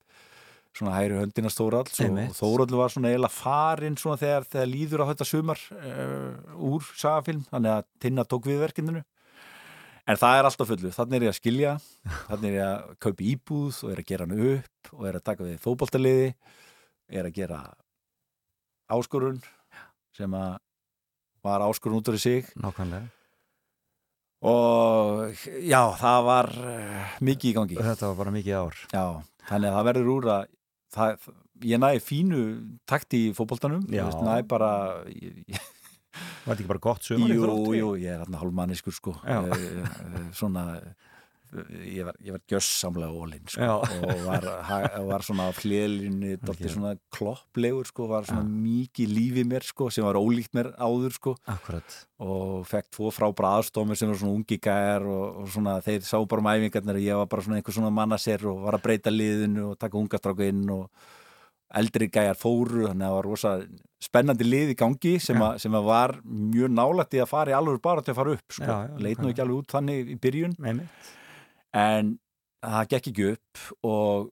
svona 0.78 0.96
hægri 0.96 1.20
höndina 1.20 1.52
Þóralds 1.52 2.00
og, 2.06 2.20
Þóraldur 2.38 2.80
var 2.80 2.94
svona 2.94 3.12
eiginlega 3.12 3.36
farin 3.36 3.98
svona 4.00 4.20
þegar, 4.22 4.48
þegar 4.54 4.70
líður 4.72 5.04
á 5.04 5.10
þetta 5.12 5.28
sumar 5.28 5.64
uh, 5.76 6.62
úr 6.72 6.86
sagafilm, 6.96 7.44
þannig 7.52 7.74
að 7.76 7.90
Tinna 8.04 8.26
tók 8.28 8.48
við 8.50 8.62
verkefninu. 8.64 9.04
En 10.10 10.18
það 10.18 10.40
er 10.40 10.48
alltaf 10.50 10.72
fullu, 10.72 10.92
þannig 10.96 11.18
er 11.20 11.28
ég 11.28 11.34
að 11.36 11.38
skilja 11.38 11.76
þannig 12.30 12.50
er 12.50 12.58
ég 12.58 12.66
að 12.68 12.98
kaupa 13.06 13.28
íbúð 13.34 13.82
og 13.86 13.94
er 13.94 14.02
að 14.02 14.12
gera 14.12 14.28
hann 14.28 14.52
upp 14.56 14.94
og 14.98 15.08
er 15.10 15.20
að 15.20 15.26
taka 15.30 15.48
við 15.48 15.64
fótboltaliði 15.64 16.30
er 17.12 17.28
að 17.28 17.36
gera 17.36 17.62
áskorun 18.92 19.42
sem 20.16 20.36
að 20.36 20.60
var 21.42 21.64
áskorun 21.66 22.00
út 22.00 22.12
af 22.12 22.20
sig. 22.22 22.46
Nákvæmlega. 22.56 23.10
og 24.42 25.38
já, 25.62 25.82
það 25.98 26.24
var 26.26 26.50
uh, 26.58 27.14
mikið 27.22 27.52
í 27.52 27.54
gangi. 27.58 27.78
Þetta 27.78 28.10
var 28.10 28.18
bara 28.24 28.34
mikið 28.34 28.58
ár. 28.58 28.82
Já, 28.94 29.06
þannig 29.50 29.70
að 29.70 29.78
það 29.78 29.88
verður 29.90 30.12
úr 30.16 30.30
að 30.36 30.50
það, 30.96 31.30
ég 31.68 31.82
næði 31.82 32.02
fínu 32.06 32.42
takt 32.90 33.16
í 33.18 33.24
veist, 34.10 34.24
næði 34.26 34.48
bara 34.52 34.72
ég, 35.12 35.62
Var 36.12 36.52
þetta 36.52 36.58
ekki 36.58 36.68
bara 36.74 36.84
gott 36.84 37.06
sumar? 37.08 37.32
í 37.32 37.38
Jú, 37.38 37.76
jú, 37.78 37.92
ég 38.02 38.18
er 38.18 38.24
hann 38.26 38.36
hálfmanniskur 38.42 38.96
sko 38.96 39.14
Já. 39.24 39.40
Eh, 39.48 39.78
eh, 39.80 40.26
svona 40.36 40.66
eh, 40.82 41.11
ég 41.52 42.06
var, 42.08 42.16
ég 42.24 42.32
var 42.36 42.42
gjössamlega 42.48 43.12
ólinn 43.12 43.50
sko, 43.52 43.68
og 43.84 44.22
var, 44.26 44.46
var 45.10 45.26
svona 45.28 45.50
á 45.50 45.52
hliðlinni, 45.60 46.38
dálítið 46.40 46.70
Ok. 46.70 46.74
svona 46.76 46.94
klopplegur 47.12 47.90
sko, 47.90 48.08
var 48.08 48.28
svona 48.30 48.46
Já. 48.46 48.52
mikið 48.64 49.14
lífi 49.18 49.44
mér 49.52 49.68
sko, 49.68 49.90
sem 49.92 50.06
var 50.08 50.16
ólíkt 50.22 50.54
mér 50.56 50.72
áður 50.80 51.16
sko 51.18 51.36
og 52.22 52.68
fekk 52.70 52.92
tvo 52.96 53.12
frábara 53.12 53.56
aðstofnir 53.60 53.98
sem 54.00 54.12
var 54.12 54.20
svona 54.22 54.38
ungi 54.40 54.60
gæjar 54.62 55.08
og, 55.10 55.42
og 55.44 55.48
svona 55.52 55.80
þeir 55.84 56.04
sá 56.08 56.18
bara 56.26 56.42
um 56.46 56.52
æfingarnar 56.54 57.00
og 57.02 57.08
ég 57.08 57.18
var 57.24 57.32
bara 57.32 57.42
svona 57.48 57.60
einhver 57.60 57.74
svona 57.76 57.92
mannaser 57.92 58.46
og 58.48 58.62
var 58.68 58.78
að 58.80 58.86
breyta 58.86 59.12
liðinu 59.14 59.72
og 59.72 59.80
taka 59.82 59.98
ungastráku 60.00 60.48
inn 60.48 60.64
og 60.70 60.88
eldri 61.72 62.10
gæjar 62.12 62.36
fóru 62.36 62.84
þannig 62.90 63.06
að 63.06 63.08
það 63.08 63.16
var 63.16 63.28
rosa 63.30 63.52
spennandi 64.04 64.44
lið 64.48 64.74
í 64.74 64.76
gangi 64.76 65.14
sem, 65.24 65.38
Já. 65.40 65.46
að, 65.54 65.60
sem 65.64 65.76
að 65.78 65.86
var 65.88 66.14
mjög 66.26 66.74
nálægt 66.76 67.16
í 67.16 67.22
að 67.24 67.30
fara 67.32 67.54
í 67.54 67.56
alveg 67.56 67.80
bara 67.86 68.04
til 68.04 68.12
að 68.12 68.18
fara 68.20 68.34
upp 68.36 68.56
sko. 68.58 68.78
Leit 69.00 69.22
nú 69.22 69.30
ekki 69.32 69.44
alveg 69.46 69.62
út 69.62 69.76
þannig 69.78 70.10
í 70.12 70.18
byrjun 70.20 70.56
Einmitt. 70.60 71.12
En 71.78 72.16
það 72.62 72.88
gekk 72.92 73.08
ekki 73.12 73.28
upp 73.32 73.62
og 73.88 74.30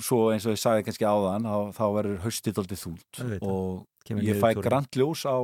svo 0.00 0.18
eins 0.30 0.44
og 0.46 0.54
ég 0.54 0.60
sagði 0.62 0.84
kannski 0.86 1.06
áðan 1.08 1.46
þá, 1.48 1.56
þá 1.74 1.84
verður 1.96 2.20
haustið 2.24 2.60
aldrei 2.62 2.78
þúlt 2.78 3.22
og 3.42 3.86
Kemur 4.06 4.22
ég 4.24 4.38
fæ 4.38 4.46
niðurtúrinn. 4.52 4.66
grant 4.68 4.96
ljós 4.96 5.24
á, 5.26 5.36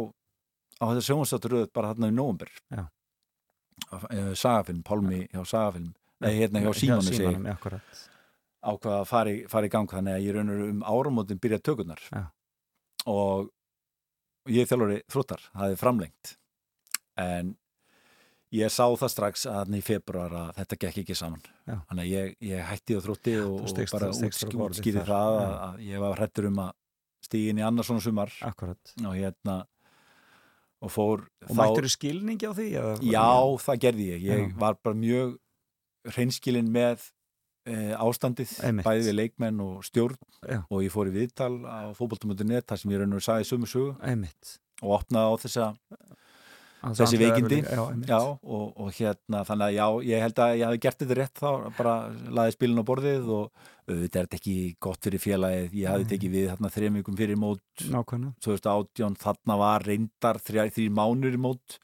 á 0.81 0.85
þetta 0.87 1.07
sjónvarsdátturöð 1.09 1.67
bara 1.75 1.91
þarna 1.93 2.13
í 2.13 2.15
nóvember 2.17 2.53
Já. 2.73 2.85
Sagafilm, 4.39 4.83
Pálmi 4.87 5.27
hjá 5.33 5.43
Sagafilm 5.45 5.91
nei, 6.25 6.31
hérna 6.39 6.63
hjá 6.65 6.71
Símoni 6.79 7.11
sig 7.11 7.19
Símanum, 7.21 7.51
akkurat. 7.53 8.01
ákvað 8.65 8.97
að 9.03 9.11
fara 9.51 9.67
í, 9.67 9.73
gang 9.75 9.91
þannig 9.91 10.15
að 10.17 10.25
ég 10.25 10.37
raunur 10.39 10.63
um 10.71 10.81
áramótin 10.87 11.41
byrja 11.43 11.59
tökurnar 11.61 12.01
Já. 12.09 12.23
og 13.07 13.51
ég 14.49 14.69
þjálfari 14.71 15.03
þróttar, 15.11 15.43
það 15.53 15.75
er 15.75 15.81
framlengt 15.83 16.37
en 17.21 17.57
ég 18.53 18.71
sá 18.71 18.85
það 18.97 19.11
strax 19.11 19.47
að 19.51 19.75
í 19.77 19.83
februar 19.83 20.33
að 20.33 20.51
þetta 20.61 20.77
gekk 20.85 20.99
ekki 21.03 21.15
saman 21.19 21.41
Já. 21.67 21.81
þannig 21.91 22.03
að 22.05 22.11
ég, 22.13 22.35
ég 22.41 22.65
hætti 22.71 22.97
á 22.97 23.01
þrótti 23.03 23.35
og, 23.43 23.55
Þú 23.67 23.85
og 23.85 23.93
bara 23.97 24.11
stigst 24.13 24.43
frá 24.45 24.49
útsk- 24.49 24.59
borði 24.61 24.79
útskýri 24.81 25.01
þar. 25.03 25.07
það 25.11 25.39
að, 25.41 25.55
að 25.67 25.81
ég 25.91 25.99
var 26.05 26.17
hrættur 26.21 26.47
um 26.51 26.61
að 26.67 26.73
stígin 27.27 27.59
í 27.59 27.65
annars 27.67 27.87
svona 27.91 28.01
sumar 28.05 28.33
Akkurat. 28.47 28.93
og 29.03 29.15
hérna 29.19 29.57
og 30.87 30.93
fór 30.93 31.25
Og 31.49 31.57
mættur 31.57 31.87
þú 31.89 31.91
skilningi 31.97 32.47
á 32.47 32.53
því? 32.55 32.67
Já, 33.11 33.27
það 33.65 33.79
gerði 33.81 34.07
ég. 34.13 34.23
Ég 34.29 34.41
Já. 34.53 34.57
var 34.61 34.77
bara 34.85 34.95
mjög 34.95 35.37
hreinskilin 36.13 36.69
með 36.71 37.09
e, 37.67 37.75
ástandið, 37.99 38.53
Einmitt. 38.63 38.87
bæði 38.87 39.07
við 39.09 39.17
leikmenn 39.17 39.61
og 39.65 39.81
stjórn 39.89 40.19
Já. 40.47 40.61
og 40.71 40.85
ég 40.85 40.93
fór 40.95 41.09
í 41.11 41.15
viðtal 41.17 41.65
á 41.67 41.91
fótboltum.net 41.99 42.67
þar 42.69 42.79
sem 42.79 42.93
ég 42.93 43.01
raun 43.03 43.17
og 43.17 43.25
sagði 43.25 43.49
sögu 43.67 43.97
Einmitt. 44.07 44.59
og 44.85 45.01
opnaði 45.01 45.27
á 45.27 45.35
þessa, 45.43 45.67
þessi 46.95 47.19
veikindi. 47.21 47.59
Já, 47.65 47.83
já, 48.07 48.19
og, 48.19 48.67
og 48.77 48.91
hérna 48.97 49.43
þannig 49.49 49.67
að 49.67 49.77
já, 49.77 49.87
ég 50.11 50.25
held 50.25 50.43
að 50.45 50.53
ég 50.57 50.69
hafi 50.71 50.83
gert 50.85 51.01
þetta 51.03 51.19
rétt 51.19 51.41
þá, 51.43 51.49
bara 51.79 51.95
laði 52.39 52.55
spilin 52.55 52.83
á 52.83 52.89
borðið 52.89 53.31
og 53.37 53.65
auðvitað 53.87 54.21
er 54.21 54.27
þetta 54.27 54.39
ekki 54.41 54.57
gott 54.87 55.07
fyrir 55.07 55.23
félagið. 55.23 55.77
Ég 55.81 55.93
hafi 55.93 56.09
tekið 56.13 56.35
við 56.37 56.49
þarna 56.53 56.73
þrejum 56.75 56.99
vikum 57.01 57.19
fyrir 57.19 57.41
mót 57.41 57.87
Nákvæmlega. 57.95 58.35
2018, 58.47 59.19
þarna 59.23 59.59
var 59.63 59.87
reyndar 59.87 60.43
þrjá, 60.43 60.67
þrjá 60.75 60.95
mánur 61.01 61.39
í 61.39 61.43
mót. 61.47 61.79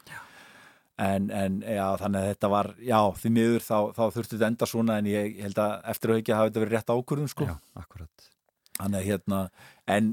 En, 1.02 1.30
en 1.34 1.62
já, 1.66 1.86
þannig 1.98 2.20
að 2.20 2.28
þetta 2.30 2.50
var 2.52 2.72
já, 2.78 2.98
því 3.18 3.30
miður 3.34 3.64
þá, 3.64 3.78
þá 3.96 4.02
þurfti 4.14 4.36
þetta 4.36 4.50
enda 4.52 4.68
svona 4.68 4.98
en 5.00 5.08
ég 5.10 5.38
held 5.42 5.62
að 5.62 5.72
eftir 5.94 6.12
að 6.12 6.20
ekki 6.20 6.36
hafi 6.36 6.50
þetta 6.50 6.62
verið 6.62 6.76
rétt 6.76 6.92
ákvörðun 6.92 7.32
sko. 7.32 7.48
Þannig 8.76 8.98
að 8.98 9.08
hérna 9.08 9.40
en 9.90 10.12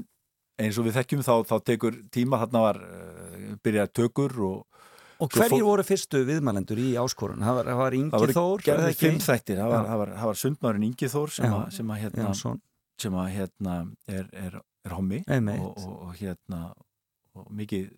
eins 0.60 0.78
og 0.80 0.86
við 0.86 0.98
þekkjum 0.98 1.22
þá, 1.24 1.34
þá 1.48 1.54
tekur 1.68 1.98
tíma 2.12 2.40
þarna 2.42 2.64
var 2.64 2.80
uh, 2.84 3.52
byrjað 3.64 3.92
tökur 3.96 4.36
og 4.46 4.79
Og 5.20 5.30
hverjir 5.36 5.64
voru 5.66 5.84
fyrstu 5.86 6.22
viðmælendur 6.28 6.80
í 6.80 6.88
áskorun? 7.00 7.44
Það 7.44 7.58
var, 7.58 7.70
það 7.70 7.80
var 7.80 7.94
það 7.94 8.00
Ingi 8.00 8.36
Þór 8.36 8.66
eða 8.74 8.90
ekki? 8.90 9.00
fimm 9.04 9.22
þættir. 9.24 9.62
Það 9.62 9.72
var, 9.72 9.88
það 9.88 10.02
var, 10.02 10.12
það 10.18 10.30
var 10.30 10.42
sundmaðurinn 10.42 10.86
Ingi 10.90 11.10
Þór 11.14 11.34
sem, 11.36 11.56
að, 11.56 11.64
sem, 11.76 11.90
að, 11.94 12.04
hérna, 12.04 12.34
sem 13.04 13.18
að 13.22 13.32
hérna 13.38 13.80
er, 14.10 14.30
er, 14.44 14.60
er 14.86 14.94
hommi. 14.96 15.24
Og, 15.30 15.66
og, 15.70 15.98
og 16.06 16.14
hérna 16.20 16.62
og 17.38 17.50
mikið 17.56 17.90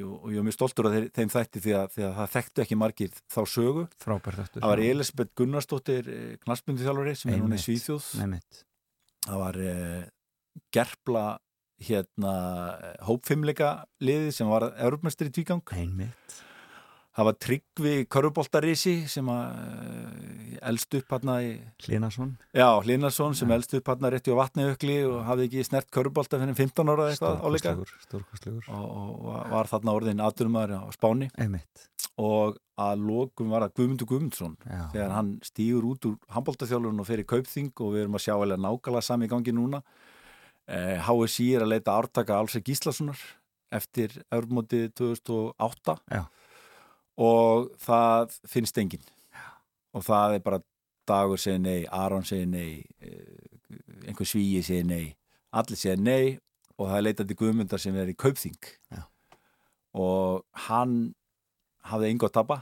og, 0.00 0.30
ég 0.32 0.40
er 0.40 0.44
mjög 0.46 0.56
stoltur 0.56 0.88
af 0.88 0.96
þeim 1.12 1.30
þætti 1.32 1.60
því 1.60 1.76
að, 1.76 1.86
því 1.92 2.04
að 2.08 2.16
það 2.16 2.34
þekktu 2.34 2.62
ekki 2.64 2.80
margir 2.80 3.20
þá 3.28 3.40
sögu. 3.52 3.84
Frábært 4.00 4.42
eftir 4.46 4.62
það 4.62 4.72
var 4.72 4.82
Elisabeth 4.86 5.36
Gunnarsdóttir 5.36 6.10
knastbundu 6.46 6.86
þjálfari 6.86 7.14
sem 7.20 7.34
er 7.34 7.42
núna 7.42 7.58
í. 7.58 7.64
Svíþjóð. 7.66 8.10
Nefnitt 8.22 8.64
það 9.26 9.42
var 9.42 9.60
eh, 9.64 10.02
gerpla 10.74 11.24
hérna 11.80 12.34
hópfimleika 13.08 13.74
liði 14.04 14.32
sem 14.36 14.48
var 14.50 14.70
Europamestri 14.76 15.30
í 15.30 15.34
tvígang. 15.34 15.64
Einmitt. 15.76 16.40
Það 17.10 17.26
var 17.26 17.36
Tryggvi 17.42 17.92
Köruboltarísi 18.06 18.92
sem 19.10 19.26
að 19.28 19.56
eh, 19.58 20.52
elst 20.70 20.94
upp 20.94 21.10
hérna 21.10 21.40
í 21.42 21.48
Hlinarsson 22.86 23.34
sem 23.36 23.50
elst 23.50 23.74
upp 23.76 23.90
hann 23.90 24.06
rétti 24.14 24.30
á 24.30 24.38
vatniökli 24.38 25.00
og 25.08 25.24
hafði 25.26 25.48
ekki 25.48 25.64
snert 25.66 25.88
körubólta 25.92 26.38
fyrir 26.38 26.54
15 26.54 26.92
ára 26.92 27.08
eitthvað 27.10 27.42
áleika 27.42 27.74
og, 27.74 28.86
og 28.86 29.50
var 29.50 29.70
þarna 29.72 29.96
orðin 29.98 30.22
aðdurumæður 30.22 30.86
á 30.86 30.88
Spáni. 30.94 31.28
Einmitt. 31.34 31.88
Og 32.20 32.60
að 32.80 33.02
lokum 33.10 33.50
var 33.52 33.66
að 33.66 33.74
Guðmundur 33.80 34.08
Guðmundsson. 34.08 34.54
Já. 34.64 34.84
þegar 34.94 35.16
hann 35.16 35.34
stýgur 35.44 35.90
út 35.90 36.06
úr 36.12 36.16
handbóltaþjálfurinn 36.36 37.02
og 37.02 37.10
fer 37.10 37.24
í 37.24 37.28
kaupþing 37.34 37.74
og 37.74 37.96
við 37.96 38.06
erum 38.06 38.20
að 38.20 38.26
sjá 38.28 38.36
eða 38.38 38.60
nákvæmlega 38.68 39.08
sami 39.10 39.28
gangi 39.28 39.56
núna 39.56 39.82
HSI 40.70 41.48
er 41.56 41.64
að 41.64 41.72
leita 41.74 41.96
ártaka 41.98 42.38
Alfred 42.38 42.66
Gíslasonar 42.66 43.20
eftir 43.74 44.14
Európmótið 44.30 44.90
2008 44.98 45.96
Já. 46.10 46.24
og 47.18 47.70
það 47.82 48.36
finnst 48.50 48.78
enginn. 48.82 49.06
Og 49.94 50.04
það 50.06 50.38
er 50.38 50.44
bara 50.46 50.62
Dagur 51.10 51.40
segir 51.42 51.58
nei, 51.58 51.86
Aron 51.90 52.22
segir 52.26 52.46
nei 52.46 52.84
eh, 53.02 54.06
einhver 54.06 54.28
svíi 54.28 54.60
segir 54.62 54.86
nei 54.86 55.16
allir 55.50 55.78
segir 55.78 55.98
nei 55.98 56.38
og 56.76 56.86
það 56.88 56.96
er 56.96 57.06
leitað 57.06 57.30
til 57.30 57.38
Guðmundar 57.40 57.82
sem 57.82 57.96
er 57.98 58.12
í 58.12 58.18
kaupþing. 58.18 58.60
Já. 58.94 59.02
og 59.90 60.44
hann 60.68 61.14
hafði 61.90 62.10
engu 62.12 62.28
að 62.28 62.34
tapa, 62.36 62.56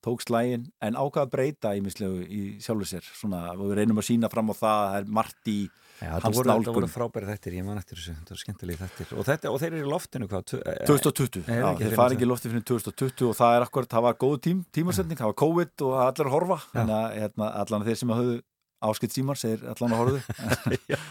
tók 0.00 0.22
slægin 0.22 0.68
en 0.80 0.96
ákvað 0.96 1.26
að 1.26 1.32
breyta 1.34 1.72
ímislegu 1.76 2.22
í 2.24 2.40
sjálfu 2.62 2.86
sér. 2.88 3.04
Svona, 3.18 3.50
við 3.58 3.74
reynum 3.80 4.00
að 4.00 4.06
sína 4.08 4.30
fram 4.32 4.52
á 4.52 4.54
það 4.54 4.76
að 4.78 4.90
það 4.90 4.98
er 5.00 5.10
margt 5.18 5.50
í 5.50 5.58
Já, 5.60 5.89
hans 6.08 6.24
voru, 6.36 6.48
það 6.48 6.50
nálgun 6.50 6.76
voru 6.78 6.88
frábæri 6.88 7.26
þettir, 7.30 7.56
ég 7.60 7.64
man 7.66 7.78
eftir 7.80 7.98
þessu, 8.00 8.14
þetta 8.16 8.32
voru 8.34 8.42
skemmtilegi 8.44 8.78
þettir 8.80 9.10
og, 9.18 9.24
þetta, 9.28 9.50
og 9.52 9.58
þeir 9.60 9.72
eru 9.76 9.82
í 9.84 9.90
loftinu 9.90 10.28
hvað? 10.30 10.44
tv- 10.50 10.62
eh, 10.64 10.86
2020, 10.88 11.42
Nei, 11.48 11.56
já, 11.60 11.66
ekki 11.70 11.84
þeir 11.84 11.96
þetta. 11.96 12.06
ekki 12.16 12.26
í 12.26 12.30
lofti 12.30 12.52
fyrir 12.54 12.64
2020 12.70 13.28
og 13.28 13.36
það 13.40 13.56
er 13.58 13.66
akkurat, 13.66 13.90
það 13.92 14.06
var 14.08 14.14
góð 14.24 14.36
tím, 14.46 14.64
tímasetning, 14.72 15.18
það 15.20 15.30
var 15.32 15.38
COVID 15.44 15.84
og 15.90 15.92
allir 16.06 16.30
að 16.30 16.34
horfa, 16.38 16.58
þannig 16.72 16.96
að 17.00 17.18
hérna, 17.20 17.50
allan 17.64 17.84
þeir 17.90 18.00
sem 18.00 18.14
hafðu 18.16 18.40
áskipt 18.80 19.12
símar 19.12 19.36
segir 19.36 19.60
allan 19.68 19.92
að 19.92 19.98
horfðu 20.00 20.20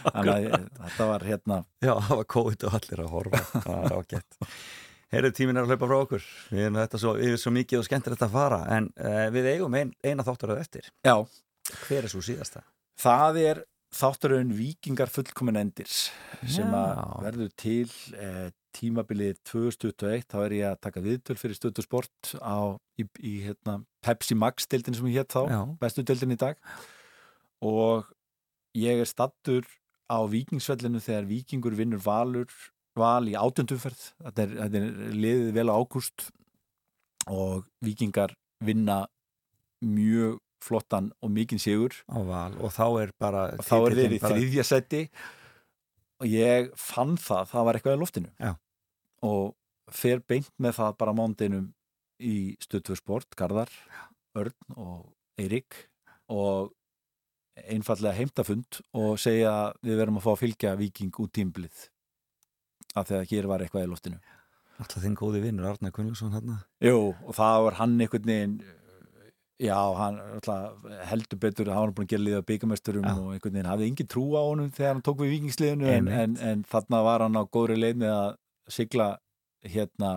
þannig 0.09 0.33
að 0.33 0.45
ég- 0.47 0.69
þetta 0.83 1.09
var 1.13 1.25
hérna 1.29 1.57
Já, 1.85 1.93
það 2.07 2.15
var 2.17 2.29
COVID 2.33 2.63
og 2.69 2.77
allir 2.79 3.03
að 3.05 3.11
horfa. 3.13 3.41
Það 3.61 3.75
var 3.83 3.97
ágætt. 3.99 4.39
Heyrðu, 5.09 5.29
tíminn 5.33 5.57
er 5.57 5.65
að 5.65 5.71
hlaupa 5.73 5.87
frá 5.89 5.97
okkur. 6.03 6.25
Við 6.53 6.63
erum 6.67 6.75
þetta 6.77 6.99
svo, 7.01 7.11
við 7.17 7.31
erum 7.31 7.39
svo 7.41 7.51
mikið 7.55 7.79
og 7.79 7.85
skemmtilegt 7.87 8.21
að 8.27 8.33
fara 8.35 8.59
en 8.75 8.89
uh, 9.01 9.23
við 9.33 9.47
eigum 9.55 9.77
ein, 9.79 9.93
eina 10.05 10.25
þáttur 10.25 10.51
að 10.53 10.59
eftir. 10.65 10.89
Já, 11.05 11.15
Hver 11.87 12.05
er 12.05 12.09
svo 12.13 12.21
síðasta? 12.25 12.61
það 12.99 13.39
er 13.45 13.61
þátturinn 13.95 14.53
Víkingar 14.53 15.09
fullkomin 15.11 15.57
endir 15.59 15.89
sem 15.89 16.73
að 16.77 16.99
verður 17.25 17.51
til 17.59 17.89
eh, 18.13 18.49
tímabilið 18.77 19.39
2021 19.49 20.27
þá 20.29 20.37
er 20.43 20.55
ég 20.59 20.67
að 20.69 20.79
taka 20.85 21.03
viðtöl 21.03 21.37
fyrir 21.39 21.57
stötu 21.57 21.83
sport 21.85 22.33
á, 22.37 22.77
í, 23.01 23.07
í 23.25 23.33
hérna, 23.47 23.79
Pepsi 24.05 24.37
Max 24.37 24.69
deildin 24.69 24.97
sem 24.97 25.09
ég 25.09 25.23
hétt 25.23 25.33
þá, 25.33 25.41
Já. 25.49 25.61
bestu 25.81 26.05
deildin 26.05 26.35
í 26.35 26.39
dag. 26.39 26.59
Og 27.65 28.05
ég 28.77 29.01
er 29.01 29.09
stattur 29.09 29.65
á 30.09 30.21
Víkingsvellinu 30.29 31.01
þegar 31.03 31.29
Víkingur 31.29 31.77
vinnur 31.77 32.01
valur 32.03 32.53
val 32.97 33.25
í 33.29 33.35
átjöndumferð 33.37 34.01
þetta 34.25 34.45
er, 34.45 34.53
þetta 34.63 34.79
er 34.81 35.17
liðið 35.17 35.51
vel 35.55 35.69
á 35.69 35.77
ágúst 35.77 36.29
og 37.29 37.65
Víkingar 37.85 38.33
vinna 38.65 39.03
mjög 39.85 40.39
flottan 40.63 41.11
og 41.23 41.31
mikinn 41.31 41.59
sigur. 41.61 41.93
Og 42.09 42.71
þá 42.75 42.85
er 43.03 43.11
bara 43.19 43.43
og 43.57 43.65
þá 43.65 43.75
er 43.87 43.95
þeir 43.99 44.15
í 44.17 44.19
bara- 44.21 44.35
þriðja 44.35 44.65
seti 44.65 45.03
og 46.19 46.27
ég 46.27 46.71
fann 46.75 47.15
það 47.17 47.47
það 47.53 47.65
var 47.69 47.73
eitthvað 47.79 47.97
í 47.97 48.01
loftinu. 48.03 48.31
Já. 48.39 48.55
og 49.21 49.55
fer 49.91 50.19
beint 50.23 50.49
með 50.61 50.77
það 50.79 50.97
bara 50.97 51.13
mándinum 51.13 51.73
í 52.23 52.55
stöðtvö 52.63 52.95
sport 52.95 53.35
Garðar, 53.35 53.69
Örn 54.37 54.53
og 54.77 55.13
Eirik 55.39 55.75
og 56.29 56.71
einfallega 57.67 58.15
heimtafund 58.15 58.79
og 58.93 59.17
segja 59.19 59.73
við 59.83 59.97
verum 59.99 60.19
að 60.19 60.23
fá 60.27 60.31
að 60.35 60.41
fylgja 60.43 60.75
viking 60.79 61.11
út 61.19 61.33
tímblið 61.35 61.89
af 62.95 63.07
því 63.09 63.17
að 63.19 63.27
hér 63.33 63.47
var 63.51 63.59
eitthvað 63.65 63.83
í 63.87 63.89
loftinu. 63.91 64.19
Alltaf 64.79 65.03
þinn 65.03 65.15
góði 65.19 65.41
vinnur 65.43 65.67
Arnar 65.67 65.91
Gunnlaugsson 65.91 66.31
hann 66.31 66.53
Jú, 66.79 67.11
og 67.27 67.35
það 67.35 67.63
var 67.65 67.73
hann 67.81 67.97
einhvern 67.99 68.29
veginn 68.31 68.55
já, 69.59 69.77
hann 69.99 70.19
alltaf, 70.23 70.83
heldur 71.09 71.39
betur 71.43 71.69
að 71.69 71.75
hann 71.77 71.87
var 71.89 71.95
búin 71.97 72.07
að 72.07 72.13
gera 72.13 72.25
liða 72.25 72.43
byggamesturum 72.47 73.07
Já. 73.07 73.13
og 73.15 73.31
einhvern 73.35 73.55
veginn 73.57 73.71
hafði 73.71 73.89
engin 73.91 74.11
trú 74.11 74.25
á 74.39 74.41
honum 74.41 74.69
þegar 74.75 74.93
hann 74.95 75.05
tók 75.05 75.23
við 75.23 75.33
vikingsliðinu 75.35 75.89
en, 75.93 76.11
en, 76.23 76.37
en 76.51 76.61
þarna 76.69 77.01
var 77.07 77.25
hann 77.25 77.39
á 77.39 77.43
góðri 77.43 77.79
leið 77.79 78.03
með 78.05 78.13
að 78.15 78.29
sigla 78.79 79.09
hérna 79.67 80.13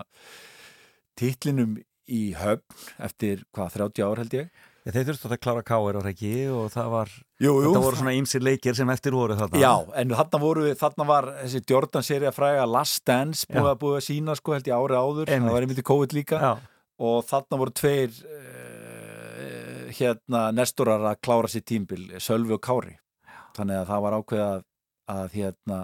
titlinum 1.18 1.80
í 2.12 2.22
höfn 2.38 2.84
eftir 3.02 3.42
hvað, 3.54 3.74
30 3.78 4.06
ár 4.06 4.22
held 4.22 4.36
ég. 4.36 4.52
Já, 4.82 4.90
þeir 4.96 5.04
þurftu 5.12 5.28
að 5.30 5.40
klára 5.44 5.62
káir 5.62 5.96
og 6.00 6.06
ekki 6.10 6.32
og 6.50 6.72
það 6.74 6.88
var, 6.90 7.10
Jú, 7.42 7.52
þetta 7.62 7.82
voru 7.84 7.98
svona 8.00 8.14
ýmsir 8.18 8.42
leikir 8.42 8.74
sem 8.74 8.90
eftir 8.90 9.14
voru 9.14 9.36
þarna. 9.38 9.60
Já, 9.62 9.74
en 10.00 10.14
þarna 10.18 10.40
voru, 10.42 10.64
þarna 10.80 11.06
var 11.06 11.28
þessi 11.44 11.60
Jordan 11.70 12.06
serið 12.06 12.30
að 12.32 12.38
fræga 12.40 12.64
Last 12.66 13.04
Dance 13.06 13.46
búið 13.46 13.70
að 13.70 13.78
búið 13.84 13.98
að 14.00 14.04
sína 14.08 14.34
sko 14.38 14.56
held 14.56 14.70
ég 14.70 14.74
ári 14.74 14.98
áður. 14.98 15.30
Einmitt. 15.30 15.46
það 15.46 15.54
var 15.54 15.66
einmitt 15.68 15.82
í 15.82 15.86
COVID 15.92 16.16
líka. 16.18 16.42
Já. 16.42 16.52
og 17.02 17.22
þarna 17.30 17.58
voru 17.62 17.74
tveir 17.78 18.18
hérna 19.98 20.42
nestorar 20.56 21.04
að 21.12 21.20
klára 21.24 21.50
sér 21.52 21.64
tímbil, 21.68 22.04
Sölvi 22.22 22.54
og 22.56 22.62
Kári. 22.64 22.96
Þannig 23.56 23.80
að 23.82 23.90
það 23.92 24.02
var 24.06 24.16
ákveð 24.18 24.44
að, 24.46 24.62
að 25.12 25.34
hérna 25.38 25.80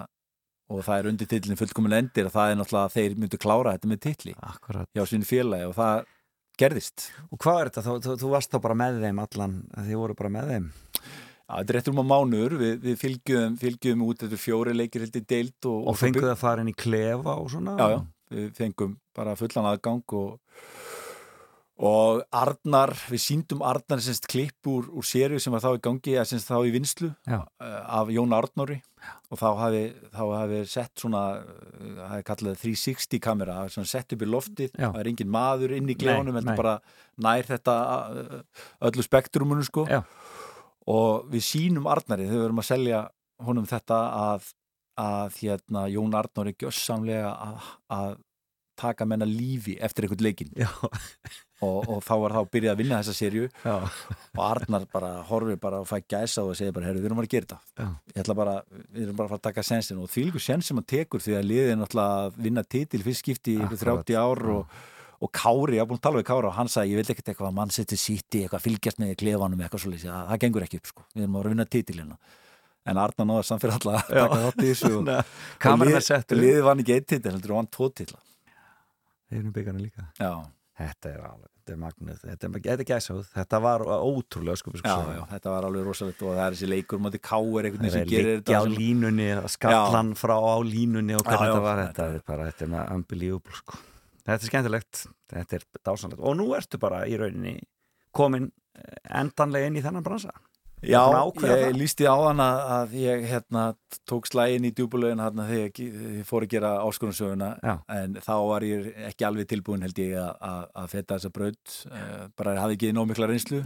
og 0.69 0.83
það 0.85 0.99
er 1.01 1.07
undir 1.09 1.29
titlinn 1.29 1.57
fullkomin 1.57 1.95
endir 1.97 2.27
og 2.29 2.33
það 2.35 2.51
er 2.51 2.57
náttúrulega 2.59 2.89
að 2.89 2.95
þeir 2.97 3.15
myndu 3.23 3.37
klára 3.41 3.71
þetta 3.73 3.89
með 3.89 4.35
Akkurat. 4.45 4.89
hjá 4.93 5.03
sínu 5.09 5.25
félagi 5.25 5.65
og 5.69 5.73
það 5.77 6.03
gerðist. 6.59 7.07
Og 7.31 7.39
hvað 7.41 7.59
er 7.63 7.69
þetta? 7.71 7.83
Þú, 7.87 7.95
þú, 8.05 8.15
þú 8.21 8.29
varst 8.35 8.51
þá 8.53 8.59
bara 8.65 8.77
með 8.77 8.99
þeim 9.05 9.21
allan, 9.23 9.55
þið 9.79 9.97
voru 10.01 10.15
bara 10.19 10.29
með 10.35 10.51
þeim? 10.53 10.67
Já, 11.49 11.55
þetta 11.55 11.71
er 11.73 11.77
réttur 11.79 11.93
um 11.95 12.01
að 12.03 12.09
mánuður, 12.11 12.55
við, 12.61 12.73
við 12.83 12.97
fylgjum, 13.01 13.55
fylgjum 13.57 14.03
út 14.05 14.21
þetta 14.25 14.37
fjóri 14.37 14.75
leikir 14.77 15.05
heldur 15.07 15.23
deilt 15.25 15.65
og, 15.71 15.79
og 15.89 15.95
svo 15.97 16.03
fenguð 16.03 16.21
byggð- 16.21 16.33
að 16.35 16.41
fara 16.43 16.61
inn 16.65 16.69
í 16.69 16.75
klefa 16.77 17.33
og 17.41 17.49
svona? 17.49 17.73
Já, 17.79 17.87
já, 17.95 17.99
við 18.35 18.51
fengum 18.59 18.91
bara 19.17 19.33
fullan 19.39 19.69
aðgang 19.71 20.03
og, 20.19 20.35
og 21.79 22.25
Arnar, 22.35 22.91
við 23.07 23.21
síndum 23.23 23.61
Arnar 23.63 24.01
semst 24.03 24.25
klipp 24.27 24.67
úr, 24.67 24.89
úr 24.91 25.05
sériu 25.07 25.39
sem 25.39 25.53
var 25.55 25.63
þá 25.63 25.77
í 25.77 25.81
gangi, 25.85 26.15
eða 26.17 26.25
semst 26.27 26.49
þá 26.49 26.57
í 26.67 26.73
vinslu 26.73 27.09
Já. 27.23 27.39
uh, 27.39 27.77
af 28.01 28.11
Jón 28.11 28.35
Arnóri 28.35 28.81
og 29.31 29.39
þá 29.39 29.47
hafi, 29.61 29.83
þá 30.11 30.23
hafi 30.33 30.59
sett 30.67 30.99
svona, 30.99 31.23
það 31.79 32.11
hefði 32.11 32.27
kallað 32.27 32.59
360 32.65 33.23
kamera, 33.23 33.55
það 33.61 33.69
er 33.69 33.75
svona 33.77 33.91
sett 33.93 34.15
upp 34.17 34.27
í 34.27 34.29
loftið 34.33 34.73
Já. 34.75 34.89
það 34.89 34.99
er 34.99 35.11
engin 35.13 35.31
maður 35.31 35.77
inn 35.77 35.87
í 35.87 35.95
Nei, 35.95 36.13
heldur 36.19 36.49
nei. 36.51 36.59
bara 36.59 36.75
nær 37.23 37.47
þetta 37.53 37.79
uh, 37.95 38.37
öllu 38.91 39.07
spektrumunum 39.07 39.67
sko 39.71 39.87
Já. 39.87 40.01
og 40.91 41.31
við 41.31 41.47
sínum 41.47 41.87
Arnari 41.87 42.27
þegar 42.27 42.41
við 42.41 42.49
erum 42.51 42.63
að 42.65 42.71
selja 42.73 43.03
honum 43.47 43.69
þetta 43.71 44.03
að, 44.19 44.53
að 44.99 45.43
hérna, 45.45 45.87
Jón 45.95 46.19
Arnóri 46.19 46.57
gjössamlega 46.59 47.31
að, 47.31 47.75
að 47.87 48.17
taka 48.79 49.07
menna 49.07 49.27
lífi 49.27 49.79
eftir 49.79 50.09
einhvern 50.09 50.27
leikinn 50.27 50.51
Já. 50.59 50.67
Og, 51.65 51.89
og 51.89 52.03
þá 52.05 52.11
var 52.23 52.35
þá 52.35 52.39
að 52.41 52.51
byrja 52.55 52.73
að 52.73 52.81
vinna 52.81 52.99
þessa 53.01 53.17
Já. 53.63 53.73
og 54.35 54.43
Arnar 54.45 54.85
bara 54.93 55.11
horfir 55.29 55.59
bara 55.61 55.81
og 55.83 55.89
fæ 55.89 55.97
gæsa 56.03 56.45
og 56.45 56.55
segir 56.59 56.75
bara, 56.75 56.89
herru, 56.89 57.01
við 57.03 57.09
erum 57.09 57.19
bara 57.19 57.29
að 57.29 57.35
gera 57.35 57.49
þetta. 57.49 57.59
Já. 57.79 57.87
ég 58.13 58.21
ætla 58.23 58.37
bara, 58.39 58.55
við 58.93 59.03
erum 59.05 59.19
bara 59.19 59.29
að 59.29 59.33
fara 59.33 59.41
að 59.41 59.47
taka 59.49 59.65
sensin 59.69 59.99
og 60.03 60.13
líka 60.13 60.43
sens 60.43 60.69
sem 60.69 60.79
hann 60.79 60.89
tekur 60.95 61.23
því 61.25 61.37
að 61.39 61.49
liðið 61.49 61.73
er 61.73 61.81
náttúrulega 61.81 62.23
að 62.23 62.39
vinna 62.47 62.65
titil 62.75 63.03
fyrst 63.05 63.25
skipti 63.25 63.55
í 63.55 63.59
einhver 63.59 63.93
Akkurat. 63.95 64.07
30 64.07 64.19
ár 64.23 64.43
og, 64.55 64.75
og 65.19 65.33
Kári, 65.35 65.77
ég 65.77 65.83
haf 65.83 65.89
búin 65.91 65.99
að 65.99 66.05
tala 66.07 66.21
við 66.21 66.29
Kári 66.31 66.49
og 66.51 66.55
hann 66.59 66.71
sagði, 66.71 66.93
ég 66.93 67.01
vil 67.01 67.15
ekkert 67.15 67.33
eitthvað 67.33 67.51
að 67.51 67.57
mann 67.59 67.73
setja 67.75 67.99
síti 67.99 68.45
eitthvað 68.45 68.65
fylgjast 68.67 69.01
með 69.03 69.17
klefanum 69.19 69.65
eitthvað 69.65 69.83
svo 69.83 69.95
það, 69.99 70.21
það 70.31 70.43
gengur 70.45 70.67
ekki 70.67 70.79
upp 70.79 70.93
sko, 70.93 71.07
við 71.15 71.25
erum 71.25 71.35
að 71.35 71.41
að 71.49 71.57
vinna 71.57 71.67
titilina 71.75 72.19
en 72.89 72.97
Arnar 72.97 73.27
náða 73.27 73.43
samt 73.45 73.63
fyrir 73.63 73.75
alla 73.75 73.99
að 73.99 74.13
taka 74.13 74.39
þátt 74.45 74.63
í 74.63 74.69
þessu 74.71 74.91
og, 74.97 75.09
liðið 76.39 76.63
vann 76.65 76.83
ekki 76.83 76.95
eitt 76.95 77.07
titil, 77.11 77.35
vann 77.51 77.69
tvo 77.69 77.89
titla. 77.93 78.21
Þeir 79.29 79.41
eru 79.43 79.51
byggjarnir 79.53 79.83
líka. 79.85 80.07
Já, 80.17 80.31
Þetta 80.79 81.09
er 81.11 81.23
alveg, 81.27 81.49
þetta 81.59 81.73
er 81.73 81.79
magnuð 81.81 82.19
þetta 82.23 82.47
er, 82.47 82.51
þetta 82.69 82.85
gæsað, 82.87 83.17
þetta 83.35 83.59
var 83.65 83.81
ótrúlega 83.83 84.59
sko, 84.61 84.71
Já, 84.79 84.93
já, 85.17 85.23
þetta 85.33 85.51
var 85.51 85.67
alveg 85.67 85.83
rosalegt 85.89 86.21
og 86.23 86.29
það 86.37 86.43
er 86.45 86.55
þessi 86.55 86.69
leikur 86.71 87.01
móti 87.03 87.19
káir 87.19 87.67
Það 87.73 87.89
sem 87.91 87.99
er 88.05 88.11
gerir 88.13 88.37
líkja 88.39 88.59
á 88.59 88.63
sem- 88.63 88.77
línunni 88.77 89.27
skallan 89.55 90.13
frá 90.15 90.35
á 90.39 90.55
línunni 90.63 91.17
og 91.19 91.25
hvernig 91.27 91.49
Já, 91.49 91.51
já, 91.51 91.53
þetta 91.57 91.65
var. 91.67 91.81
þetta 91.83 92.05
þetta 92.07 92.21
er 92.21 92.23
bara, 92.31 92.45
þetta 92.51 92.63
er 92.63 92.71
með 92.77 92.93
unbelievable 92.95 93.59
sko. 93.59 93.79
þetta 94.23 94.39
er 94.39 94.51
skemmtilegt, 94.53 95.03
þetta 95.35 95.59
er 95.59 95.67
dásanlegt 95.89 96.23
og 96.23 96.37
nú 96.39 96.47
ertu 96.55 96.79
bara 96.79 97.03
í 97.11 97.19
rauninni 97.19 97.57
komin 98.15 98.47
eh, 98.79 98.97
endanlega 99.19 99.67
inn 99.67 99.77
í 99.79 99.83
þennan 99.83 100.05
bransa 100.07 100.31
Já, 100.85 101.01
að 101.11 101.43
ég 101.43 101.73
lísti 101.75 102.05
á 102.07 102.15
hana 102.15 102.47
að 102.79 102.93
ég 103.01 103.25
hérna, 103.27 103.63
tók 104.07 104.29
slægin 104.29 104.67
í 104.69 104.71
djúbulögin 104.75 105.19
hérna 105.19 105.47
þegar 105.49 105.65
ég, 105.83 105.97
ég 106.19 106.27
fór 106.27 106.45
að 106.45 106.53
gera 106.53 106.71
áskonumsöguna 106.85 107.49
Já. 107.59 107.73
en 107.97 108.15
þá 108.23 108.31
var 108.47 108.65
ég 108.67 108.87
ekki 109.09 109.27
alveg 109.27 109.49
tilbúin 109.51 109.83
held 109.83 109.99
ég 109.99 110.15
að, 110.21 110.31
að, 110.49 110.63
að 110.83 110.87
feta 110.93 111.17
þessa 111.17 111.33
braut. 111.35 111.75
Uh, 111.91 112.23
bara 112.39 112.55
ég 112.55 112.63
hafði 112.63 112.79
ekki 112.79 112.93
nóg 112.95 113.11
mikla 113.11 113.29
reynslu. 113.31 113.61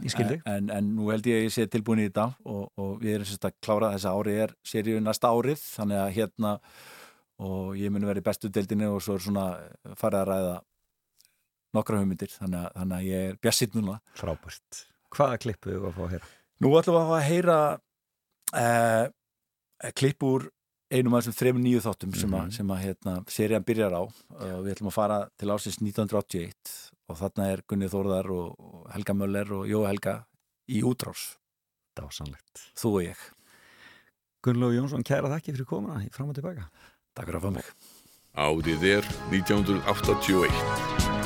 En, 0.50 0.74
en 0.74 0.92
nú 0.98 1.12
held 1.14 1.30
ég 1.30 1.40
að 1.40 1.48
ég 1.48 1.56
sé 1.56 1.70
tilbúin 1.70 2.02
í 2.02 2.10
þetta 2.10 2.28
og, 2.50 2.66
og 2.82 2.92
við 3.04 3.20
erum 3.20 3.30
sérst 3.30 3.50
að 3.50 3.58
klára 3.62 3.94
þessa 3.94 4.18
ári 4.18 4.38
er 4.48 4.58
seríu 4.74 5.02
næsta 5.04 5.34
árið. 5.34 5.62
Þannig 5.78 6.02
að 6.02 6.14
hérna 6.18 6.58
og 7.44 7.74
ég 7.78 7.94
muni 7.94 8.10
verið 8.10 8.26
í 8.26 8.30
bestu 8.32 8.50
deildinni 8.54 8.90
og 8.90 9.02
svo 9.06 9.20
er 9.20 9.28
svona 9.28 9.48
farið 10.00 10.24
að 10.24 10.30
ræða 10.34 10.62
nokkra 11.78 12.02
hugmyndir. 12.02 12.34
Þannig 12.42 12.64
að, 12.64 12.72
þannig 12.80 12.98
að 12.98 13.12
ég 13.12 13.28
er 13.34 13.42
bjassitt 13.42 13.78
núna. 13.78 14.00
Frábært. 14.18 14.88
Hvaða 15.14 15.44
klippu 15.46 15.76
við 15.76 15.86
að 15.92 15.94
fá 15.94 16.08
að 16.08 16.16
heyra? 16.16 16.38
Nú 16.64 16.72
ætlum 16.80 16.96
við 16.96 17.14
að 17.18 17.26
heyra 17.28 17.58
eh, 18.56 19.06
klipp 20.00 20.24
úr 20.24 20.48
einum 20.94 21.16
af 21.18 21.24
þessum 21.24 21.36
þrejum 21.40 21.62
nýju 21.64 21.82
þáttum 21.84 22.16
sem 22.16 22.30
að, 22.32 22.44
Mhm. 22.44 22.52
sem 22.54 22.68
að 22.68 22.82
hérna, 22.84 23.14
serían 23.28 23.66
byrjar 23.66 23.94
á. 23.98 24.04
Uh, 24.04 24.62
við 24.62 24.76
ætlum 24.76 24.92
að 24.92 24.94
fara 24.94 25.30
til 25.38 25.50
ásins 25.50 25.82
1981 25.82 26.92
og 27.10 27.18
þarna 27.18 27.48
er 27.52 27.64
Gunni 27.68 27.90
Þórðar 27.90 28.30
og, 28.30 28.92
Helga 28.94 29.14
Möller 29.14 29.52
og 29.52 29.66
Jó 29.68 29.86
Helga 29.88 30.26
í 30.70 30.82
útrás, 30.84 31.38
Dásanlegt 31.98 32.72
þú 32.78 32.94
og 32.94 33.04
ég. 33.10 33.18
Gunnlaugur 34.44 34.76
Jónsson, 34.78 35.04
kæra 35.04 35.30
þakki 35.34 35.56
fyrir 35.56 35.66
komuna 35.66 36.04
í 36.06 36.12
fram 36.12 36.30
og 36.30 36.36
tilbaka. 36.36 36.70
Takk 37.16 37.28
fyrir 37.28 37.40
að 37.40 37.46
fá 37.48 37.52
mig. 37.54 37.66
Árið 38.36 38.84
er 38.98 39.04
1981. 39.32 41.23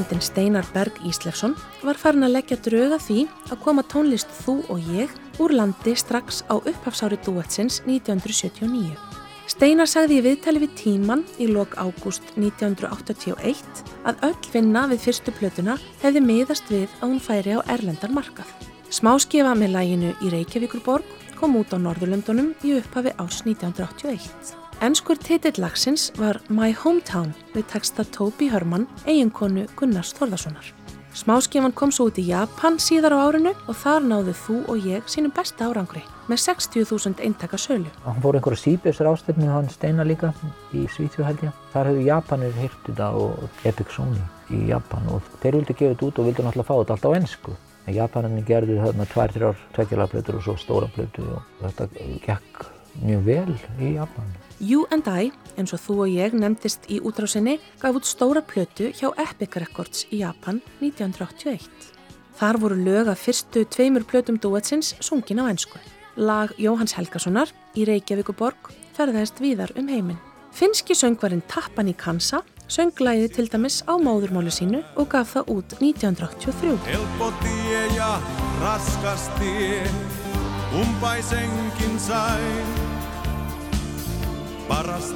Útgefandin 0.00 0.22
Steinar 0.24 0.64
Berg 0.72 0.96
Íslefsson 1.04 1.52
var 1.84 1.98
farin 2.00 2.24
að 2.24 2.32
leggja 2.38 2.56
drauga 2.64 2.96
því 3.04 3.24
að 3.52 3.58
koma 3.60 3.82
tónlist 3.84 4.30
Þú 4.32 4.54
og 4.72 4.86
ég 4.96 5.10
úr 5.42 5.52
landi 5.52 5.92
strax 5.92 6.40
á 6.48 6.56
upphafsári 6.56 7.18
duetsins 7.20 7.82
1979. 7.84 8.96
Steinar 9.50 9.90
sagði 9.90 10.16
í 10.16 10.24
viðtali 10.24 10.62
við 10.62 10.72
tíman 10.78 11.24
í 11.36 11.50
lok 11.50 11.76
ágúst 11.76 12.24
1981 12.38 13.82
að 14.08 14.24
öll 14.30 14.48
vinna 14.54 14.86
við 14.88 15.04
fyrstu 15.04 15.34
plötuna 15.36 15.76
hefði 16.00 16.24
miðast 16.24 16.72
við 16.72 16.88
að 17.02 17.04
hún 17.04 17.20
færi 17.20 17.58
á 17.58 17.68
erlendar 17.68 18.14
markað. 18.14 18.48
Smáskefa 18.88 19.52
með 19.52 19.76
læginu 19.76 20.14
í 20.24 20.32
Reykjavíkurborg 20.32 21.36
kom 21.36 21.60
út 21.60 21.76
á 21.76 21.78
Norðurlöndunum 21.82 22.54
í 22.64 22.72
upphafi 22.80 23.12
árs 23.20 23.44
1981. 23.44 24.59
Enskur 24.80 25.18
titill 25.20 25.58
lagsins 25.60 26.06
var 26.16 26.38
My 26.48 26.70
Hometown 26.72 27.34
við 27.52 27.66
texta 27.68 28.00
Toby 28.16 28.46
Herman, 28.48 28.86
eiginkonu 29.04 29.66
Gunnars 29.76 30.14
Þorðarssonar. 30.16 30.70
Smáskifan 31.12 31.74
kom 31.76 31.92
svo 31.92 32.06
út 32.08 32.16
í 32.16 32.24
Japan 32.30 32.78
síðar 32.80 33.12
á 33.12 33.28
árinu 33.28 33.52
og 33.68 33.76
þar 33.76 34.06
náðu 34.08 34.32
þú 34.40 34.56
og 34.72 34.88
ég 34.88 35.04
sínum 35.04 35.34
besta 35.36 35.68
árangri 35.68 36.00
með 36.32 36.40
60.000 36.46 37.20
eintaka 37.26 37.60
sölu. 37.60 37.92
Hann 38.06 38.24
fór 38.24 38.40
einhverja 38.40 38.62
síbjörsar 38.62 39.12
ástöfnu 39.12 39.52
hann 39.52 39.68
Steina 39.68 40.08
líka 40.08 40.32
í 40.72 40.86
Svíþjóð 40.96 41.28
held 41.28 41.46
ég. 41.50 41.62
Þar 41.76 41.92
hefðu 41.92 42.08
Japanir 42.08 42.58
heyrt 42.62 42.82
þetta 42.88 43.12
og 43.20 43.64
Epic 43.68 43.92
Sony 43.92 44.24
í 44.48 44.64
Japan 44.72 45.12
og 45.12 45.32
þeir 45.44 45.60
vildi 45.60 45.76
gefa 45.76 45.92
þetta 45.92 46.08
út 46.08 46.24
og 46.24 46.30
vildi 46.30 46.48
náttúrulega 46.48 46.70
fá 46.72 46.76
þetta 46.78 46.96
alltaf 46.96 47.12
á 47.12 47.18
ennsku. 47.20 47.58
En 47.84 47.98
Japaninni 48.00 48.48
gerðu 48.48 48.80
þarna 48.80 49.12
tvær, 49.12 49.36
þrjár, 49.36 49.64
tveggjalaplötur 49.76 50.40
og 50.40 50.46
svo 50.48 50.56
stóra 50.56 50.88
plötu 50.94 51.26
og 51.36 51.66
þetta 51.66 51.90
gekk 52.24 52.70
mjög 53.04 53.26
vel 53.28 53.58
í 53.76 53.98
Japan. 53.98 54.38
You 54.60 54.84
and 54.92 55.08
I, 55.08 55.32
eins 55.56 55.72
og 55.72 55.80
þú 55.80 55.94
og 56.04 56.10
ég 56.12 56.34
nefndist 56.36 56.84
í 56.92 57.00
útrásinni, 57.00 57.56
gaf 57.80 57.96
út 57.96 58.04
stóra 58.04 58.44
plötu 58.44 58.92
hjá 58.92 59.08
Epic 59.16 59.56
Records 59.56 60.04
í 60.12 60.20
Japan 60.20 60.60
1981. 60.84 61.64
Þar 62.36 62.60
voru 62.60 62.76
lög 62.76 63.08
af 63.08 63.16
fyrstu 63.24 63.64
tveimur 63.64 64.04
plötum 64.04 64.36
duetsins 64.36 64.92
sungin 65.00 65.40
á 65.40 65.48
ennsku. 65.48 65.80
Lag 66.20 66.52
Jóhanns 66.60 66.92
Helgasonar 66.92 67.48
í 67.72 67.88
Reykjavíkuborg 67.88 68.68
ferðaðist 68.98 69.40
víðar 69.40 69.72
um 69.80 69.88
heiminn. 69.88 70.20
Finski 70.52 70.92
söngvarinn 70.98 71.40
Tappan 71.48 71.88
í 71.88 71.96
Kansa 71.96 72.44
sönglæði 72.68 73.32
til 73.32 73.48
dæmis 73.48 73.80
á 73.88 73.96
móðurmáli 73.96 74.52
sínu 74.52 74.84
og 75.00 75.08
gaf 75.08 75.32
það 75.38 75.48
út 75.56 75.72
1983. 75.80 76.76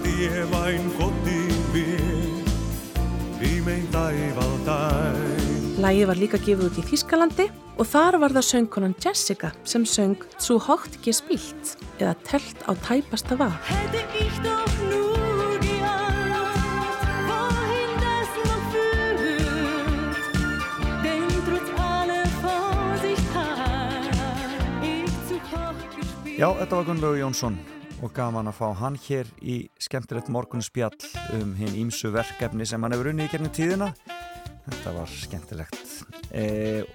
tie 0.03 0.51
vain 0.51 0.91
kotiin 0.99 1.73
vie, 1.73 1.99
viimein 3.41 3.87
taivaltain. 3.93 5.79
Lægið 5.79 6.07
var 6.11 6.19
líka 6.19 6.39
gefið 6.43 6.65
út 6.69 6.79
í 6.79 6.85
Þýskalandi 6.89 7.47
og 7.79 7.87
þar 7.87 8.19
var 8.23 8.35
það 8.35 8.49
söngkonan 8.49 8.95
Jessica 8.99 9.53
sem 9.65 9.85
söng 9.87 10.19
Zu 10.39 10.59
Hocht 10.59 10.99
gespielt 11.03 11.77
eða 11.99 12.15
Telt 12.27 12.67
á 12.67 12.75
tæpasta 12.75 13.39
var. 13.39 13.55
Ich 24.83 25.11
zu 25.29 25.39
hoch 25.51 25.81
gespielt. 25.95 26.39
Já, 26.39 26.51
þetta 26.59 26.77
var 26.77 26.85
Gunnlaugur 26.85 27.19
Jónsson 27.19 27.74
og 28.05 28.13
gaman 28.13 28.51
að 28.51 28.59
fá 28.59 28.67
hann 28.83 28.97
hér 29.01 29.29
í 29.41 29.65
skemmtilegt 29.81 30.29
morgunspjall 30.33 30.97
um 31.39 31.55
hinn 31.57 31.77
ímsu 31.85 32.11
verkefni 32.13 32.67
sem 32.69 32.83
hann 32.85 32.93
hefur 32.93 33.11
unnið 33.13 33.31
í 33.31 33.33
gernum 33.33 33.55
tíðina. 33.55 33.91
Þetta 34.65 34.93
var 34.97 35.13
skemmtilegt 35.13 35.95
e, 36.33 36.45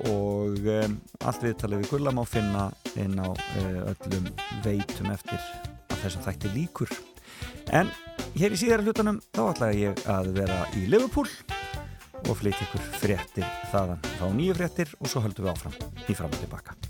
og 0.10 0.58
e, 0.66 0.82
allt 1.26 1.46
viðtalið 1.46 1.84
við 1.84 1.92
Gulla 1.94 2.14
má 2.14 2.24
finna 2.30 2.68
inn 2.98 3.18
á 3.22 3.30
e, 3.30 3.64
öllum 3.92 4.30
veitum 4.66 5.10
eftir 5.14 5.42
að 5.90 6.04
þessum 6.04 6.26
þætti 6.26 6.54
líkur. 6.56 6.94
En 7.74 7.90
hér 8.38 8.54
í 8.54 8.62
síðara 8.62 8.86
hlutunum 8.86 9.22
þá 9.34 9.44
ætlaði 9.48 9.84
ég 9.88 10.06
að 10.10 10.32
vera 10.38 10.62
í 10.78 10.86
Liverpool 10.90 11.30
og 12.26 12.38
flytja 12.38 12.66
ykkur 12.68 12.88
fréttir 13.02 13.58
þaðan. 13.74 14.06
Þá 14.18 14.26
nýju 14.38 14.62
fréttir 14.62 14.96
og 15.00 15.10
svo 15.14 15.26
höldum 15.26 15.50
við 15.50 15.54
áfram 15.56 15.82
í 16.06 16.18
fram 16.18 16.34
og 16.34 16.42
tilbaka. 16.42 16.89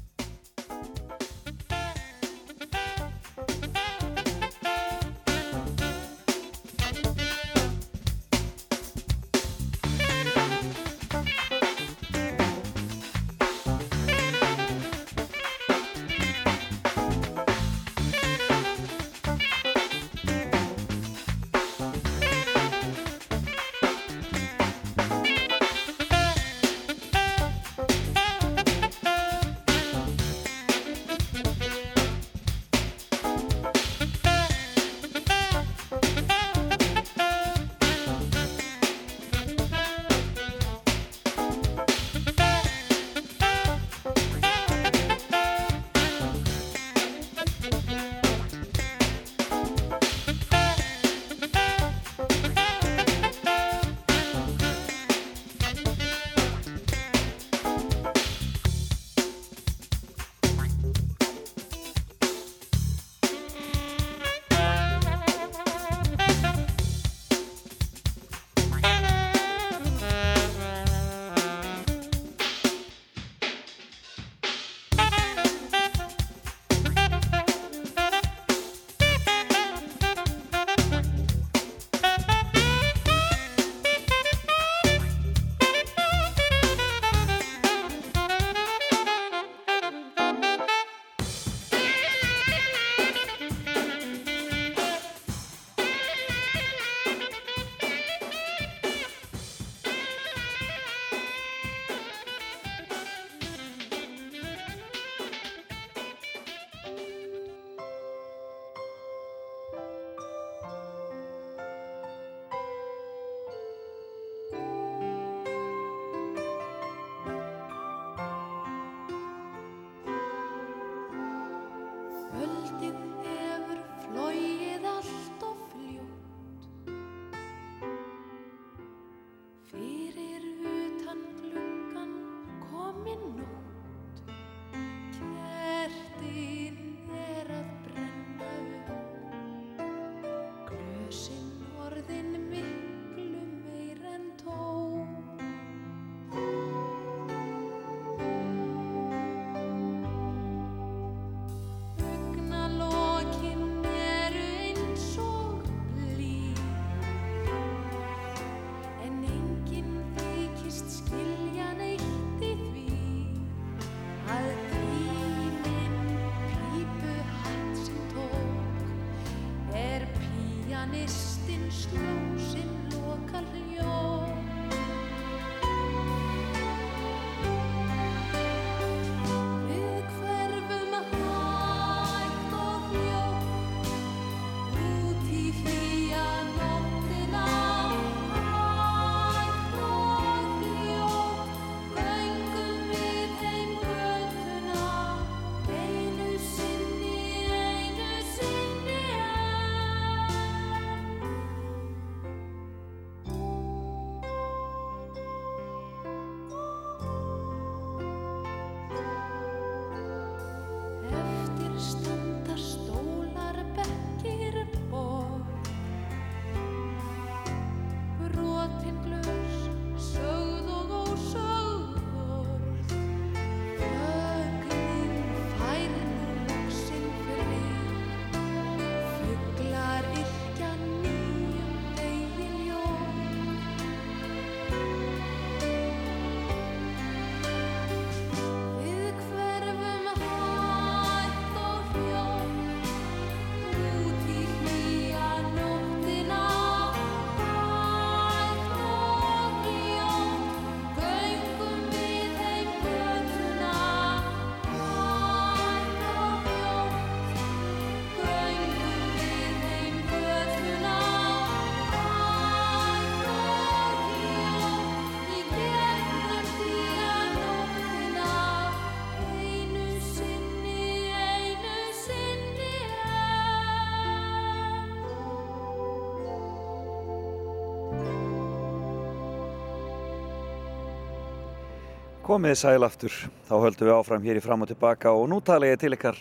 Komið 282.30 282.60
sæl 282.60 282.84
aftur, 282.86 283.14
þá 283.48 283.54
höldum 283.58 283.88
við 283.88 283.96
áfram 283.96 284.26
hér 284.28 284.38
í 284.38 284.42
fram 284.44 284.62
og 284.62 284.70
tilbaka 284.70 285.10
og 285.18 285.24
nú 285.32 285.40
tala 285.42 285.66
ég 285.66 285.80
til 285.82 285.96
ykkar 285.96 286.20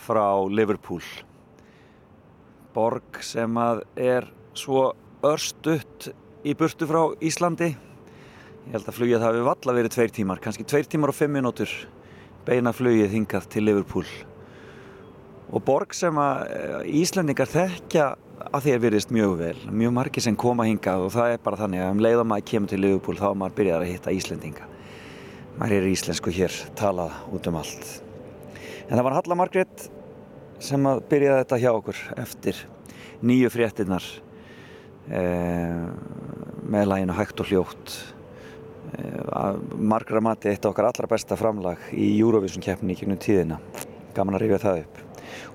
frá 0.00 0.24
Liverpool. 0.48 1.02
Borg 2.72 3.18
sem 3.20 3.58
að 3.60 3.82
er 4.00 4.30
svo 4.56 4.86
örstutt 5.20 6.06
í 6.40 6.54
burtu 6.56 6.88
frá 6.88 7.02
Íslandi. 7.20 7.68
Ég 7.74 8.72
held 8.78 8.88
að 8.88 8.96
flugið 8.96 9.26
hafi 9.26 9.44
valla 9.50 9.76
verið 9.76 9.96
tveir 9.98 10.16
tímar, 10.22 10.40
kannski 10.40 10.64
tveir 10.64 10.88
tímar 10.88 11.12
og 11.12 11.20
fimm 11.20 11.36
minútur 11.36 11.76
beina 12.48 12.72
flugið 12.72 13.12
hingað 13.18 13.52
til 13.52 13.68
Liverpool. 13.68 14.08
Og 15.52 15.60
borg 15.68 15.92
sem 16.00 16.16
að 16.16 16.42
eh, 16.56 16.90
Íslandingar 17.02 17.52
þekkja 17.52 18.08
að 18.48 18.64
því 18.64 18.76
er 18.78 18.84
virðist 18.88 19.12
mjög 19.12 19.36
vel, 19.44 19.54
mjög 19.68 19.96
margir 20.00 20.30
sem 20.30 20.44
koma 20.48 20.64
hingað 20.64 21.10
og 21.10 21.16
það 21.20 21.36
er 21.36 21.44
bara 21.44 21.60
þannig 21.66 21.84
að 21.84 21.96
um 21.98 22.04
leið 22.08 22.24
og 22.24 22.28
maður 22.32 22.50
kemur 22.54 22.72
til 22.72 22.84
Liverpool 22.86 23.20
þá 23.20 23.32
maður 23.34 23.58
byrjar 23.60 23.84
að 23.84 23.98
hitta 23.98 24.16
Íslendinga. 24.16 24.69
Maður 25.60 25.74
er 25.76 25.90
íslensku 25.90 26.32
hér, 26.32 26.54
talað 26.72 27.12
út 27.36 27.44
um 27.50 27.56
allt. 27.60 27.88
En 28.88 28.94
það 28.94 29.02
var 29.04 29.14
Halla 29.18 29.36
Margrét 29.36 29.82
sem 30.56 30.86
að 30.88 31.02
byrjaði 31.10 31.40
þetta 31.42 31.58
hjá 31.60 31.68
okkur 31.74 31.98
eftir 32.22 32.60
nýju 33.28 33.50
fréttinnar 33.52 34.06
eh, 35.12 35.82
með 36.64 36.88
læginu 36.88 37.16
Hægt 37.18 37.42
og 37.44 37.50
hljótt. 37.50 37.92
Eh, 38.94 39.58
margra 39.76 40.22
mati 40.24 40.48
eitt 40.48 40.64
af 40.64 40.72
okkar 40.72 40.88
allra 40.88 41.10
besta 41.10 41.36
framlag 41.36 41.90
í 41.92 42.08
Eurovision 42.14 42.64
keppni 42.64 42.96
í 42.96 43.02
gegnum 43.02 43.20
tíðina. 43.20 43.58
Gaman 44.16 44.38
að 44.38 44.46
rifja 44.46 44.62
það 44.64 44.80
upp. 44.86 45.02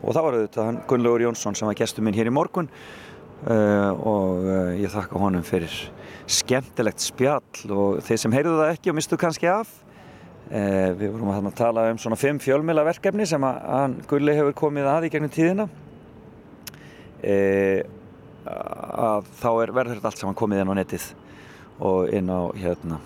Og 0.03 0.11
það 0.11 0.27
var 0.27 0.37
auðvitað 0.37 0.69
hann 0.69 0.79
Gunnlaugur 0.91 1.25
Jónsson 1.25 1.57
sem 1.57 1.71
var 1.71 1.79
gestur 1.79 2.05
minn 2.05 2.13
hér 2.13 2.29
í 2.29 2.35
morgun 2.35 2.69
uh, 3.49 3.89
og 3.89 4.45
uh, 4.45 4.69
ég 4.77 4.93
þakka 4.93 5.23
honum 5.23 5.43
fyrir 5.45 5.73
skemmtilegt 6.29 7.01
spjall 7.01 7.73
og 7.73 8.05
þeir 8.05 8.21
sem 8.21 8.37
heyrðu 8.37 8.61
það 8.61 8.75
ekki 8.75 8.93
og 8.93 8.97
mistu 9.01 9.19
kannski 9.19 9.49
af 9.49 9.73
við 10.45 11.09
vorum 11.09 11.31
að, 11.33 11.49
tala 11.57 11.87
um 11.89 11.97
svona 12.01 12.19
fimm 12.19 12.37
fjölmjöla 12.43 12.85
verkefni 12.85 13.25
sem 13.25 13.43
að, 13.47 13.95
Gulli 14.09 14.35
hefur 14.37 14.57
komið 14.59 14.89
að 14.91 15.07
í 15.07 15.11
gegnum 15.15 15.33
tíðina 15.33 15.65
að 18.45 19.29
þá 19.41 19.49
er 19.63 19.73
verður 19.73 19.97
þetta 19.97 20.11
allt 20.11 20.21
saman 20.21 20.37
komið 20.37 20.61
inn 20.61 20.73
á 20.73 20.75
netið 20.77 21.07
og 21.85 22.13
inn 22.13 22.29
á 22.29 22.41
hérna, 22.61 22.99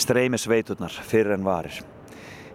streymisveiturnar 0.00 0.96
fyrir 1.04 1.36
en 1.36 1.44
varir 1.44 1.82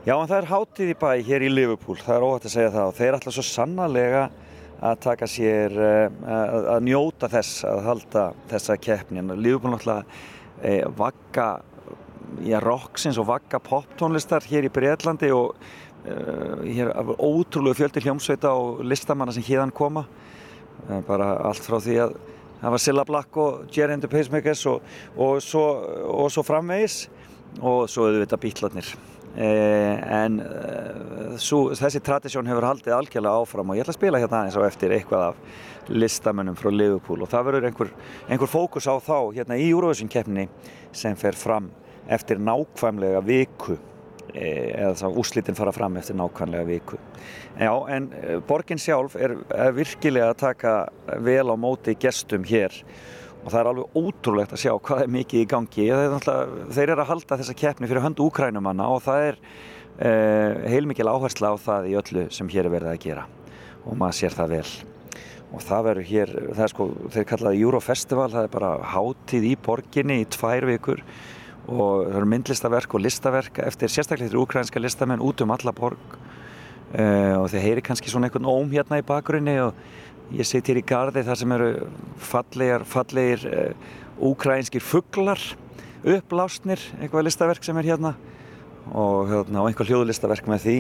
Já, 0.08 0.14
en 0.16 0.30
það 0.30 0.38
er 0.38 0.46
hátíð 0.48 0.90
í 0.94 0.94
bæ 0.96 1.10
hér 1.28 1.44
í 1.44 1.48
Liverpool, 1.52 1.98
það 2.00 2.14
er 2.16 2.24
óhætt 2.24 2.46
að 2.48 2.54
segja 2.54 2.70
það 2.72 2.86
og 2.88 2.94
þeir 2.96 3.16
ætla 3.18 3.32
svo 3.36 3.44
sannarlega 3.44 4.22
að 4.88 5.00
taka 5.04 5.28
sér, 5.28 5.74
að, 5.84 6.68
að 6.72 6.86
njóta 6.86 7.28
þess 7.34 7.66
að 7.68 7.82
halda 7.90 8.24
þessa 8.54 8.78
keppni. 8.80 9.24
Liverpool 9.34 9.74
náttúrulega 9.74 10.06
e, 10.62 10.78
vagga 10.96 11.48
já, 12.46 12.60
rocksins 12.64 13.18
og 13.22 13.30
vagga 13.30 13.60
poptónlistar 13.64 14.46
hér 14.48 14.68
í 14.68 14.72
Breitlandi 14.74 15.32
og 15.36 15.56
e, 16.06 16.16
hér 16.78 16.92
er 16.94 17.12
ótrúlega 17.18 17.82
fjöldi 17.82 18.04
hljómsveita 18.06 18.54
og 18.56 18.84
listamanna 18.86 19.36
sem 19.36 19.46
hérðan 19.48 19.74
koma. 19.76 20.06
Bara 21.08 21.34
allt 21.50 21.66
frá 21.66 21.80
því 21.84 22.00
að 22.06 22.16
það 22.62 22.74
var 22.74 22.84
Silla 22.84 23.06
Black 23.08 23.38
og 23.42 23.68
Jerry 23.74 23.98
and 23.98 24.06
the 24.06 24.12
Pacemakers 24.12 24.66
og, 24.70 24.82
og, 25.18 25.42
svo, 25.44 25.66
og 26.14 26.32
svo 26.34 26.46
framvegis 26.46 27.06
og 27.62 27.88
svo 27.90 28.08
auðvitað 28.08 28.44
bítlarnir. 28.44 28.92
Eh, 29.38 30.14
en 30.18 30.40
eh, 30.42 31.34
svo, 31.38 31.68
þessi 31.78 32.00
tradisjón 32.02 32.48
hefur 32.50 32.66
haldið 32.66 32.96
algjörlega 32.96 33.42
áfram 33.44 33.70
og 33.70 33.78
ég 33.78 33.86
ætla 33.86 33.94
að 33.94 34.00
spila 34.00 34.22
hérna 34.24 34.40
aðeins 34.40 34.58
á 34.58 34.62
eftir 34.66 34.96
eitthvað 34.96 35.26
af 35.28 35.92
listamönnum 35.94 36.58
frá 36.58 36.72
Liverpool 36.74 37.22
og 37.22 37.30
það 37.30 37.46
verður 37.52 37.68
einhver, 37.70 37.92
einhver 38.32 38.50
fókus 38.50 38.90
á 38.90 38.98
þá 38.98 39.36
hérna 39.36 39.60
í 39.62 39.68
Eurovision 39.70 40.10
keppni 40.10 40.48
sem 40.90 41.14
fer 41.20 41.38
fram 41.38 41.70
eftir 42.10 42.42
nákvæmlega 42.44 43.22
viku 43.26 43.78
eh, 44.34 44.74
eða 44.78 44.96
þá 45.02 45.20
úslitin 45.24 45.58
fara 45.58 45.74
fram 45.76 46.00
eftir 46.00 46.18
nákvæmlega 46.20 46.68
viku. 46.68 47.00
Já, 47.58 47.72
en 47.90 48.12
borgin 48.48 48.82
sjálf 48.82 49.16
er, 49.18 49.38
er 49.56 49.72
virkilega 49.76 50.32
að 50.32 50.42
taka 50.44 50.74
vel 51.26 51.48
á 51.50 51.56
móti 51.58 51.98
gestum 52.00 52.46
hér 52.48 52.76
og 53.48 53.54
það 53.54 53.60
er 53.62 53.70
alveg 53.72 53.98
ótrúlegt 54.02 54.54
að 54.54 54.60
sjá 54.60 54.74
hvað 54.76 55.02
er 55.06 55.14
mikið 55.16 55.40
í 55.40 55.48
gangi. 55.48 55.88
Þeir, 55.88 56.52
þeir 56.76 56.90
eru 56.90 57.04
að 57.04 57.10
halda 57.14 57.40
þessa 57.40 57.56
keppni 57.56 57.88
fyrir 57.88 58.04
höndu 58.04 58.26
úkrænumanna 58.28 58.90
og 58.92 59.00
það 59.06 59.24
er 59.30 59.40
eh, 60.04 60.68
heilmikil 60.74 61.08
áhersla 61.08 61.54
á 61.54 61.56
það 61.64 61.88
í 61.88 61.96
öllu 62.02 62.26
sem 62.36 62.52
hér 62.52 62.68
er 62.68 62.76
verið 62.76 62.92
að 62.92 63.02
gera. 63.06 63.24
Og 63.88 63.96
maður 63.96 64.20
sér 64.20 64.36
það 64.36 64.54
vel. 64.58 64.72
Og 65.48 65.64
það 65.64 65.88
verður 65.88 66.10
hér, 66.10 66.34
það 66.50 66.64
er 66.66 66.74
sko 66.74 66.90
þeir 67.16 67.28
kallaði 67.30 67.64
Eurofestival, 67.64 68.28
það 68.34 68.50
er 68.50 68.54
bara 68.58 68.72
hátíð 68.92 69.48
í 69.48 69.54
borginni 69.64 70.20
í 70.26 70.30
tvær 70.36 70.68
vikur 70.68 71.04
og 71.68 72.08
það 72.08 72.18
eru 72.20 72.32
myndlistaverk 72.32 72.96
og 72.96 73.04
listaverk 73.04 73.62
eftir 73.68 73.92
sérstaklega 73.92 74.30
eftir 74.30 74.42
úkrænska 74.42 74.82
listamenn 74.82 75.24
út 75.24 75.44
um 75.44 75.52
alla 75.52 75.74
borg. 75.76 76.18
Eh, 76.96 77.36
og 77.36 77.50
þeir 77.52 77.66
heyri 77.66 77.84
kannski 77.84 78.10
svona 78.10 78.30
einhvern 78.30 78.48
óm 78.48 78.72
hérna 78.72 79.02
í 79.02 79.06
bakgrunni 79.06 79.58
og 79.60 79.76
Ég 80.36 80.44
sitt 80.44 80.68
hér 80.68 80.82
í 80.82 80.84
gardi 80.84 81.22
þar 81.24 81.38
sem 81.40 81.52
eru 81.56 81.68
fallegir, 82.20 82.84
fallegir 82.84 83.44
uh, 83.48 83.92
úkrænskir 84.28 84.84
fugglar, 84.84 85.40
upplásnir, 86.04 86.82
eitthvað 87.00 87.30
listaverk 87.30 87.64
sem 87.64 87.78
er 87.80 87.88
hérna. 87.94 88.12
Og, 88.92 89.30
hérna, 89.32 89.62
og 89.62 89.70
einhver 89.70 89.88
hljóðlistaverk 89.88 90.50
með 90.52 90.66
því. 90.66 90.76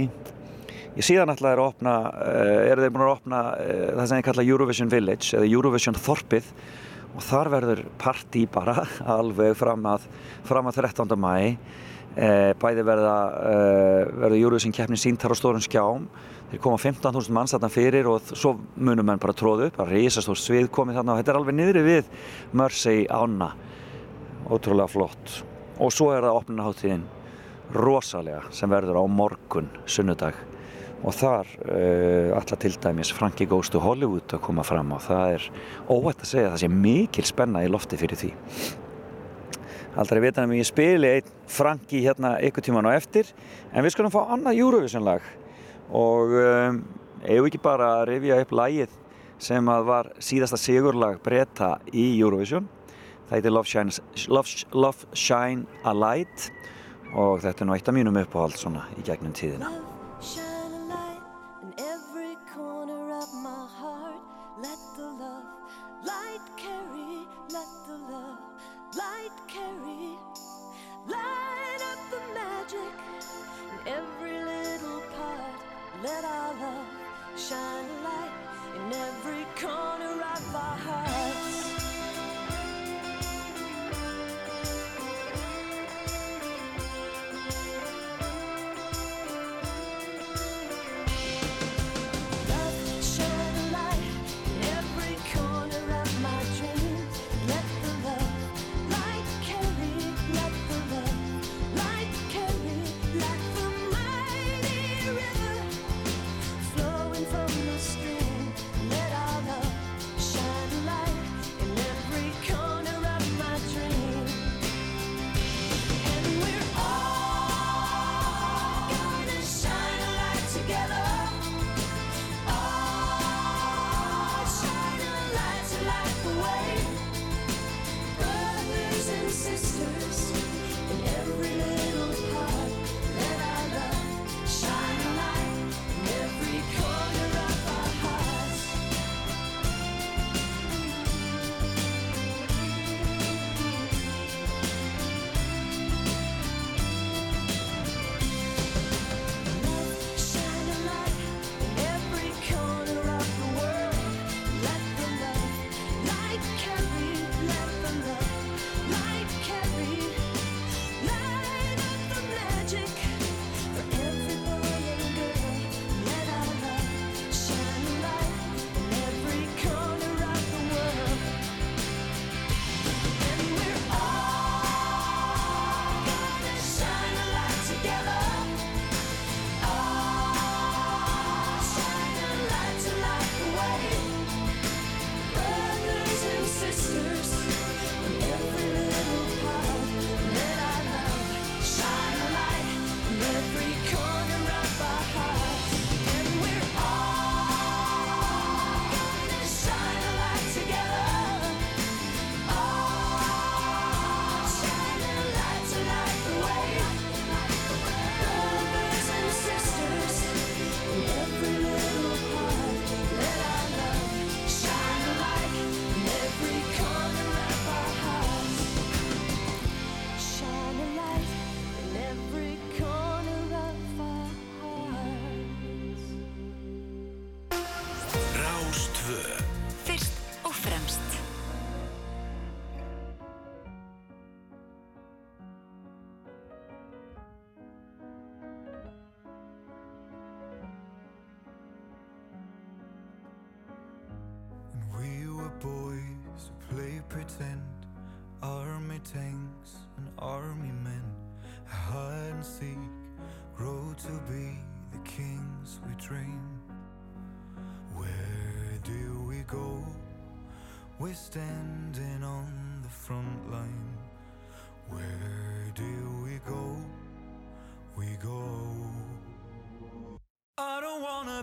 Ég 0.97 1.07
síðan 1.07 1.31
alltaf 1.31 1.47
er 1.53 1.61
að 1.61 1.69
opna, 1.69 1.93
uh, 2.11 2.57
eru 2.73 2.83
þeir 2.83 2.93
búin 2.97 3.05
að 3.05 3.13
opna 3.13 3.41
uh, 3.53 3.85
það 3.93 4.03
sem 4.11 4.19
ég 4.19 4.27
kalla 4.27 4.47
Eurovision 4.49 4.91
Village 4.91 5.39
eða 5.39 5.47
Eurovision 5.47 5.99
Þorpið 6.09 6.51
og 7.15 7.23
þar 7.25 7.51
verður 7.53 7.83
partí 8.01 8.45
bara 8.51 8.81
alveg 9.17 9.55
fram 9.57 9.85
að, 9.93 10.07
fram 10.47 10.71
að 10.71 10.81
13. 10.83 11.13
mæ. 11.19 11.35
Bæði 12.57 12.81
verða, 12.81 13.17
verða 14.09 14.37
Eurovision 14.39 14.73
keppni 14.73 14.97
síntar 14.97 15.29
á 15.29 15.37
stórum 15.37 15.61
skjám 15.61 16.07
þeir 16.47 16.61
koma 16.63 16.79
15.000 16.79 17.35
manns 17.35 17.53
þarna 17.53 17.69
fyrir 17.71 18.07
og 18.07 18.31
svo 18.31 18.53
munum 18.79 19.05
menn 19.05 19.19
bara 19.19 19.35
tróðu 19.35 19.67
bara 19.75 19.91
reysastór 19.91 20.39
svið 20.39 20.69
komið 20.73 21.01
þarna 21.01 21.13
og 21.13 21.19
þetta 21.19 21.33
er 21.33 21.39
alveg 21.41 21.57
niðri 21.57 21.83
við 21.83 22.11
Mersey 22.55 23.03
ána 23.11 23.51
ótrúlega 24.47 24.87
flott 24.91 25.33
og 25.77 25.91
svo 25.91 26.13
er 26.15 26.23
það 26.23 26.39
opnunaháttíðin 26.39 27.03
rosalega 27.75 28.45
sem 28.55 28.71
verður 28.71 29.01
á 29.03 29.05
morgun 29.11 29.67
sunnudag 29.85 30.39
og 31.05 31.13
þar 31.13 31.49
uh, 31.67 32.37
allar 32.37 32.59
til 32.61 32.73
dæmis 32.81 33.11
Frankie 33.13 33.47
Goes 33.49 33.69
to 33.73 33.81
Hollywood 33.83 34.33
að 34.33 34.43
koma 34.47 34.65
fram 34.65 34.91
og 34.95 35.03
það 35.05 35.37
er 35.37 35.47
óvægt 35.93 36.25
að 36.25 36.31
segja 36.31 36.49
að 36.49 36.55
það 36.55 36.63
sé 36.63 36.69
mikil 36.73 37.25
spenna 37.27 37.63
í 37.65 37.71
lofti 37.71 37.99
fyrir 37.99 38.21
því. 38.21 38.31
Aldrei 39.97 40.21
vita 40.21 40.45
að 40.45 40.53
ég 40.59 40.69
spili 40.69 41.09
einn 41.17 41.33
Frankie 41.49 42.05
hérna 42.05 42.35
ykkur 42.45 42.65
tíman 42.65 42.89
á 42.89 42.93
eftir 42.93 43.29
en 43.71 43.85
við 43.85 43.95
skulum 43.95 44.13
fá 44.13 44.23
annað 44.35 44.61
Eurovision 44.61 45.05
lag. 45.05 45.25
Og 45.89 46.33
um, 46.37 46.81
eigum 47.23 47.49
ekki 47.49 47.61
bara 47.63 47.93
að 48.01 48.07
rifja 48.11 48.41
upp 48.43 48.55
lægið 48.59 48.95
sem 49.41 49.69
að 49.73 49.89
var 49.89 50.11
síðasta 50.21 50.59
sigurlag 50.61 51.21
breyta 51.25 51.77
í 51.93 52.09
Eurovision? 52.19 52.69
Það 53.27 53.35
heitir 53.37 53.53
Love 53.53 53.69
Shine, 53.69 53.97
Love, 54.29 54.63
Love 54.73 55.17
Shine 55.17 55.65
a 55.83 55.93
Light. 55.97 56.49
Og 57.17 57.41
þetta 57.41 57.63
er 57.63 57.69
nú 57.69 57.77
eitt 57.77 57.89
af 57.89 57.97
mínum 57.97 58.21
uppáhald 58.21 58.57
svona 58.59 58.85
í 58.99 59.05
gegnum 59.07 59.33
tíðina 59.35 59.86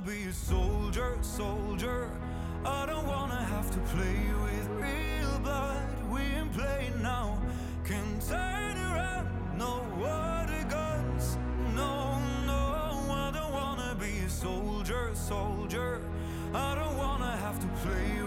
be 0.07 0.24
a 0.24 0.32
soldier, 0.32 1.16
soldier. 1.22 2.11
I 2.64 2.84
don't 2.84 3.07
wanna 3.07 3.42
have 3.42 3.70
to 3.70 3.78
play 3.94 4.20
with 4.42 4.68
real 4.68 5.38
blood. 5.38 5.86
We 6.11 6.20
ain't 6.20 6.52
playing 6.52 7.00
now. 7.00 7.38
Can 7.84 8.20
turn 8.20 8.76
around, 8.76 9.28
no 9.57 9.82
water 9.98 10.66
guns. 10.68 11.38
No, 11.74 12.18
no, 12.44 12.62
I 13.11 13.30
don't 13.32 13.52
wanna 13.52 13.96
be 13.98 14.18
a 14.26 14.28
soldier, 14.28 15.11
soldier. 15.14 16.02
I 16.52 16.74
don't 16.74 16.98
wanna 16.98 17.36
have 17.38 17.59
to 17.61 17.66
play 17.82 18.24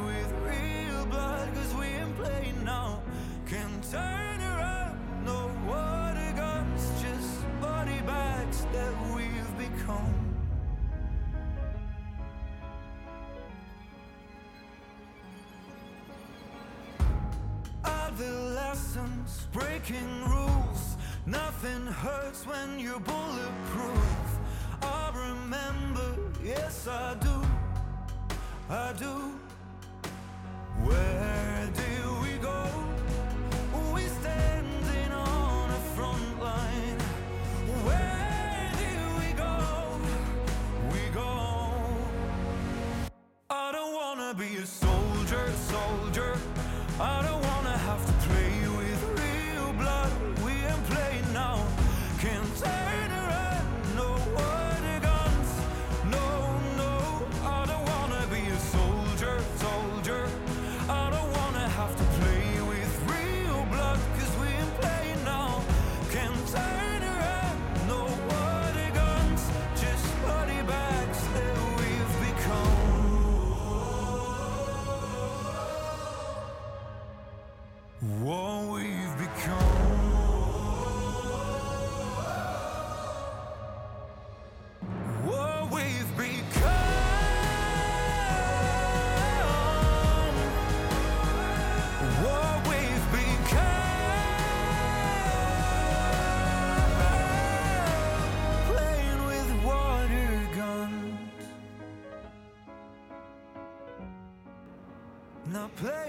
breaking 19.87 20.23
rules. 20.29 20.97
Nothing 21.25 21.85
hurts 21.87 22.45
when 22.45 22.79
you're 22.79 22.99
bulletproof. 22.99 24.39
I 24.81 25.11
remember, 25.15 26.15
yes, 26.43 26.87
I 26.87 27.15
do. 27.15 27.41
I 28.69 28.93
do. 28.93 29.46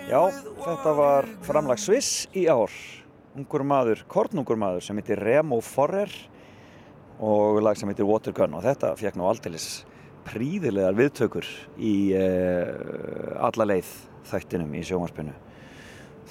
Já, 0.08 0.22
þetta 0.32 0.92
var 0.96 1.26
framlag 1.44 1.80
Sviss 1.82 2.22
í 2.32 2.46
ár. 2.48 2.72
Ungur 3.36 3.60
maður, 3.60 4.00
kornungur 4.08 4.56
maður 4.56 4.86
sem 4.86 4.96
heitir 4.96 5.20
Remo 5.20 5.58
Forrer 5.60 6.08
og 7.20 7.58
lag 7.60 7.76
sem 7.76 7.90
heitir 7.92 8.08
Watergun 8.08 8.56
og 8.56 8.64
þetta 8.64 8.94
fekk 8.96 9.18
nú 9.20 9.26
aldeilis 9.28 9.66
príðilegar 10.24 10.96
viðtökur 10.96 11.50
í 11.76 11.92
uh, 12.16 13.36
alla 13.50 13.68
leið 13.68 13.90
þættinum 14.30 14.72
í 14.80 14.86
sjónvarpinu. 14.88 15.34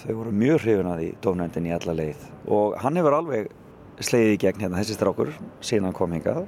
Þau 0.01 0.11
voru 0.23 0.33
mjög 0.41 0.63
hrifun 0.63 0.91
að 0.95 1.03
því 1.03 1.13
dómnendin 1.27 1.69
í 1.69 1.77
alla 1.77 1.97
leið 2.01 2.27
og 2.57 2.79
hann 2.81 2.97
hefur 2.97 3.19
alveg 3.19 3.53
sleiðið 4.01 4.33
í 4.39 4.41
gegn 4.41 4.65
hérna 4.65 4.81
þessi 4.81 4.97
strákur 4.97 5.35
síðan 5.61 5.91
hann 5.91 5.99
kom 6.01 6.17
hingað. 6.17 6.47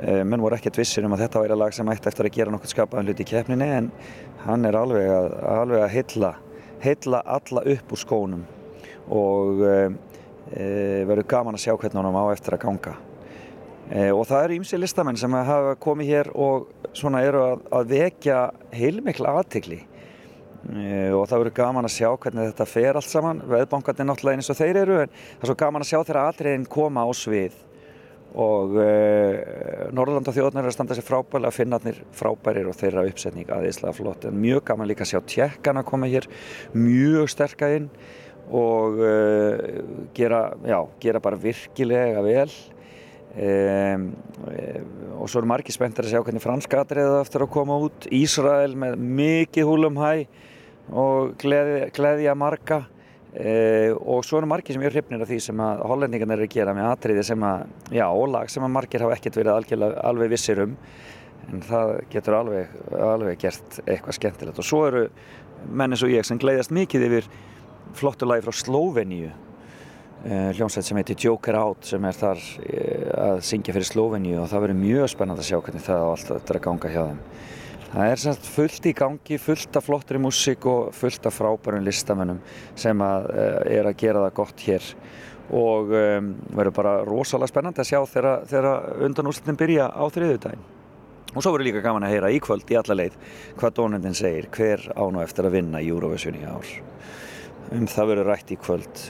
Uh, 0.00 0.22
menn 0.24 0.40
voru 0.40 0.56
ekkert 0.56 0.78
vissir 0.80 1.04
um 1.04 1.12
að 1.12 1.26
þetta 1.26 1.42
væri 1.44 1.58
lag 1.60 1.74
sem 1.76 1.90
ætti 1.92 2.08
eftir 2.08 2.30
að 2.30 2.36
gera 2.38 2.54
nokkuð 2.54 2.72
skapaðan 2.72 3.10
hluti 3.10 3.26
í 3.26 3.28
keppninni 3.28 3.68
en 3.76 3.90
hann 4.46 4.64
er 4.64 4.78
alveg 4.80 5.10
að, 5.12 5.34
alveg 5.52 5.84
að 5.84 5.92
heilla, 5.96 6.32
heilla 6.80 7.20
alla 7.36 7.66
upp 7.74 7.92
úr 7.92 8.00
skónum 8.00 8.46
og 9.10 9.60
uh, 9.60 9.92
verður 10.50 11.28
gaman 11.28 11.58
að 11.58 11.66
sjá 11.66 11.74
hvernig 11.76 12.00
hann 12.00 12.16
á 12.16 12.32
eftir 12.32 12.56
að 12.56 12.64
ganga. 12.64 12.96
Eh, 13.90 14.12
og 14.14 14.22
það 14.28 14.44
eru 14.44 14.56
ímsi 14.60 14.78
listamenn 14.78 15.18
sem 15.18 15.32
hafa 15.34 15.74
komið 15.82 16.10
hér 16.12 16.28
og 16.38 16.68
svona 16.94 17.24
eru 17.26 17.40
að, 17.42 17.62
að 17.74 17.88
vekja 17.90 18.42
heilmikla 18.70 19.32
aðtikli 19.40 19.80
eh, 19.80 21.10
og 21.10 21.24
það 21.26 21.40
verður 21.40 21.56
gaman 21.56 21.88
að 21.88 21.96
sjá 21.96 22.06
hvernig 22.12 22.52
þetta 22.52 22.66
fer 22.70 22.98
allt 23.00 23.10
saman. 23.10 23.40
Veðbankarnir 23.50 24.06
náttúrulega 24.06 24.38
eins 24.38 24.52
og 24.52 24.58
þeir 24.60 24.78
eru 24.84 25.00
en 25.00 25.10
það 25.10 25.42
er 25.42 25.50
svo 25.50 25.58
gaman 25.64 25.82
að 25.82 25.90
sjá 25.90 25.98
þeirra 26.04 26.22
atriðin 26.30 26.68
koma 26.70 27.02
á 27.02 27.10
svið 27.18 27.58
og 28.38 28.76
uh, 28.78 29.90
Norrland 29.96 30.28
og 30.30 30.36
þjóðnar 30.36 30.62
er 30.62 30.70
að 30.70 30.76
standa 30.76 30.96
sér 30.96 31.06
frábælega 31.06 31.54
finnarnir 31.54 32.00
frábærir 32.14 32.68
og 32.70 32.76
þeirra 32.78 33.06
uppsetning 33.10 33.50
aðeinslega 33.50 33.96
flott. 33.96 34.26
En 34.28 34.38
mjög 34.38 34.64
gaman 34.70 34.90
líka 34.90 35.06
að 35.06 35.14
sjá 35.14 35.20
tjekkana 35.34 35.82
koma 35.86 36.10
hér 36.10 36.28
mjög 36.76 37.30
sterka 37.32 37.70
inn 37.74 37.88
og 38.50 39.00
uh, 39.02 39.56
gera, 40.14 40.44
já, 40.66 40.78
gera 41.02 41.22
bara 41.22 41.40
virkilega 41.40 42.22
vel. 42.26 42.52
Um, 43.30 44.08
og 45.20 45.28
svo 45.30 45.38
eru 45.38 45.46
margir 45.46 45.74
spenntir 45.74 46.02
að 46.02 46.16
sjá 46.16 46.22
hvernig 46.26 46.42
franska 46.42 46.80
atriðið 46.82 47.20
eftir 47.20 47.44
að 47.44 47.52
koma 47.54 47.76
út. 47.82 48.08
Ísrael 48.10 48.74
með 48.78 48.96
mikið 48.98 49.68
húlum 49.70 50.00
hæ 50.02 50.24
og 50.90 51.36
gleðja 51.38 52.34
marga 52.34 52.84
uh, 53.34 53.92
og 54.00 54.24
svo 54.26 54.40
eru 54.40 54.48
margir 54.50 54.76
sem 54.76 54.82
eru 54.84 54.94
hrifnir 54.94 55.22
af 55.24 55.30
því 55.30 55.38
sem 55.44 55.62
að 55.64 55.84
hollendingarnir 55.90 56.40
eru 56.40 56.48
að 56.48 56.56
gera 56.56 56.74
með 56.76 56.88
atriði 56.90 57.24
sem 57.30 57.46
að, 57.46 57.66
já, 57.94 58.04
ólag 58.08 58.50
sem 58.52 58.66
að 58.66 58.74
margir 58.76 59.04
hafa 59.04 59.16
ekkert 59.18 59.38
verið 59.40 59.94
alveg 60.10 60.32
vissir 60.32 60.64
um. 60.66 60.74
En 61.50 61.62
það 61.66 61.94
getur 62.12 62.36
alveg, 62.36 62.74
alveg 62.94 63.38
gert 63.40 63.78
eitthvað 63.86 64.18
skemmtilegt. 64.18 64.60
Og 64.60 64.66
svo 64.66 64.82
eru 64.86 65.06
menn 65.66 65.94
eins 65.94 66.04
og 66.06 66.12
ég 66.12 66.26
sem 66.26 66.38
gleiðast 66.40 66.74
mikið 66.74 67.06
yfir 67.08 67.30
flottu 67.96 68.28
lagi 68.28 68.44
frá 68.46 68.54
Slóveníu. 68.54 69.30
Uh, 70.20 70.50
hljómsveit 70.52 70.84
sem 70.84 70.98
heitir 71.00 71.16
Joker 71.16 71.56
Out 71.56 71.86
sem 71.88 72.04
er 72.04 72.12
þar 72.12 72.42
uh, 72.60 73.06
að 73.24 73.38
syngja 73.48 73.72
fyrir 73.72 73.88
Sloveníu 73.88 74.42
og 74.42 74.50
það 74.50 74.66
verður 74.66 74.82
mjög 74.82 75.06
spennand 75.14 75.40
að 75.40 75.48
sjá 75.48 75.56
hvernig 75.56 75.86
það 75.86 76.04
á 76.04 76.08
allt 76.10 76.28
þetta 76.28 76.52
er 76.52 76.58
að 76.58 76.66
ganga 76.66 76.90
hjá 76.92 77.00
þeim. 77.06 77.22
Það 77.90 78.12
er 78.12 78.20
samt 78.22 78.44
fullt 78.46 78.84
í 78.86 78.92
gangi, 78.94 79.36
fullt 79.42 79.76
af 79.80 79.86
flottri 79.88 80.20
músík 80.22 80.66
og 80.70 80.92
fullt 80.94 81.24
af 81.26 81.34
frábærum 81.34 81.82
listamennum 81.82 82.38
sem 82.78 83.02
að, 83.02 83.26
uh, 83.34 83.56
er 83.66 83.88
að 83.90 83.96
gera 83.98 84.22
það 84.28 84.36
gott 84.36 84.62
hér 84.68 84.92
og 85.50 85.90
um, 85.98 86.28
verður 86.54 86.74
bara 86.76 86.92
rosalega 87.02 87.50
spennandi 87.50 87.82
að 87.82 87.88
sjá 87.88 87.98
þegar, 88.12 88.44
þegar 88.46 89.00
undan 89.08 89.30
úrslutin 89.30 89.58
byrja 89.58 89.88
á 89.90 90.04
þriðudaginn. 90.14 90.62
Og 91.30 91.42
svo 91.42 91.52
verður 91.54 91.66
líka 91.66 91.82
gaman 91.82 92.06
að 92.06 92.14
heyra 92.14 92.30
í 92.30 92.38
kvöld 92.42 92.70
í 92.70 92.78
alla 92.78 92.96
leið 93.00 93.18
hvað 93.58 93.74
dónendin 93.76 94.16
segir, 94.18 94.46
hver 94.54 94.86
án 94.94 95.18
og 95.18 95.24
eftir 95.24 95.46
að 95.46 95.56
vinna 95.58 95.82
Eurovision 95.82 96.38
í 96.38 96.46
ár. 96.46 96.70
Um 97.74 97.90
það 97.90 98.12
verður 98.12 98.30
rætt 98.30 98.54
í 98.54 98.58
kvöld. 98.58 99.04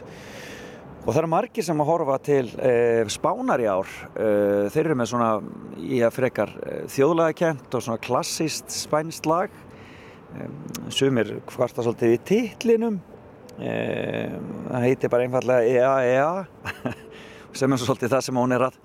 Og 1.01 1.15
það 1.15 1.19
eru 1.23 1.29
margir 1.33 1.65
sem 1.65 1.79
að 1.81 1.89
horfa 1.89 2.17
til 2.21 2.49
e, 2.61 2.73
spánar 3.09 3.63
í 3.63 3.69
ár. 3.73 3.89
E, 4.13 4.25
þeir 4.73 4.91
eru 4.91 4.97
með 5.01 5.07
svona 5.09 5.29
í 5.81 6.03
að 6.05 6.13
frekar 6.13 6.53
e, 6.61 6.75
þjóðlega 6.93 7.37
kent 7.39 7.77
og 7.77 7.85
svona 7.87 8.03
klassist 8.05 8.75
spænst 8.75 9.29
lag. 9.29 9.55
E, 10.37 10.49
sumir 10.93 11.39
hvarta 11.49 11.87
svolítið 11.87 12.13
í 12.13 12.21
titlinum. 12.29 12.99
E, 13.57 13.73
það 14.67 14.85
heitir 14.85 15.15
bara 15.15 15.25
einfallega 15.25 15.73
EA 15.73 15.95
EA 16.11 16.93
sem 17.63 17.73
er 17.73 17.81
svolítið 17.81 18.13
það 18.19 18.27
sem 18.29 18.43
hún 18.43 18.59
er 18.59 18.67
að, 18.69 18.79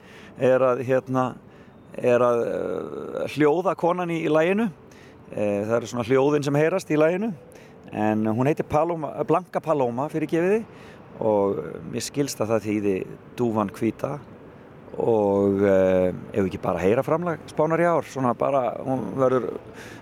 er 0.53 0.67
að, 0.71 0.85
hérna, 0.87 1.27
er 1.99 2.23
að 2.23 2.43
hljóða 3.35 3.75
konan 3.75 4.15
í, 4.15 4.21
í 4.23 4.31
læginu. 4.31 4.69
E, 5.33 5.67
það 5.67 5.77
eru 5.81 5.91
svona 5.91 6.07
hljóðin 6.07 6.47
sem 6.47 6.63
heyrast 6.63 6.95
í 6.95 7.03
læginu. 7.03 7.33
En 7.91 8.23
hún 8.31 8.47
heitir 8.47 8.65
Paloma, 8.71 9.11
Blanca 9.27 9.59
Paloma 9.61 10.07
fyrir 10.09 10.31
gefiði 10.31 10.63
og 11.23 11.59
eh, 11.61 11.75
mér 11.93 12.03
skilst 12.03 12.41
að 12.41 12.55
það 12.55 12.65
þýði 12.69 12.95
dúvan 13.39 13.71
hvita 13.75 14.17
og 14.95 15.63
eh, 15.65 16.09
uh, 16.11 16.19
ef 16.31 16.45
ekki 16.45 16.59
bara 16.63 16.79
heyra 16.79 17.03
framlag 17.03 17.41
spánar 17.51 17.83
í 17.83 17.87
ár? 17.87 18.07
Svona 18.07 18.31
bara, 18.37 18.63
hún 18.85 19.01
verður, 19.19 19.49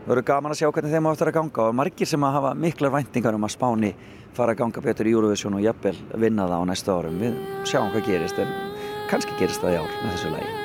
verður 0.06 0.28
gaman 0.28 0.54
að 0.54 0.62
sjá 0.62 0.70
hvernig 0.70 0.94
þeim 0.94 1.08
áttur 1.10 1.32
að 1.32 1.38
ganga. 1.40 1.70
Og 1.70 1.78
margir 1.80 2.10
sem 2.10 2.28
að 2.28 2.36
hafa 2.38 2.52
miklar 2.54 2.94
væntingar 2.94 3.38
um 3.38 3.48
að 3.48 3.56
spáni 3.56 3.94
fara 4.38 4.54
að 4.54 4.62
ganga 4.62 4.84
betur 4.86 5.10
í 5.10 5.16
Eurovision 5.16 5.58
og 5.58 5.66
jafnvel 5.66 5.96
vinna 6.14 6.46
það 6.50 6.62
á 6.62 6.70
næsta 6.70 7.00
árum. 7.00 7.18
Við 7.22 7.40
sjáum 7.70 7.90
hvað 7.96 8.12
gerist 8.12 8.44
en 8.44 8.54
kannski 9.10 9.40
gerist 9.42 9.66
það 9.66 9.80
í 9.80 9.82
ár 9.82 9.98
með 10.04 10.14
þessu 10.14 10.36
lægi 10.36 10.63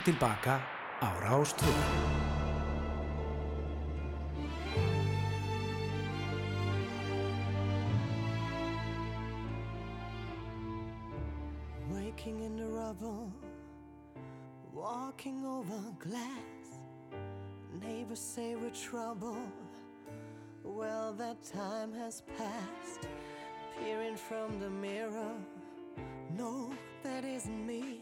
og 0.00 0.04
tilbaka 0.04 0.60
á 1.02 1.08
rubble, 12.70 13.32
walking 14.74 15.44
over 15.46 15.80
glass. 15.98 16.66
Neighbors 17.82 18.18
say 18.18 18.54
we're 18.56 18.70
trouble. 18.70 19.42
Well, 20.64 21.12
that 21.18 21.38
time 21.42 21.92
has 21.92 22.22
passed. 22.38 23.02
Peering 23.78 24.16
from 24.16 24.58
the 24.60 24.70
mirror, 24.70 25.34
no, 26.36 26.72
that 27.02 27.24
isn't 27.24 27.66
me. 27.66 27.99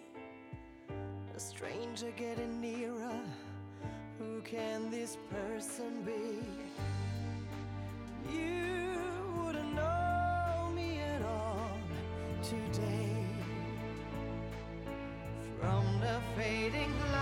A 1.38 1.40
stranger 1.40 2.10
getting 2.16 2.60
nearer. 2.60 3.20
Who 4.18 4.40
can 4.40 4.90
this 4.90 5.16
person 5.30 6.02
be? 6.04 6.42
You 8.28 8.98
wouldn't 9.36 9.72
know 9.72 10.72
me 10.74 10.98
at 10.98 11.22
all 11.22 11.78
today. 12.42 13.24
From 15.60 16.00
the 16.00 16.18
fading 16.36 16.92
light. 17.12 17.17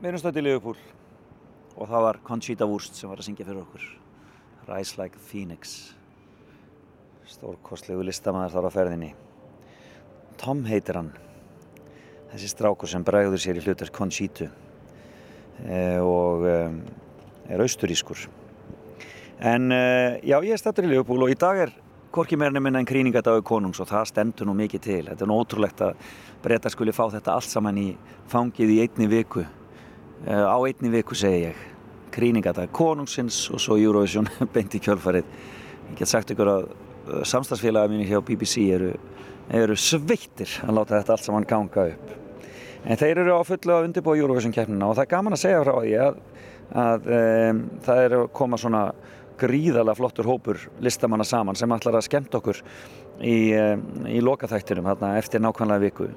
Við 0.00 0.08
erum 0.08 0.20
stöðið 0.20 0.40
í 0.40 0.44
Liverpool. 0.46 0.76
Og 1.76 1.88
það 1.88 2.04
var 2.06 2.18
Conchita 2.24 2.68
Wurst 2.68 2.96
sem 2.96 3.10
var 3.10 3.20
að 3.20 3.28
syngja 3.28 3.46
fyrir 3.46 3.62
okkur. 3.62 3.86
Rise 4.68 5.00
Like 5.00 5.20
a 5.20 5.24
Phoenix. 5.30 5.74
Stórkostlegu 7.28 8.04
listamæður 8.08 8.56
þar 8.56 8.68
á 8.68 8.76
ferðinni. 8.76 9.10
Tom 10.40 10.64
heitir 10.68 10.98
hann. 11.00 11.12
Þessi 12.32 12.50
strákur 12.52 12.90
sem 12.90 13.04
bregður 13.04 13.42
sér 13.42 13.60
í 13.60 13.64
hlutur 13.64 13.92
Conchitu 13.92 14.48
eh, 15.66 15.98
og 16.00 16.46
eh, 16.48 17.52
er 17.52 17.64
austurískur. 17.64 18.24
En 19.40 19.70
eh, 19.74 20.20
já, 20.24 20.38
ég 20.38 20.54
er 20.54 20.60
stættur 20.60 20.88
í 20.88 20.92
Liverpool 20.94 21.26
og 21.26 21.32
í 21.32 21.38
dag 21.38 21.64
er 21.66 21.76
hvorki 22.14 22.38
meirinu 22.40 22.62
minna 22.64 22.80
en 22.80 22.88
krýningadagur 22.88 23.44
konungs 23.46 23.82
og 23.82 23.90
það 23.90 24.10
stendur 24.14 24.48
nú 24.48 24.56
mikið 24.58 24.86
til. 24.86 25.02
Þetta 25.10 25.26
er 25.26 25.30
nú 25.30 25.40
ótrúlegt 25.42 25.84
að 25.84 26.12
breyta 26.44 26.72
skuli 26.72 26.94
fá 26.94 27.04
þetta 27.12 27.36
allt 27.36 27.50
saman 27.50 27.80
í 27.80 27.88
fangið 28.30 28.78
í 28.78 28.84
einni 28.86 29.10
viku 29.10 29.44
á 30.26 30.58
einni 30.60 30.90
viku 30.92 31.16
segi 31.16 31.46
ég. 31.48 31.58
Krýningadag 32.10 32.72
konungsins 32.74 33.46
og 33.54 33.60
svo 33.62 33.78
Eurovision 33.78 34.28
beint 34.54 34.74
í 34.74 34.80
kjölfarið. 34.82 35.28
Ég 35.90 35.98
get 35.98 36.10
sagt 36.10 36.32
ykkur 36.34 36.50
að 36.50 36.64
uh, 36.70 37.22
samstagsfélaga 37.24 37.90
mínu 37.92 38.08
hjá 38.08 38.20
BBC 38.24 38.66
eru, 38.74 38.92
eru 39.48 39.76
sveittir 39.78 40.58
að 40.66 40.76
láta 40.76 40.98
þetta 40.98 41.16
allt 41.16 41.28
saman 41.28 41.48
ganga 41.48 41.86
upp. 41.92 42.16
En 42.84 42.98
þeir 43.00 43.22
eru 43.22 43.36
á 43.36 43.42
fullu 43.44 43.76
að 43.76 43.86
undirbúa 43.88 44.18
Eurovision 44.18 44.54
keppnina 44.56 44.88
og 44.88 44.96
það 44.98 45.06
er 45.06 45.12
gaman 45.14 45.36
að 45.36 45.42
segja 45.42 45.64
frá 45.64 45.74
því 45.76 45.96
að, 46.00 46.20
að 46.82 47.10
um, 47.16 47.64
það 47.86 48.04
er 48.04 48.16
að 48.18 48.28
koma 48.40 48.60
svona 48.60 48.84
gríðalega 49.40 49.96
flottur 49.96 50.28
hópur 50.28 50.60
listamanna 50.84 51.24
saman 51.24 51.56
sem 51.56 51.72
ætlar 51.72 51.96
að 51.96 52.06
skemmt 52.08 52.34
okkur 52.36 52.60
í, 53.24 53.52
í 54.08 54.20
lokaþættinum 54.24 54.88
eftir 55.14 55.40
nákvæmlega 55.40 55.84
viku. 55.84 56.08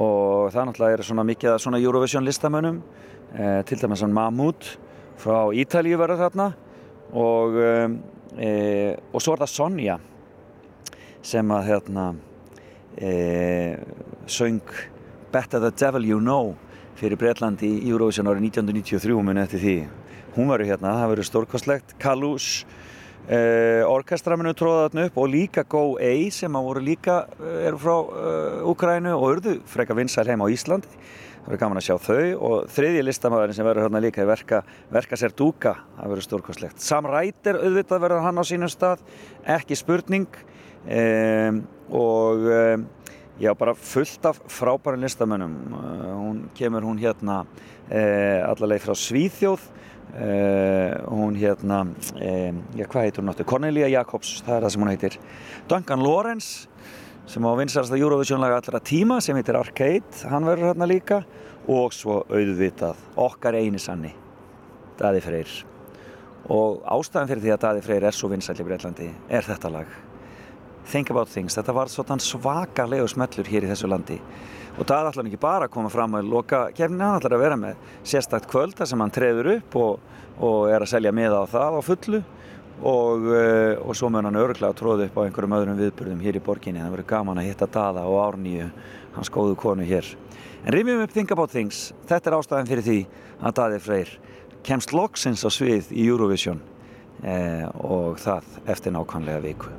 Og 0.00 0.52
það 0.54 0.68
náttúrulega 0.68 0.98
er 0.98 1.04
svona 1.04 1.26
mikið 1.26 1.52
að 1.54 1.62
svona 1.64 1.80
Eurovision 1.82 2.24
listamönnum 2.24 2.80
eh, 3.34 3.60
til 3.66 3.80
dæmis 3.80 4.02
hann 4.04 4.14
Mahmoud 4.14 4.66
frá 5.20 5.50
Ítalíu 5.52 5.98
verður 6.00 6.24
þarna. 6.24 6.48
Og, 7.10 7.58
eh, 8.38 8.96
og 9.12 9.22
svo 9.22 9.34
er 9.34 9.42
það 9.42 9.52
Sonja 9.54 9.98
sem 11.22 11.50
að 11.52 11.66
hérna 11.68 12.04
eh, 12.96 13.76
söng 14.26 14.60
Better 15.32 15.60
the 15.60 15.70
Devil 15.70 16.06
You 16.06 16.20
Know 16.20 16.54
fyrir 17.00 17.18
Breitlandi 17.20 17.68
í 17.80 17.90
Eurovision 17.90 18.28
árið 18.28 18.50
1993 18.50 19.24
muni 19.24 19.42
eftir 19.42 19.64
því. 19.64 19.76
Hún 20.36 20.52
verður 20.52 20.70
hérna, 20.70 20.94
það 21.00 21.12
verður 21.14 21.30
stórkostlegt. 21.30 21.98
Kalush 21.98 22.64
Uh, 23.30 23.84
orkestra 23.86 24.34
munu 24.34 24.50
tróða 24.56 24.88
þarna 24.88 25.02
upp 25.06 25.18
og 25.20 25.28
líka 25.30 25.62
Go 25.70 25.82
A 26.02 26.14
sem 26.34 26.56
að 26.56 26.64
voru 26.66 26.80
líka 26.82 27.18
uh, 27.36 27.50
eru 27.68 27.78
frá 27.78 27.92
uh, 28.00 28.64
Úkrænu 28.72 29.12
og 29.12 29.26
urðu 29.28 29.52
freka 29.70 29.94
vinsæl 29.94 30.24
heim 30.32 30.42
á 30.42 30.50
Íslandi 30.50 30.88
verður 31.50 31.62
gaman 31.64 31.80
að 31.80 31.86
sjá 31.88 31.96
þau. 32.04 32.26
Og 32.46 32.70
þriðji 32.70 33.02
listamæðurinn 33.06 33.56
sem 33.56 33.66
verður 33.66 33.86
hérna 33.86 34.02
líka 34.04 34.22
í 34.22 34.28
verka, 34.28 34.62
verka 34.92 35.18
sér 35.18 35.34
dúka, 35.36 35.74
það 35.96 36.12
verður 36.12 36.26
stórkostlegt. 36.28 36.84
Sam 36.84 37.08
Ryder 37.10 37.58
auðvitað 37.64 38.04
verður 38.04 38.24
hann 38.26 38.38
á 38.38 38.44
sínum 38.46 38.70
stað. 38.70 39.02
Ekki 39.58 39.78
spurning. 39.78 40.38
Um, 40.80 41.60
og 41.90 42.46
um, 42.46 42.86
já 43.40 43.50
bara 43.58 43.74
fullt 43.74 44.30
af 44.30 44.40
frábærum 44.52 45.02
listamönnum. 45.02 45.58
Hún 45.74 46.40
kemur 46.56 46.86
hún 46.86 47.02
hérna 47.02 47.42
allarleið 47.90 48.86
frá 48.86 48.94
Svíþjóð. 48.96 49.68
Uh, 50.10 50.96
hún 51.06 51.36
hérna 51.38 51.84
já 52.74 52.86
hvað 52.86 53.04
heitir 53.04 53.22
hún 53.22 53.28
náttúrulega 53.30 53.50
Cornelia 53.52 53.90
Jacobs, 53.92 54.40
það 54.42 54.56
er 54.56 54.64
það 54.64 54.72
sem 54.74 54.82
hún 54.82 54.90
heitir. 54.90 55.18
Duncan 55.70 56.02
Lawrence 56.02 56.66
sem 57.28 57.44
á 57.44 57.52
vinsarasta 57.58 57.98
Eurovision-laga 57.98 58.60
allra 58.60 58.80
tíma 58.80 59.20
sem 59.20 59.36
heitir 59.36 59.58
Arcade, 59.58 60.24
hann 60.30 60.46
verður 60.48 60.72
hérna 60.72 60.88
líka. 60.88 61.22
Og 61.70 61.92
svo 61.92 62.22
auðvitað 62.32 62.98
okkar 63.20 63.58
eini 63.60 63.78
sanni 63.78 64.14
Daði 64.98 65.20
Freyr. 65.24 65.50
Og 66.50 66.80
ástæðan 66.88 67.28
fyrir 67.30 67.44
því 67.44 67.52
að 67.54 67.60
Daði 67.64 67.82
Freyr 67.84 68.06
er 68.08 68.16
svo 68.16 68.30
vinsall 68.32 68.56
í 68.58 68.66
Breitlandi 68.66 69.10
er 69.28 69.46
þetta 69.46 69.70
lag. 69.72 69.92
Think 70.90 71.12
About 71.12 71.30
Things, 71.30 71.54
þetta 71.54 71.74
var 71.76 71.92
svona 71.92 72.16
svakarlegu 72.24 73.06
smellur 73.08 73.52
hér 73.52 73.68
í 73.68 73.70
þessu 73.70 73.90
landi. 73.90 74.18
Og 74.78 74.86
það 74.88 75.10
ætlar 75.10 75.28
ekki 75.28 75.40
bara 75.40 75.68
að 75.68 75.74
koma 75.76 75.92
fram 75.92 76.16
að 76.18 76.30
loka 76.32 76.64
kefni, 76.74 77.02
hann 77.04 77.20
ætlar 77.20 77.36
að 77.36 77.44
vera 77.44 77.60
með 77.60 77.88
sérstakt 78.06 78.48
kvöld 78.50 78.74
þar 78.78 78.90
sem 78.90 79.04
hann 79.04 79.14
treður 79.14 79.52
upp 79.58 79.76
og, 79.78 80.12
og 80.40 80.70
er 80.72 80.82
að 80.82 80.92
selja 80.94 81.14
miða 81.14 81.44
á 81.44 81.52
það 81.52 81.78
á 81.78 81.80
fullu 81.84 82.22
og, 82.80 83.28
uh, 83.28 83.80
og 83.84 83.96
svo 83.96 84.10
mun 84.12 84.28
hann 84.28 84.40
örglega 84.40 84.72
að 84.72 84.80
tróða 84.80 85.06
upp 85.08 85.20
á 85.20 85.24
einhverjum 85.26 85.56
öðrum 85.58 85.78
viðburðum 85.80 86.24
hér 86.24 86.40
í 86.40 86.44
borginni. 86.44 86.82
Það 86.82 86.96
verður 86.96 87.10
gaman 87.12 87.42
að 87.42 87.50
hitta 87.50 87.68
Dada 87.70 88.06
og 88.08 88.18
Árnýju 88.24 88.70
hans 89.16 89.32
góðu 89.32 89.58
konu 89.60 89.86
hér. 89.86 90.08
En 90.64 90.74
rýmjum 90.76 91.04
upp 91.04 91.14
Think 91.14 91.32
About 91.32 91.52
Things, 91.52 91.90
þetta 92.08 92.30
er 92.30 92.38
ástæðan 92.40 92.68
fyrir 92.68 92.86
því 92.86 92.98
að 93.40 93.56
Daði 93.60 93.78
Freyr 93.84 94.16
kemst 94.66 94.92
loksins 94.92 95.44
á 95.44 95.50
svið 95.52 95.92
í 95.96 96.04
Eurovision 96.08 96.60
eh, 97.24 97.64
og 97.80 98.20
það 98.20 98.52
eftir 98.68 98.96
nákvæmlega 98.96 99.44
viku 99.44 99.72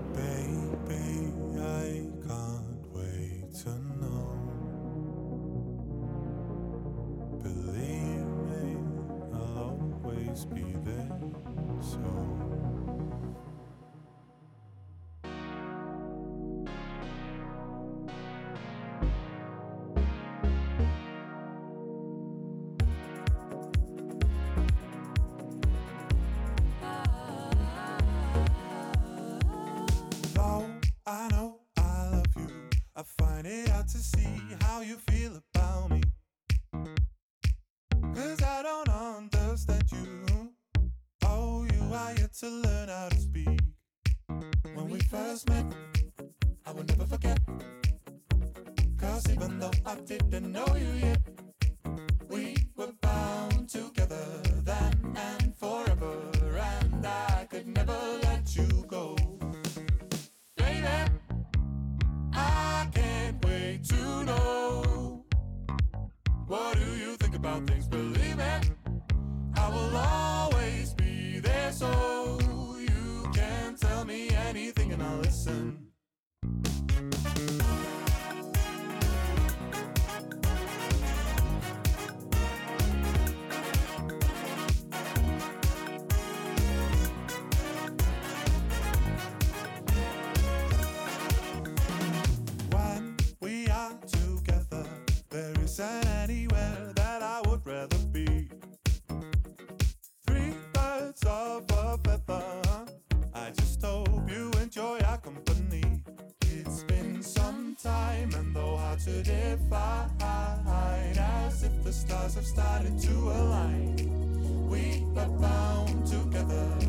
to 109.05 109.23
divide 109.23 111.17
as 111.17 111.63
if 111.63 111.83
the 111.83 111.91
stars 111.91 112.35
have 112.35 112.45
started 112.45 112.99
to 112.99 113.11
align. 113.11 114.69
We 114.69 115.03
are 115.17 115.27
bound 115.27 116.05
together 116.05 116.80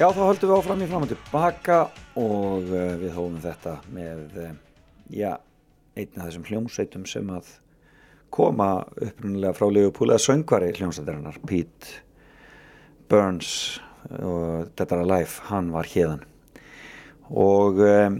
Já, 0.00 0.06
þá 0.16 0.20
höldum 0.30 0.48
við 0.48 0.54
áfram 0.56 0.80
í 0.80 0.86
fram 0.88 1.02
og 1.04 1.10
tilbaka 1.10 1.74
og 2.16 2.70
uh, 2.72 2.92
við 2.96 3.10
hófum 3.12 3.34
þetta 3.42 3.72
með, 3.92 4.20
uh, 4.40 4.52
já, 5.12 5.34
einn 5.92 6.14
af 6.14 6.22
þessum 6.22 6.46
hljómsveitum 6.48 7.02
sem 7.04 7.26
að 7.28 7.50
koma 8.32 8.68
upprunnilega 8.96 9.58
frá 9.58 9.66
Liverpool 9.68 10.08
eða 10.08 10.22
söngvari 10.24 10.70
hljómsveitarinnar, 10.78 11.36
Pete 11.44 11.98
Burns 13.12 13.50
og 14.22 14.70
Dead 14.72 14.94
or 14.96 15.02
Alive, 15.02 15.34
hann 15.50 15.68
var 15.74 15.90
hérðan 15.90 16.24
og 17.28 17.82
um, 17.84 18.16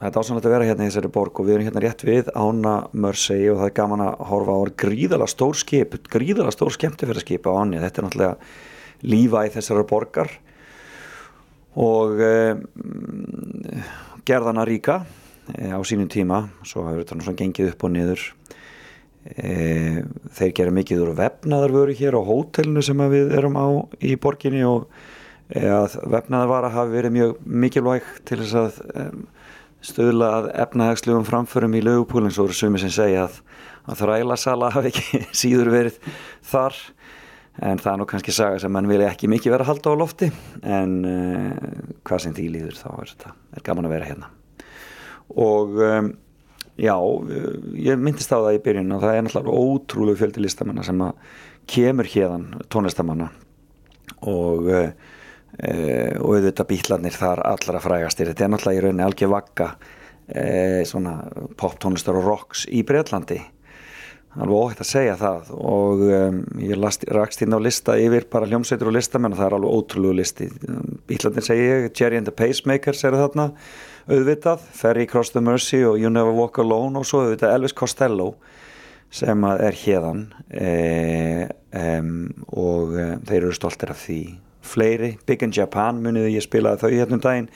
það 0.00 0.08
er 0.08 0.16
dásanlegt 0.16 0.48
að 0.50 0.54
vera 0.56 0.66
hérna 0.66 0.88
í 0.88 0.90
þessari 0.90 1.12
borg 1.14 1.38
og 1.38 1.46
við 1.46 1.60
erum 1.60 1.68
hérna 1.68 1.84
rétt 1.84 2.02
við 2.08 2.32
Ána 2.34 2.74
Mörsey 2.90 3.46
og 3.52 3.60
það 3.60 3.68
er 3.68 3.76
gaman 3.78 4.02
að 4.08 4.26
horfa 4.32 4.58
á 4.58 4.62
gríðala 4.82 5.30
stór 5.30 5.54
skip, 5.62 5.94
gríðala 6.10 6.50
stór 6.50 6.74
skemmtifæraskip 6.74 7.46
á 7.46 7.54
Áni, 7.54 7.78
þetta 7.86 8.02
er 8.02 8.08
náttúrulega 8.08 9.06
lífa 9.06 9.46
í 9.46 9.54
þessari 9.54 9.86
borgar 9.86 10.34
og 11.76 12.22
um, 12.24 12.62
gerðana 14.26 14.64
ríka 14.68 15.02
e, 15.52 15.70
á 15.72 15.80
sínum 15.86 16.08
tíma. 16.12 16.46
Svo 16.64 16.86
hefur 16.88 17.02
þetta 17.04 17.18
náttúrulega 17.18 17.42
gengið 17.42 17.72
upp 17.74 17.86
og 17.86 17.92
niður. 17.94 18.24
E, 19.26 19.52
þeir 20.38 20.56
gera 20.56 20.74
mikið 20.74 21.04
úr 21.04 21.12
vefnaðarvöru 21.18 21.96
hér 21.98 22.16
á 22.16 22.22
hótelinu 22.24 22.84
sem 22.84 23.06
við 23.12 23.36
erum 23.36 23.58
á 23.58 23.66
í 24.00 24.16
borginni 24.22 24.64
og 24.66 24.88
að 25.54 26.00
vefnaðarvara 26.10 26.72
hafi 26.74 26.94
verið 26.94 27.14
mjög 27.14 27.34
mikilvæg 27.46 28.06
til 28.26 28.38
þess 28.40 28.56
að 28.58 28.78
um, 28.98 29.26
stöðla 29.84 30.30
að 30.40 30.48
efnahagslegum 30.64 31.26
framförum 31.26 31.76
í 31.78 31.82
lögupúlinn 31.84 32.34
svo 32.34 32.48
eru 32.48 32.56
sumi 32.56 32.80
sem 32.82 32.90
segja 32.90 33.26
að, 33.26 33.38
að 33.86 34.00
þrælasala 34.02 34.72
hafi 34.74 34.92
ekki 34.92 35.22
síður 35.42 35.70
verið 35.74 36.00
þar 36.46 36.80
en 37.62 37.80
það 37.80 37.92
er 37.92 38.00
nú 38.00 38.06
kannski 38.08 38.34
saga 38.34 38.60
sem 38.60 38.72
mann 38.72 38.88
vilja 38.90 39.08
ekki 39.12 39.30
mikið 39.32 39.54
vera 39.54 39.64
að 39.64 39.70
halda 39.72 39.94
á 39.96 40.00
lofti. 40.02 40.28
En 40.62 40.94
uh, 41.08 41.72
hvað 42.06 42.22
sem 42.26 42.36
því 42.36 42.46
líður 42.52 42.78
þá 42.80 42.86
er 42.92 43.10
þetta 43.14 43.34
er 43.56 43.66
gaman 43.68 43.88
að 43.88 43.96
vera 43.96 44.10
hérna. 44.10 44.30
Og 45.42 45.80
um, 45.86 46.12
já, 46.76 46.94
ég 47.88 48.00
myndist 48.02 48.32
á 48.32 48.38
það 48.38 48.58
í 48.58 48.62
byrjun 48.66 48.96
og 48.96 49.04
það 49.04 49.16
er 49.16 49.26
náttúrulega 49.26 49.64
ótrúlega 49.64 50.20
fjöldi 50.22 50.44
listamanna 50.44 50.86
sem 50.86 51.04
að 51.06 51.34
kemur 51.72 52.12
hérðan 52.12 52.48
tónlistamanna. 52.72 53.30
Og 54.28 54.70
uh, 54.70 54.88
uh, 55.56 56.14
og 56.20 56.36
auðvitað 56.36 56.72
bítlarnir 56.74 57.16
þar 57.16 57.44
allra 57.48 57.82
frægastir. 57.82 58.32
Þetta 58.32 58.46
er 58.46 58.52
náttúrulega 58.54 58.82
í 58.82 58.86
rauninni 58.86 59.06
algjör 59.06 59.36
vakka 59.38 59.76
svona 60.90 61.20
pop 61.54 61.76
tónlistar 61.78 62.16
og 62.18 62.24
rocks 62.26 62.64
í 62.66 62.80
Breitlandi 62.82 63.36
alveg 64.36 64.56
óhægt 64.56 64.82
að 64.84 64.88
segja 64.90 65.16
það 65.20 65.50
og 65.56 66.02
um, 66.06 66.40
ég 66.60 66.80
rakst 67.16 67.42
inn 67.44 67.56
á 67.56 67.60
lista 67.62 67.96
yfir 68.00 68.26
bara 68.32 68.48
hljómsveitur 68.50 68.90
og 68.90 68.96
listamenn 68.96 69.34
og 69.34 69.40
það 69.40 69.48
er 69.48 69.56
alveg 69.58 69.76
ótrúlegu 69.78 70.16
listi. 70.18 70.48
Bítlandin 71.08 71.46
segi 71.46 71.64
ég, 71.64 71.88
Jerry 71.96 72.20
and 72.20 72.28
the 72.28 72.34
Pacemakers 72.36 73.04
eru 73.08 73.20
þarna 73.22 73.48
auðvitað 74.06 74.68
Ferry 74.76 75.06
Cross 75.10 75.32
the 75.34 75.42
Mercy 75.44 75.82
og 75.86 75.98
You 76.00 76.12
Never 76.12 76.36
Walk 76.36 76.60
Alone 76.62 77.00
og 77.00 77.08
svo 77.08 77.24
auðvitað 77.24 77.56
Elvis 77.56 77.76
Costello 77.76 78.34
sem 79.16 79.44
er 79.48 79.76
hérðan 79.80 80.24
e, 80.50 81.46
um, 81.72 82.10
og 82.52 82.96
um, 82.96 83.22
þeir 83.26 83.42
eru 83.42 83.54
stoltir 83.56 83.94
af 83.94 84.02
því. 84.04 84.20
Fleiri, 84.66 85.12
Big 85.26 85.44
in 85.46 85.54
Japan 85.54 86.00
muniði 86.02 86.34
ég 86.34 86.44
spilaði 86.44 86.82
þau 86.82 86.90
hérna 86.90 87.16
um 87.16 87.22
daginn 87.22 87.52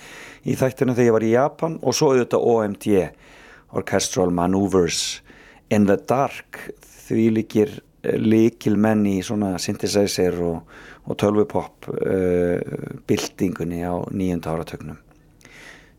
í 0.46 0.54
þættinu 0.56 0.94
þegar 0.94 1.08
ég 1.08 1.16
var 1.16 1.26
í 1.26 1.32
Japan 1.34 1.80
og 1.82 1.96
svo 1.96 2.12
auðvitað 2.14 2.46
OMD 2.52 2.86
Orchestral 3.80 4.30
Maneuvers 4.34 5.20
In 5.70 5.86
the 5.86 5.96
Dark 5.96 6.64
því 7.06 7.28
líkir 7.38 7.78
líkil 8.00 8.78
menn 8.80 9.04
í 9.08 9.18
svona 9.24 9.58
synthesizer 9.60 10.38
og, 10.40 10.62
og 11.04 11.18
tölvupop 11.20 11.90
uh, 11.92 12.56
bildingunni 13.06 13.82
á 13.84 13.94
nýjönda 14.08 14.54
áratögnum 14.54 15.00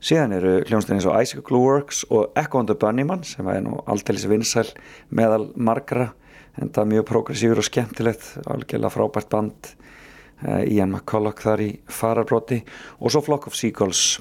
síðan 0.02 0.34
eru 0.34 0.54
hljónstæðin 0.66 0.98
eins 0.98 1.08
og 1.10 1.22
Isaac 1.22 1.44
Glowworks 1.46 2.02
og 2.10 2.34
Echo 2.40 2.62
and 2.62 2.72
the 2.72 2.78
Bunnyman 2.78 3.22
sem 3.28 3.48
er 3.54 3.62
nú 3.62 3.78
alltaf 3.86 4.26
vinsæl 4.32 4.72
meðal 5.14 5.52
margra 5.56 6.10
en 6.58 6.72
það 6.74 6.82
er 6.84 6.92
mjög 6.96 7.06
progressífur 7.12 7.62
og 7.62 7.68
skemmtilegt 7.68 8.32
algjörlega 8.50 8.94
frábært 8.96 9.30
band 9.32 9.70
uh, 10.48 10.64
Ian 10.66 10.96
McCulloch 10.96 11.46
þar 11.46 11.64
í 11.68 11.70
fararbróti 11.86 12.64
og 13.00 13.14
svo 13.14 13.22
Flock 13.26 13.48
of 13.48 13.56
Seagulls. 13.56 14.20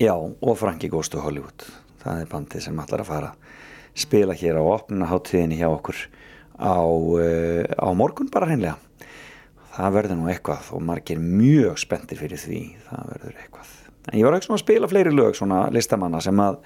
Já 0.00 0.14
og 0.14 0.58
Frankie 0.58 0.90
Goes 0.90 1.10
to 1.12 1.22
Hollywood. 1.22 1.64
Það 2.02 2.20
er 2.20 2.30
bandið 2.30 2.66
sem 2.66 2.82
allar 2.82 3.04
að 3.04 3.10
fara 3.10 3.32
spila 3.94 4.34
hér 4.36 4.58
á 4.58 4.64
opnunaháttíðinni 4.64 5.60
hjá 5.60 5.68
okkur 5.70 5.98
á, 6.58 6.78
uh, 6.82 7.62
á 7.70 7.88
morgun 7.96 8.30
bara 8.32 8.50
hreinlega. 8.50 8.78
Það 9.74 9.96
verður 9.96 10.20
nú 10.20 10.28
eitthvað 10.30 10.68
og 10.76 10.84
margir 10.86 11.18
mjög 11.18 11.80
spenntir 11.82 12.20
fyrir 12.20 12.38
því. 12.38 12.60
Það 12.86 13.08
verður 13.14 13.40
eitthvað. 13.42 13.72
En 14.12 14.18
ég 14.20 14.26
var 14.26 14.36
ekki 14.36 14.48
svona 14.50 14.60
að 14.60 14.66
spila 14.66 14.90
fleiri 14.90 15.14
lög 15.14 15.38
svona 15.38 15.64
listamanna 15.74 16.20
sem 16.22 16.42
að 16.44 16.60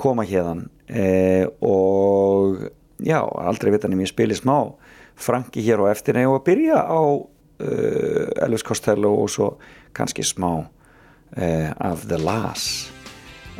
koma 0.00 0.24
hérðan 0.26 0.64
eh, 0.88 1.44
og 1.62 2.62
já, 3.02 3.20
aldrei 3.20 3.72
vitan 3.74 3.94
ég 3.98 4.10
spili 4.10 4.36
smá 4.38 4.74
Franki 5.14 5.62
hér 5.62 5.84
á 5.86 5.92
eftir 5.92 6.18
og 6.26 6.40
að 6.40 6.46
byrja 6.48 6.80
á 6.82 7.02
uh, 7.04 8.44
Elvis 8.46 8.66
Costello 8.66 9.12
og 9.22 9.30
svo 9.30 9.52
kannski 9.94 10.26
smá 10.26 10.64
uh, 10.64 11.70
af 11.78 12.08
The 12.08 12.18
Lass 12.18 12.90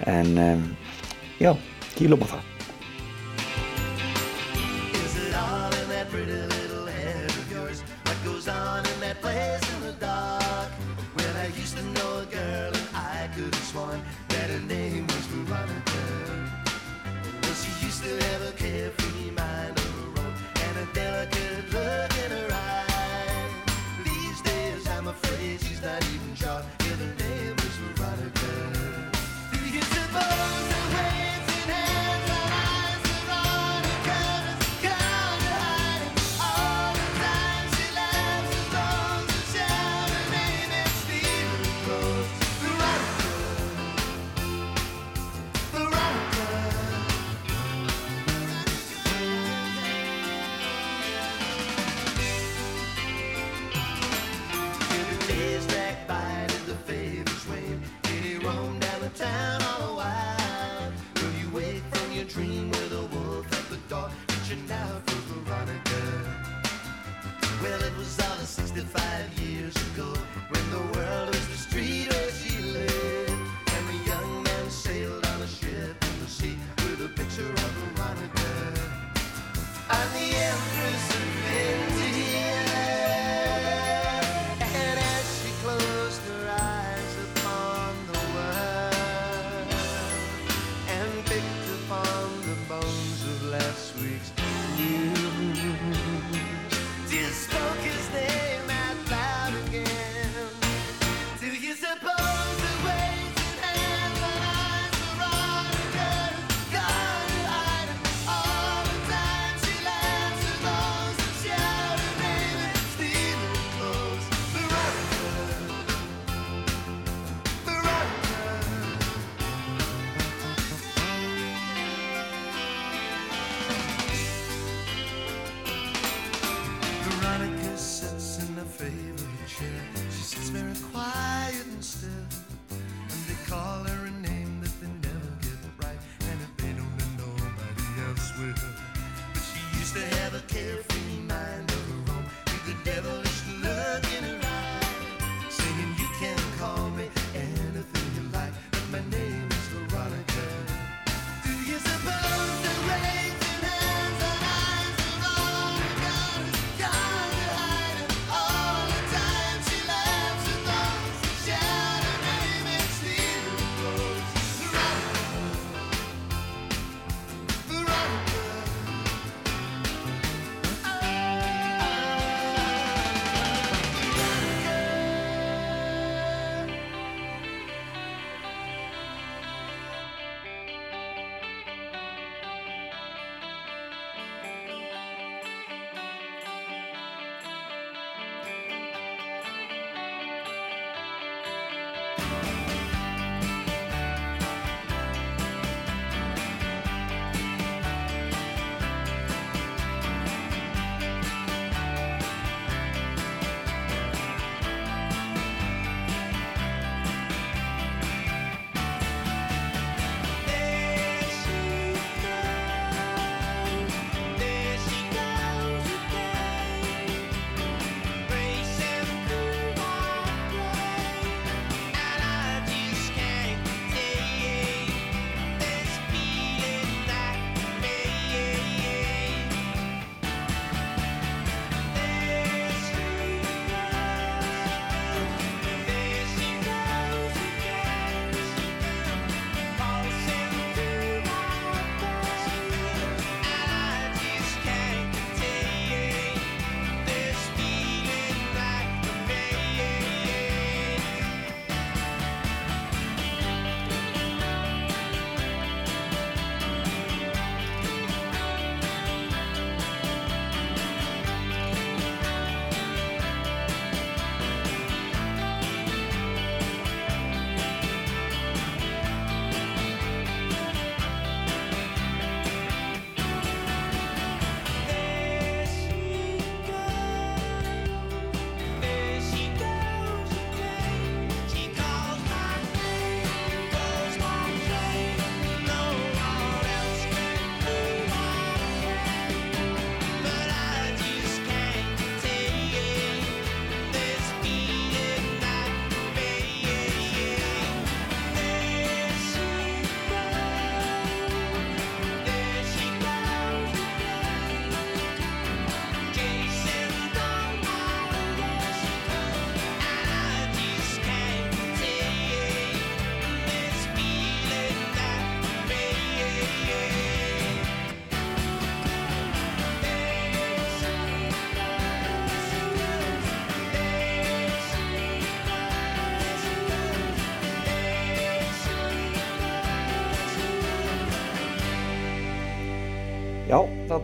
en 0.06 0.34
um, 0.38 0.66
já, 1.38 1.54
kílum 1.94 2.26
á 2.26 2.34
það 2.34 2.53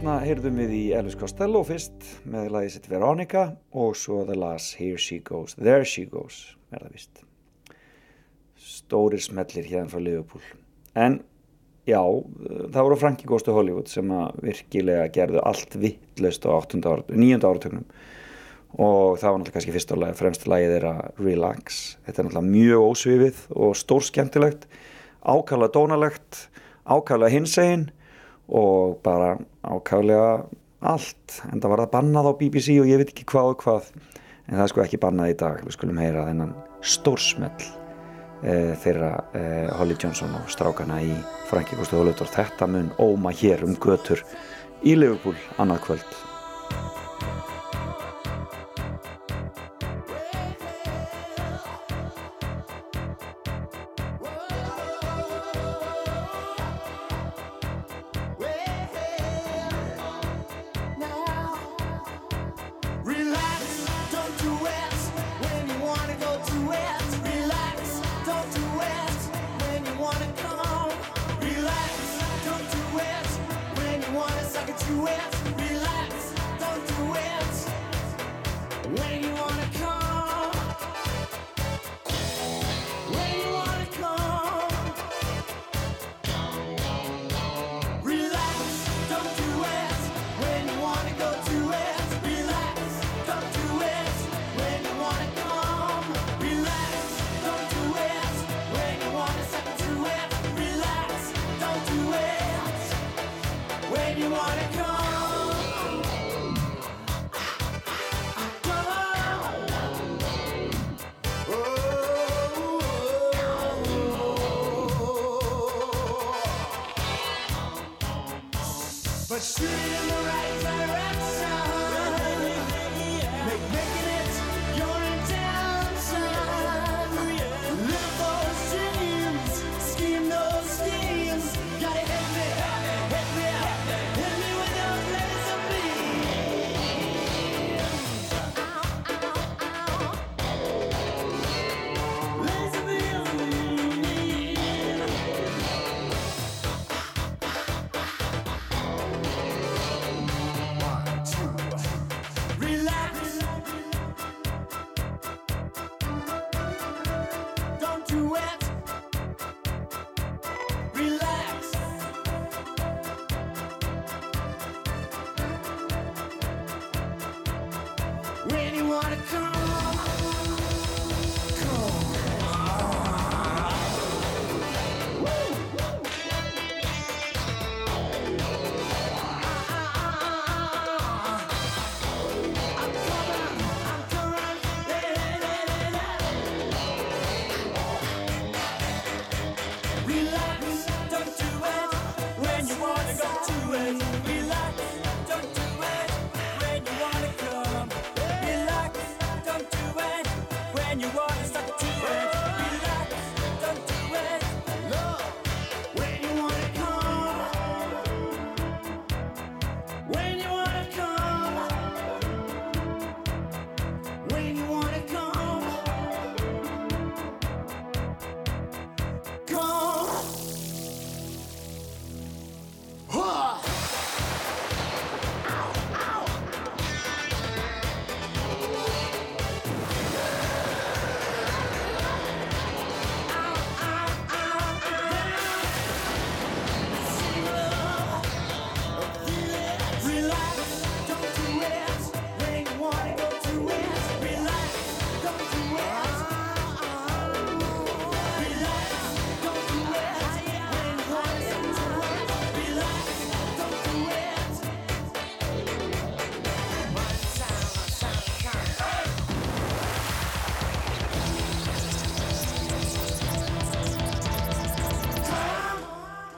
Þarna 0.01 0.23
heyrðum 0.25 0.57
við 0.57 0.71
í 0.73 0.85
Elvis 0.97 1.17
Costello 1.21 1.61
fyrst 1.69 2.07
með 2.25 2.47
lagið 2.55 2.71
sitt 2.73 2.87
Veronica 2.89 3.41
og 3.77 3.91
svo 4.01 4.23
The 4.25 4.33
Last 4.33 4.79
Here 4.79 4.97
She 4.97 5.19
Goes, 5.21 5.53
There 5.61 5.85
She 5.85 6.07
Goes 6.09 6.39
er 6.73 6.87
það 6.87 6.95
vist. 6.95 7.21
Stórir 8.57 9.21
smellir 9.21 9.69
hérna 9.69 9.93
frá 9.93 10.01
Liverpool. 10.01 10.41
En 10.97 11.19
já, 11.85 12.01
það 12.01 12.81
voru 12.81 12.99
Frankie 13.03 13.29
Goes 13.29 13.45
to 13.45 13.53
Hollywood 13.53 13.93
sem 13.93 14.09
að 14.17 14.41
virkilega 14.49 15.05
gerðu 15.19 15.45
allt 15.53 15.77
vittlust 15.85 16.49
á 16.49 16.57
8. 16.57 16.81
ára, 16.89 17.05
9. 17.13 17.45
áratögnum 17.45 17.85
og 18.81 19.21
það 19.21 19.29
var 19.29 19.39
náttúrulega 19.45 19.59
kannski 19.59 19.77
fyrst 19.77 19.97
og 19.99 20.09
fremst 20.25 20.49
lagið 20.49 20.77
þeirra 20.79 20.97
Relax. 21.21 21.85
Þetta 22.09 22.25
er 22.25 22.31
náttúrulega 22.31 22.57
mjög 22.57 22.89
ósvifið 22.89 23.47
og 23.53 23.77
stór 23.77 24.09
skemmtilegt, 24.09 24.65
ákvæmlega 25.21 25.77
dónalegt, 25.77 26.47
ákvæmlega 26.89 27.37
hinsegin 27.37 27.91
og 28.51 28.99
bara 29.05 29.35
ákvæmlega 29.63 30.31
allt 30.81 31.41
en 31.51 31.61
það 31.61 31.73
var 31.73 31.83
það 31.85 31.93
bannað 31.95 32.31
á 32.31 32.33
BBC 32.41 32.79
og 32.81 32.89
ég 32.89 33.03
veit 33.03 33.13
ekki 33.13 33.29
hvað 33.31 33.53
og 33.53 33.65
hvað. 33.65 33.91
En 34.49 34.57
það 34.57 34.65
er 34.65 34.73
sko 34.73 34.83
ekki 34.83 35.03
bannað 35.03 35.33
í 35.33 35.37
dag. 35.39 35.61
Við 35.67 35.77
skulum 35.77 36.01
heyra 36.01 36.25
þennan 36.27 36.55
stórsmell 36.81 37.67
e, 38.43 38.55
þeirra 38.83 39.13
e, 39.37 39.43
Holly 39.79 39.97
Johnson 40.01 40.35
og 40.39 40.49
strákana 40.53 41.01
í 41.05 41.13
Franki 41.51 41.79
Gusti 41.79 41.99
Hólautor 41.99 42.31
þetta 42.33 42.69
mun 42.71 42.91
óma 43.03 43.35
hér 43.37 43.65
um 43.67 43.77
götur 43.81 44.25
í 44.83 44.97
Liverpool 44.97 45.37
annað 45.61 45.85
kvöld 45.87 46.20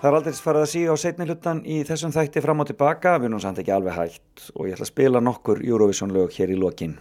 Það 0.02 0.08
er 0.08 0.16
aldrei 0.18 0.34
farið 0.42 0.64
að 0.64 0.70
síga 0.72 0.94
á 0.94 0.96
setni 0.98 1.26
hlutan 1.28 1.58
í 1.62 1.76
þessum 1.86 2.10
þætti 2.10 2.40
fram 2.42 2.58
og 2.64 2.66
tilbaka, 2.66 3.12
við 3.22 3.28
erum 3.28 3.42
samt 3.44 3.60
ekki 3.62 3.70
alveg 3.70 3.94
hægt 3.94 4.48
og 4.56 4.66
ég 4.66 4.74
ætla 4.74 4.82
að 4.82 4.88
spila 4.88 5.20
nokkur 5.22 5.60
Eurovision 5.62 6.10
lög 6.10 6.34
hér 6.34 6.50
í 6.50 6.56
lokin. 6.58 6.96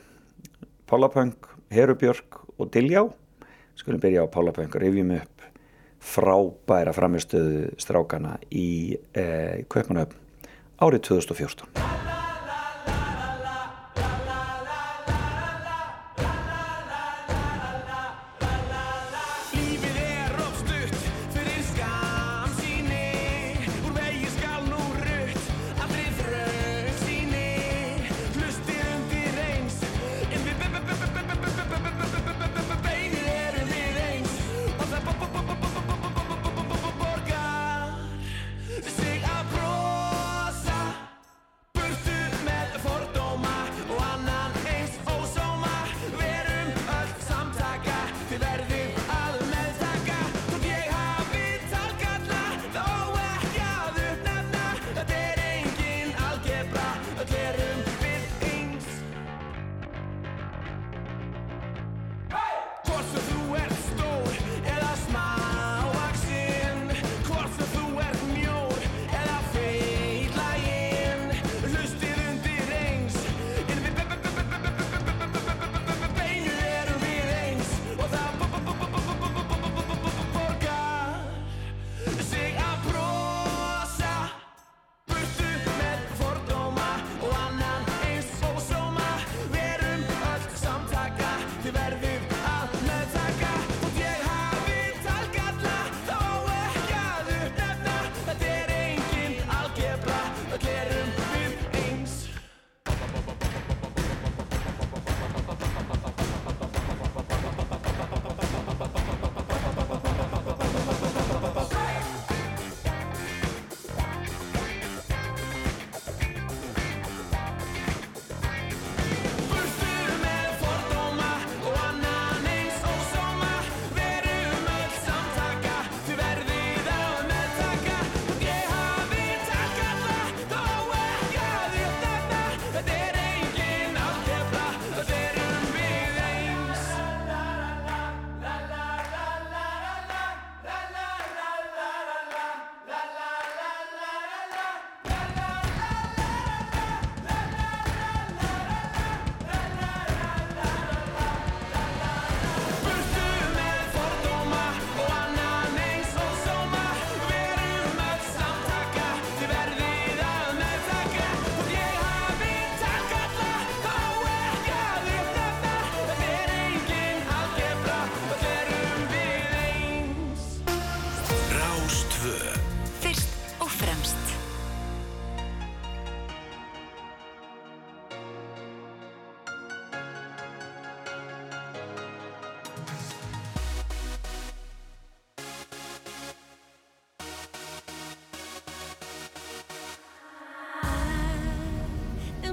Pálapöng, 0.86 1.34
Herubjörg 1.73 2.38
og 2.61 2.69
Diljá. 2.69 3.07
Skulum 3.73 4.03
byrja 4.03 4.22
á 4.22 4.30
Pálapöng, 4.30 4.78
rifjum 4.78 5.15
upp 5.18 5.48
frábæra 6.14 6.94
framistöðu 6.94 7.72
strákana 7.82 8.36
í 8.53 8.99
eh, 9.18 9.65
Kaupanöfn 9.65 10.14
árið 10.78 11.07
2014. 11.10 11.90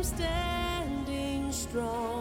Standing 0.09 1.53
strong. 1.53 2.18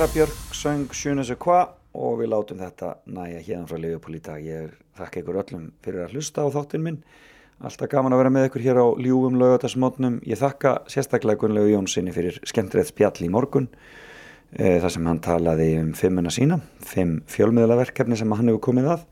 Hera 0.00 0.12
Björk 0.14 0.54
söng 0.56 0.86
Sjönes 0.96 1.28
og 1.28 1.42
hva 1.44 1.58
og 1.92 2.14
við 2.22 2.30
látum 2.32 2.56
þetta 2.56 2.94
næja 3.12 3.42
hérna 3.44 3.66
frá 3.68 3.76
Leifupól 3.76 4.14
í 4.16 4.20
dag. 4.24 4.40
Ég 4.40 4.70
þakka 4.96 5.20
ykkur 5.20 5.38
öllum 5.42 5.66
fyrir 5.84 6.06
að 6.06 6.14
hlusta 6.14 6.46
á 6.48 6.48
þáttinn 6.54 6.86
minn. 6.86 6.96
Alltaf 7.60 7.90
gaman 7.92 8.16
að 8.16 8.22
vera 8.22 8.32
með 8.32 8.46
ykkur 8.48 8.64
hér 8.64 8.80
á 8.80 8.86
ljúum 8.96 9.36
lögatarsmótnum. 9.36 10.16
Ég 10.24 10.40
þakka 10.40 10.72
sérstaklega 10.88 11.42
Gunnlegu 11.42 11.74
Jónssoni 11.74 12.16
fyrir 12.16 12.40
skemmtreðt 12.48 12.94
spjall 12.94 13.28
í 13.28 13.28
morgun 13.28 13.68
e, 14.56 14.80
þar 14.80 14.96
sem 14.96 15.12
hann 15.12 15.20
talaði 15.20 15.68
um 15.82 15.92
fimmuna 15.92 16.32
sína, 16.32 16.62
fimm 16.80 17.18
fjölmiðlaverkefni 17.28 18.16
sem 18.16 18.36
hann 18.40 18.48
hefur 18.54 18.64
komið 18.70 18.92
að 18.96 19.06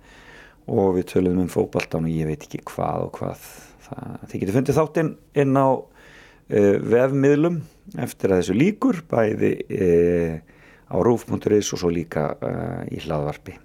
og 0.72 0.92
við 0.96 1.10
töluðum 1.12 1.44
um 1.44 1.52
fótbaltán 1.52 2.08
og 2.08 2.16
ég 2.16 2.32
veit 2.32 2.48
ekki 2.48 2.64
hvað 2.72 3.10
og 3.10 3.16
hvað. 3.20 3.48
Það, 3.90 4.20
þið 4.24 4.40
getur 4.40 4.62
fundið 4.62 4.80
þáttinn 4.80 5.16
inn 5.44 5.52
á 5.60 5.68
e, 6.48 6.68
vefmiðlum 6.80 7.64
eftir 8.00 8.32
að 8.32 8.40
þessu 8.40 8.62
líkur, 8.64 9.04
bæði 9.12 9.58
e, 9.68 9.90
á 10.88 10.96
rúf.is 11.04 11.72
og 11.74 11.80
svo 11.80 11.90
líka 11.92 12.30
uh, 12.34 12.84
í 12.88 13.00
hlaðvarpi. 13.04 13.56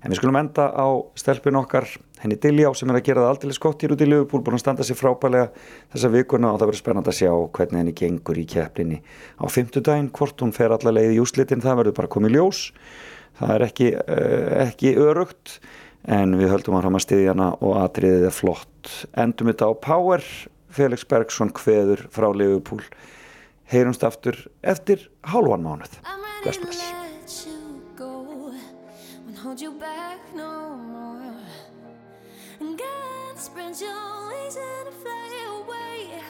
En 0.00 0.08
við 0.08 0.20
skulum 0.20 0.38
enda 0.40 0.70
á 0.72 0.88
stelpun 1.18 1.58
okkar, 1.60 1.84
henni 2.22 2.38
Diljá 2.40 2.70
sem 2.76 2.88
er 2.88 2.98
að 3.00 3.04
gera 3.10 3.24
það 3.26 3.32
aldrei 3.34 3.56
skott 3.56 3.82
hér 3.84 3.92
út 3.92 4.04
í 4.04 4.08
Liverpool, 4.08 4.40
búin 4.44 4.56
að 4.56 4.62
standa 4.62 4.86
sér 4.86 4.96
frábælega 4.96 5.50
þessa 5.92 6.10
vikuna 6.14 6.54
og 6.54 6.56
það 6.60 6.70
verður 6.70 6.80
spennand 6.80 7.10
að 7.12 7.18
sjá 7.18 7.32
hvernig 7.58 7.82
henni 7.82 7.94
gengur 8.00 8.40
í 8.40 8.46
kepplinni 8.48 9.02
á 9.36 9.44
fymtudaginn, 9.52 10.08
hvort 10.16 10.40
hún 10.40 10.56
fer 10.56 10.72
alla 10.72 10.94
leið 10.96 11.18
í 11.18 11.20
úslitin, 11.20 11.60
það 11.60 11.82
verður 11.82 11.98
bara 12.00 12.12
komið 12.16 12.36
ljós. 12.38 12.62
Það 13.40 13.54
er 13.58 13.66
ekki, 13.68 13.92
uh, 14.00 14.48
ekki 14.64 14.96
örugt 15.04 15.58
en 16.08 16.32
við 16.40 16.54
höldum 16.54 16.78
að 16.78 16.88
hama 16.88 17.04
stiðjana 17.04 17.52
og 17.60 17.76
atriðið 17.82 18.28
er 18.30 18.34
flott. 18.34 18.96
Endum 19.20 19.52
þetta 19.52 19.68
á 19.68 19.72
Power, 19.84 20.24
Felix 20.72 21.04
Bergsson 21.04 21.52
kveður 21.52 22.06
frá 22.14 22.30
Liverpool. 22.32 22.80
Heyrumst 23.70 24.02
aftur 24.04 24.36
eftir 24.62 25.10
hálfan 25.22 25.62
mánuð. 25.62 26.00
Bless, 26.42 26.58
bless. 26.58 27.00
hold 29.42 29.60
you 29.60 29.72
back 29.72 30.20
no 30.34 30.76
more. 30.76 31.34
And 32.60 32.78
God 32.78 33.38
spread 33.38 33.80
your 33.80 34.28
wings 34.28 34.56
and 34.56 34.94
fly 35.02 35.30
away. 35.56 36.22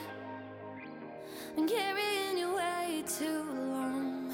And 1.56 1.68
carrying 1.68 2.38
you 2.38 2.54
way 2.54 3.02
too 3.18 3.42
long, 3.72 4.32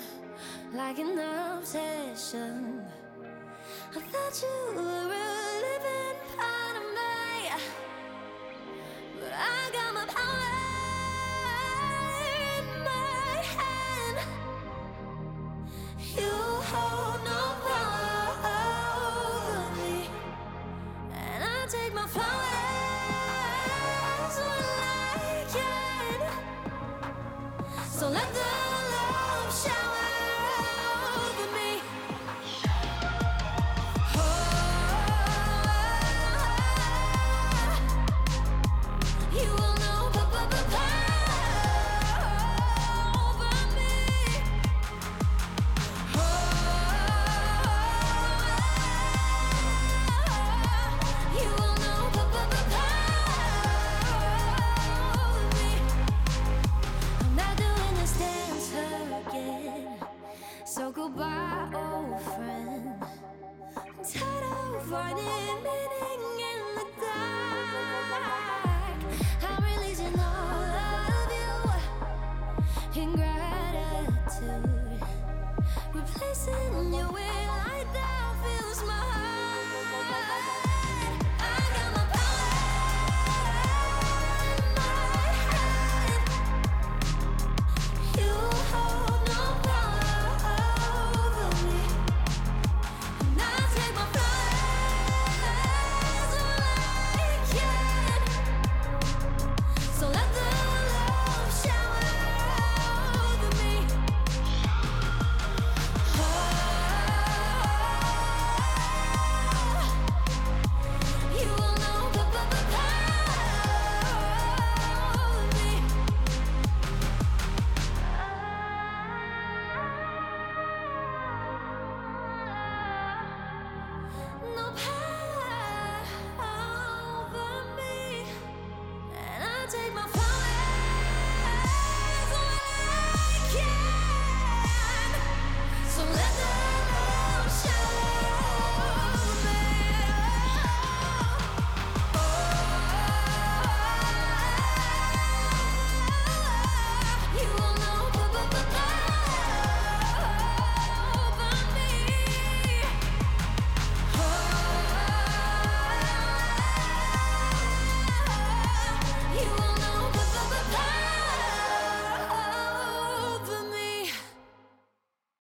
like 0.74 0.98
an 0.98 1.18
obsession. 1.18 2.82
I 3.96 4.00
thought 4.00 4.44
you 4.44 4.76
were 4.76 4.82
a 4.82 5.48
living 5.66 6.18
part 6.36 6.76
of 6.80 6.86
me, 6.98 7.50
but 9.20 9.32
I 9.32 9.70
got 9.72 9.94
my 9.94 10.04
power 10.06 10.45
You 16.18 16.55